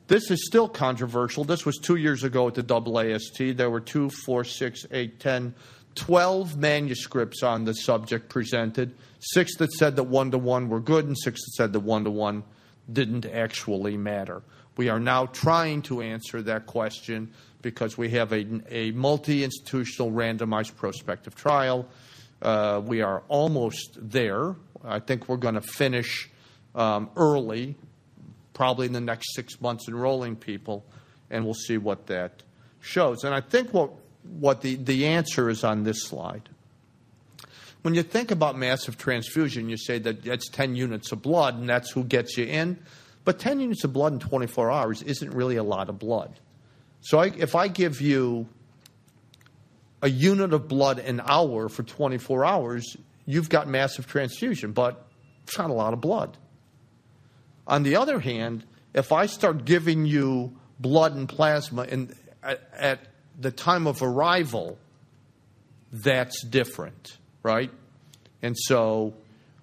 This 0.09 0.31
is 0.31 0.47
still 0.47 0.69
controversial. 0.69 1.45
This 1.45 1.67
was 1.67 1.77
two 1.77 1.97
years 1.97 2.25
ago 2.25 2.49
at 2.49 2.55
the 2.55 2.65
AAST. 2.65 3.57
There 3.57 3.71
were 3.71 3.81
two, 3.81 4.11
four, 4.11 4.43
six, 4.45 4.87
eight, 4.91 5.21
ten, 5.21 5.55
twelve 5.95 6.57
manuscripts 6.57 7.43
on 7.43 7.65
the 7.65 7.75
subject 7.75 8.29
presented. 8.29 8.95
Six 9.21 9.57
that 9.57 9.73
said 9.73 9.97
that 9.97 10.05
one 10.05 10.31
to 10.31 10.39
one 10.39 10.69
were 10.69 10.81
good, 10.81 11.07
and 11.07 11.17
six 11.17 11.41
that 11.45 11.53
said 11.53 11.73
that 11.75 11.81
one 11.81 12.05
to 12.05 12.11
one 12.11 12.43
didn't 12.91 13.27
actually 13.27 13.97
matter. 13.97 14.43
We 14.77 14.89
are 14.89 15.01
now 15.01 15.27
trying 15.27 15.83
to 15.83 16.01
answer 16.01 16.43
that 16.43 16.67
question 16.67 17.33
because 17.63 17.99
we 17.99 18.11
have 18.11 18.33
a, 18.33 18.47
a 18.69 18.91
multi 18.93 19.45
institutional 19.45 20.11
randomized 20.11 20.77
prospective 20.77 21.35
trial. 21.35 21.87
Uh, 22.41 22.81
we 22.85 23.03
are 23.03 23.23
almost 23.29 23.99
there. 24.01 24.57
I 24.85 24.99
think 24.99 25.29
we're 25.29 25.37
going 25.37 25.55
to 25.55 25.61
finish 25.61 26.31
um, 26.75 27.11
early, 27.17 27.77
probably 28.55 28.87
in 28.87 28.93
the 28.93 29.01
next 29.01 29.35
six 29.35 29.61
months, 29.61 29.89
enrolling 29.89 30.37
people, 30.37 30.85
and 31.31 31.45
we'll 31.45 31.55
see 31.55 31.77
what 31.77 32.07
that 32.07 32.43
shows. 32.81 33.25
And 33.25 33.35
I 33.35 33.41
think 33.41 33.75
what, 33.75 33.91
what 34.25 34.63
the, 34.63 34.77
the 34.77 35.07
answer 35.07 35.51
is 35.51 35.65
on 35.65 35.85
this 35.85 36.03
slide. 36.05 36.49
When 37.83 37.95
you 37.95 38.03
think 38.03 38.31
about 38.31 38.59
massive 38.59 38.99
transfusion, 38.99 39.69
you 39.69 39.77
say 39.77 39.99
that 39.99 40.23
that's 40.23 40.49
10 40.49 40.77
units 40.77 41.13
of 41.13 41.23
blood, 41.23 41.59
and 41.59 41.69
that's 41.69 41.91
who 41.91 42.05
gets 42.05 42.37
you 42.37 42.45
in. 42.45 42.79
But 43.25 43.39
10 43.39 43.61
units 43.61 43.85
of 43.85 43.93
blood 43.93 44.13
in 44.15 44.19
24 44.19 44.71
hours 44.71 45.03
isn't 45.03 45.31
really 45.31 45.57
a 45.57 45.63
lot 45.63 45.89
of 45.89 45.99
blood. 45.99 46.39
So 47.01 47.19
I, 47.19 47.27
if 47.27 47.55
I 47.55 47.69
give 47.69 48.01
you 48.01 48.49
a 50.03 50.09
unit 50.09 50.53
of 50.53 50.69
blood 50.69 50.99
an 50.99 51.21
hour 51.25 51.69
for 51.69 51.83
24 51.83 52.45
hours, 52.45 52.97
you've 53.27 53.49
got 53.49 53.69
massive 53.69 54.07
transfusion, 54.07 54.73
but 54.73 55.07
it's 55.45 55.59
not 55.59 55.71
a 55.71 55.75
lot 55.75 55.93
of 55.93 56.01
blood. 56.01 56.37
On 57.67 57.83
the 57.83 57.97
other 57.97 58.19
hand, 58.21 58.65
if 58.95 59.13
I 59.13 59.27
start 59.27 59.65
giving 59.65 60.07
you 60.07 60.57
blood 60.79 61.15
and 61.15 61.29
plasma 61.29 61.85
in, 61.85 62.15
at, 62.43 62.61
at 62.77 63.01
the 63.39 63.51
time 63.51 63.87
of 63.87 64.03
arrival, 64.03 64.79
that's 65.93 66.43
different, 66.45 67.19
right? 67.43 67.71
And 68.43 68.57
so 68.59 69.15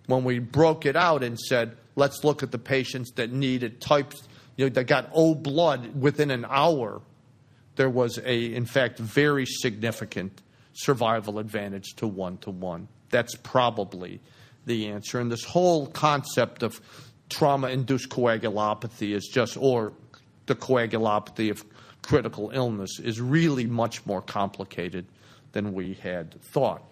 when 0.05 0.23
we 0.23 0.39
broke 0.39 0.85
it 0.85 0.95
out 0.95 1.23
and 1.23 1.39
said, 1.39 1.77
let's 1.95 2.23
look 2.23 2.43
at 2.43 2.51
the 2.51 2.59
patients 2.59 3.11
that 3.15 3.31
needed 3.31 3.81
types, 3.81 4.27
you 4.55 4.65
know, 4.65 4.69
that 4.69 4.85
got 4.85 5.09
O 5.13 5.35
blood 5.35 5.99
within 5.99 6.31
an 6.31 6.45
hour, 6.47 7.01
there 7.77 7.89
was 7.89 8.19
a, 8.19 8.53
in 8.53 8.65
fact, 8.65 8.99
very 8.99 9.45
significant 9.45 10.41
survival 10.73 11.39
advantage 11.39 11.95
to 11.95 12.07
one 12.07 12.37
to 12.39 12.51
one. 12.51 12.87
That's 13.09 13.35
probably 13.35 14.19
the 14.65 14.87
answer. 14.89 15.19
And 15.19 15.31
this 15.31 15.43
whole 15.43 15.87
concept 15.87 16.61
of 16.61 16.81
trauma 17.29 17.69
induced 17.69 18.09
coagulopathy 18.09 19.15
is 19.15 19.27
just, 19.27 19.57
or 19.57 19.93
the 20.45 20.55
coagulopathy 20.55 21.49
of 21.49 21.65
critical 22.01 22.51
illness, 22.53 22.99
is 22.99 23.21
really 23.21 23.65
much 23.65 24.05
more 24.05 24.21
complicated 24.21 25.05
than 25.53 25.73
we 25.73 25.93
had 25.93 26.41
thought. 26.41 26.83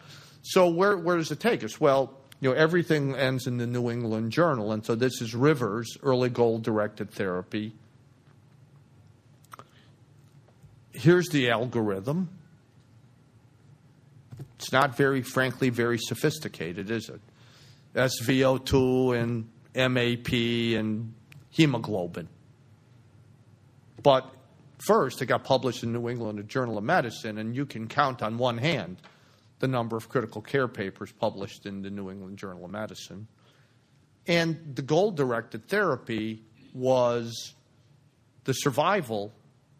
So, 0.41 0.69
where, 0.69 0.97
where 0.97 1.17
does 1.17 1.31
it 1.31 1.39
take 1.39 1.63
us? 1.63 1.79
Well, 1.79 2.17
you 2.39 2.49
know, 2.49 2.55
everything 2.55 3.15
ends 3.15 3.47
in 3.47 3.57
the 3.57 3.67
New 3.67 3.89
England 3.89 4.31
Journal. 4.31 4.71
And 4.71 4.85
so 4.85 4.95
this 4.95 5.21
is 5.21 5.33
Rivers, 5.33 5.97
early 6.03 6.29
goal 6.29 6.59
directed 6.59 7.11
therapy. 7.11 7.73
Here's 10.95 11.27
the 11.29 11.49
algorithm. 11.49 12.29
It's 14.57 14.71
not 14.71 14.95
very, 14.95 15.21
frankly, 15.21 15.69
very 15.69 15.97
sophisticated, 15.97 16.89
is 16.89 17.09
it? 17.09 17.19
SVO2 17.95 19.21
and 19.21 19.49
MAP 19.93 20.79
and 20.79 21.13
hemoglobin. 21.49 22.29
But 24.01 24.29
first, 24.77 25.21
it 25.21 25.25
got 25.25 25.43
published 25.43 25.83
in 25.83 25.91
New 25.91 26.07
England 26.09 26.47
Journal 26.47 26.77
of 26.77 26.83
Medicine, 26.83 27.37
and 27.37 27.55
you 27.55 27.65
can 27.65 27.87
count 27.87 28.21
on 28.21 28.37
one 28.37 28.57
hand 28.57 29.01
the 29.59 29.67
number 29.67 29.97
of 29.97 30.07
critical 30.09 30.41
care 30.41 30.67
papers 30.67 31.11
published 31.11 31.65
in 31.65 31.81
the 31.81 31.89
New 31.89 32.09
England 32.09 32.37
Journal 32.37 32.65
of 32.65 32.71
Medicine. 32.71 33.27
And 34.27 34.75
the 34.75 34.81
goal 34.81 35.11
directed 35.11 35.67
therapy 35.67 36.43
was 36.73 37.53
the 38.45 38.53
survival 38.53 39.33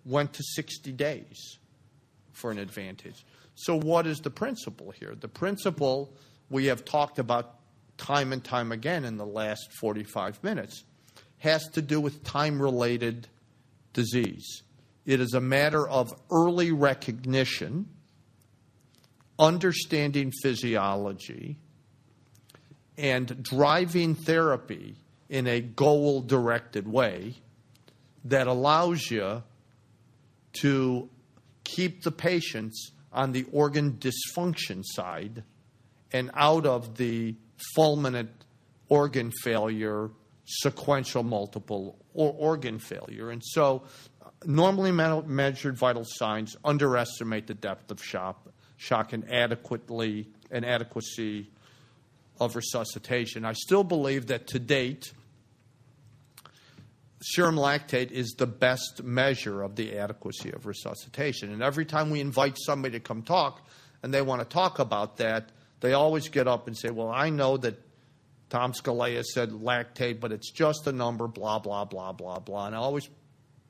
went 0.06 0.34
to 0.34 0.44
60 0.44 0.92
days 0.92 1.58
for 2.32 2.52
an 2.52 2.60
advantage. 2.60 3.26
So, 3.56 3.80
what 3.80 4.06
is 4.06 4.20
the 4.20 4.30
principle 4.30 4.92
here? 4.92 5.16
The 5.20 5.28
principle 5.28 6.14
we 6.50 6.66
have 6.66 6.86
talked 6.86 7.20
about 7.20 7.56
time 7.98 8.34
and 8.34 8.44
time 8.44 8.72
again 8.72 9.06
in 9.06 9.18
the 9.18 9.26
last 9.26 9.70
45 9.80 10.44
minutes 10.44 10.84
has 11.40 11.68
to 11.70 11.82
do 11.82 12.00
with 12.00 12.24
time 12.24 12.62
related 12.62 13.28
disease. 13.94 14.64
It 15.06 15.20
is 15.20 15.34
a 15.34 15.42
matter 15.42 15.88
of 15.88 16.14
early 16.32 16.72
recognition 16.72 17.88
understanding 19.38 20.32
physiology 20.42 21.58
and 22.98 23.44
driving 23.44 24.16
therapy 24.16 24.96
in 25.30 25.48
a 25.48 25.60
goal 25.60 26.22
directed 26.22 26.88
way 26.88 27.36
that 28.24 28.48
allows 28.48 29.12
you 29.12 29.44
to 30.62 31.10
keep 31.64 32.04
the 32.04 32.12
patients 32.12 32.92
on 33.12 33.32
the 33.32 33.46
organ 33.52 33.94
dysfunction 33.94 34.82
side 34.84 35.44
and 36.12 36.30
out 36.34 36.66
of 36.66 36.98
the 36.98 37.36
fulminant 37.78 38.30
organ 38.90 39.32
failure, 39.42 40.10
sequential 40.46 41.24
multiple 41.24 41.98
or 42.14 42.34
organ 42.38 42.80
failure. 42.80 43.32
And 43.32 43.42
so 43.44 43.84
normally 44.46 44.92
measured 44.92 45.78
vital 45.78 46.04
signs 46.06 46.56
underestimate 46.64 47.48
the 47.48 47.54
depth 47.54 47.90
of 47.92 48.04
shock, 48.04 48.48
shock 48.78 49.14
and 49.14 49.30
adequately 49.32 50.28
and 50.52 50.66
adequacy 50.66 51.50
of 52.40 52.56
resuscitation. 52.56 53.46
I 53.46 53.54
still 53.54 53.84
believe 53.84 54.28
that 54.28 54.48
to 54.48 54.60
date, 54.60 55.14
serum 57.26 57.56
lactate 57.56 58.12
is 58.12 58.36
the 58.38 58.46
best 58.46 59.04
measure 59.04 59.64
of 59.64 59.76
the 59.76 59.98
adequacy 59.98 60.52
of 60.52 60.68
resuscitation. 60.68 61.52
And 61.52 61.64
every 61.64 61.86
time 61.86 62.12
we 62.12 62.22
invite 62.22 62.58
somebody 62.60 62.94
to 62.94 63.00
come 63.00 63.24
talk 63.24 63.66
and 64.04 64.14
they 64.14 64.22
want 64.22 64.42
to 64.42 64.48
talk 64.48 64.78
about 64.78 65.18
that, 65.18 65.50
they 65.80 65.94
always 65.94 66.30
get 66.30 66.48
up 66.48 66.68
and 66.68 66.78
say, 66.78 66.92
Well, 66.92 67.10
I 67.10 67.30
know 67.30 67.58
that 67.58 67.82
Tom 68.50 68.74
Scalea 68.74 69.24
said 69.24 69.50
lactate, 69.50 70.20
but 70.20 70.32
it's 70.32 70.52
just 70.52 70.86
a 70.86 70.92
number, 70.92 71.28
blah, 71.28 71.58
blah, 71.58 71.86
blah, 71.86 72.12
blah, 72.12 72.40
blah. 72.40 72.68
And 72.68 72.76
I 72.76 72.78
always 72.78 73.10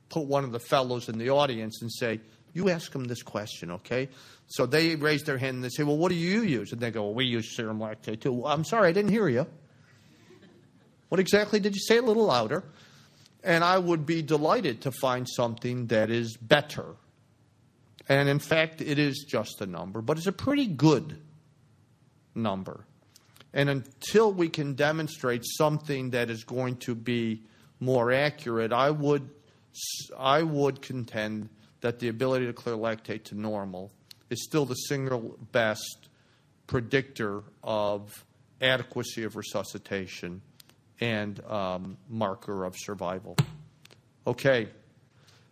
put 0.09 0.25
one 0.25 0.43
of 0.43 0.51
the 0.51 0.59
fellows 0.59 1.07
in 1.07 1.17
the 1.17 1.29
audience 1.29 1.81
and 1.81 1.91
say, 1.91 2.19
You 2.53 2.69
ask 2.69 2.91
them 2.91 3.05
this 3.05 3.23
question, 3.23 3.71
okay? 3.71 4.09
So 4.47 4.65
they 4.65 4.95
raise 4.95 5.23
their 5.23 5.37
hand 5.37 5.55
and 5.55 5.63
they 5.63 5.69
say, 5.69 5.83
Well, 5.83 5.97
what 5.97 6.09
do 6.09 6.15
you 6.15 6.41
use? 6.41 6.73
And 6.73 6.81
they 6.81 6.91
go, 6.91 7.03
Well, 7.03 7.13
we 7.13 7.25
use 7.25 7.55
serum 7.55 7.79
lactate 7.79 8.19
too. 8.19 8.33
Well, 8.33 8.51
I'm 8.51 8.65
sorry, 8.65 8.89
I 8.89 8.91
didn't 8.91 9.11
hear 9.11 9.29
you. 9.29 9.47
What 11.07 11.21
exactly 11.21 11.61
did 11.61 11.73
you 11.75 11.81
say? 11.81 11.97
A 11.97 12.01
little 12.01 12.25
louder. 12.25 12.65
And 13.45 13.63
I 13.63 13.77
would 13.77 14.07
be 14.07 14.23
delighted 14.23 14.81
to 14.81 14.91
find 14.91 15.27
something 15.29 15.87
that 15.87 16.09
is 16.09 16.35
better. 16.35 16.95
And 18.09 18.27
in 18.27 18.39
fact, 18.39 18.81
it 18.81 18.97
is 18.97 19.23
just 19.27 19.61
a 19.61 19.67
number, 19.67 20.01
but 20.01 20.17
it's 20.17 20.27
a 20.27 20.31
pretty 20.31 20.65
good 20.65 21.21
number. 22.33 22.85
And 23.53 23.69
until 23.69 24.33
we 24.33 24.49
can 24.49 24.73
demonstrate 24.73 25.43
something 25.45 26.09
that 26.09 26.29
is 26.31 26.43
going 26.43 26.77
to 26.77 26.95
be 26.95 27.43
more 27.79 28.11
accurate, 28.11 28.73
I 28.73 28.89
would, 28.89 29.29
I 30.17 30.41
would 30.41 30.81
contend 30.81 31.49
that 31.81 31.99
the 31.99 32.07
ability 32.07 32.47
to 32.47 32.53
clear 32.53 32.75
lactate 32.75 33.25
to 33.25 33.35
normal 33.35 33.91
is 34.31 34.43
still 34.43 34.65
the 34.65 34.73
single 34.73 35.37
best 35.51 36.09
predictor 36.65 37.43
of 37.63 38.25
adequacy 38.59 39.23
of 39.23 39.35
resuscitation 39.35 40.41
and 41.01 41.43
um, 41.45 41.97
marker 42.09 42.63
of 42.63 42.77
survival. 42.77 43.35
Okay, 44.27 44.69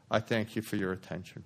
I 0.09 0.19
thank 0.19 0.55
you 0.55 0.61
for 0.61 0.75
your 0.75 0.93
attention. 0.93 1.43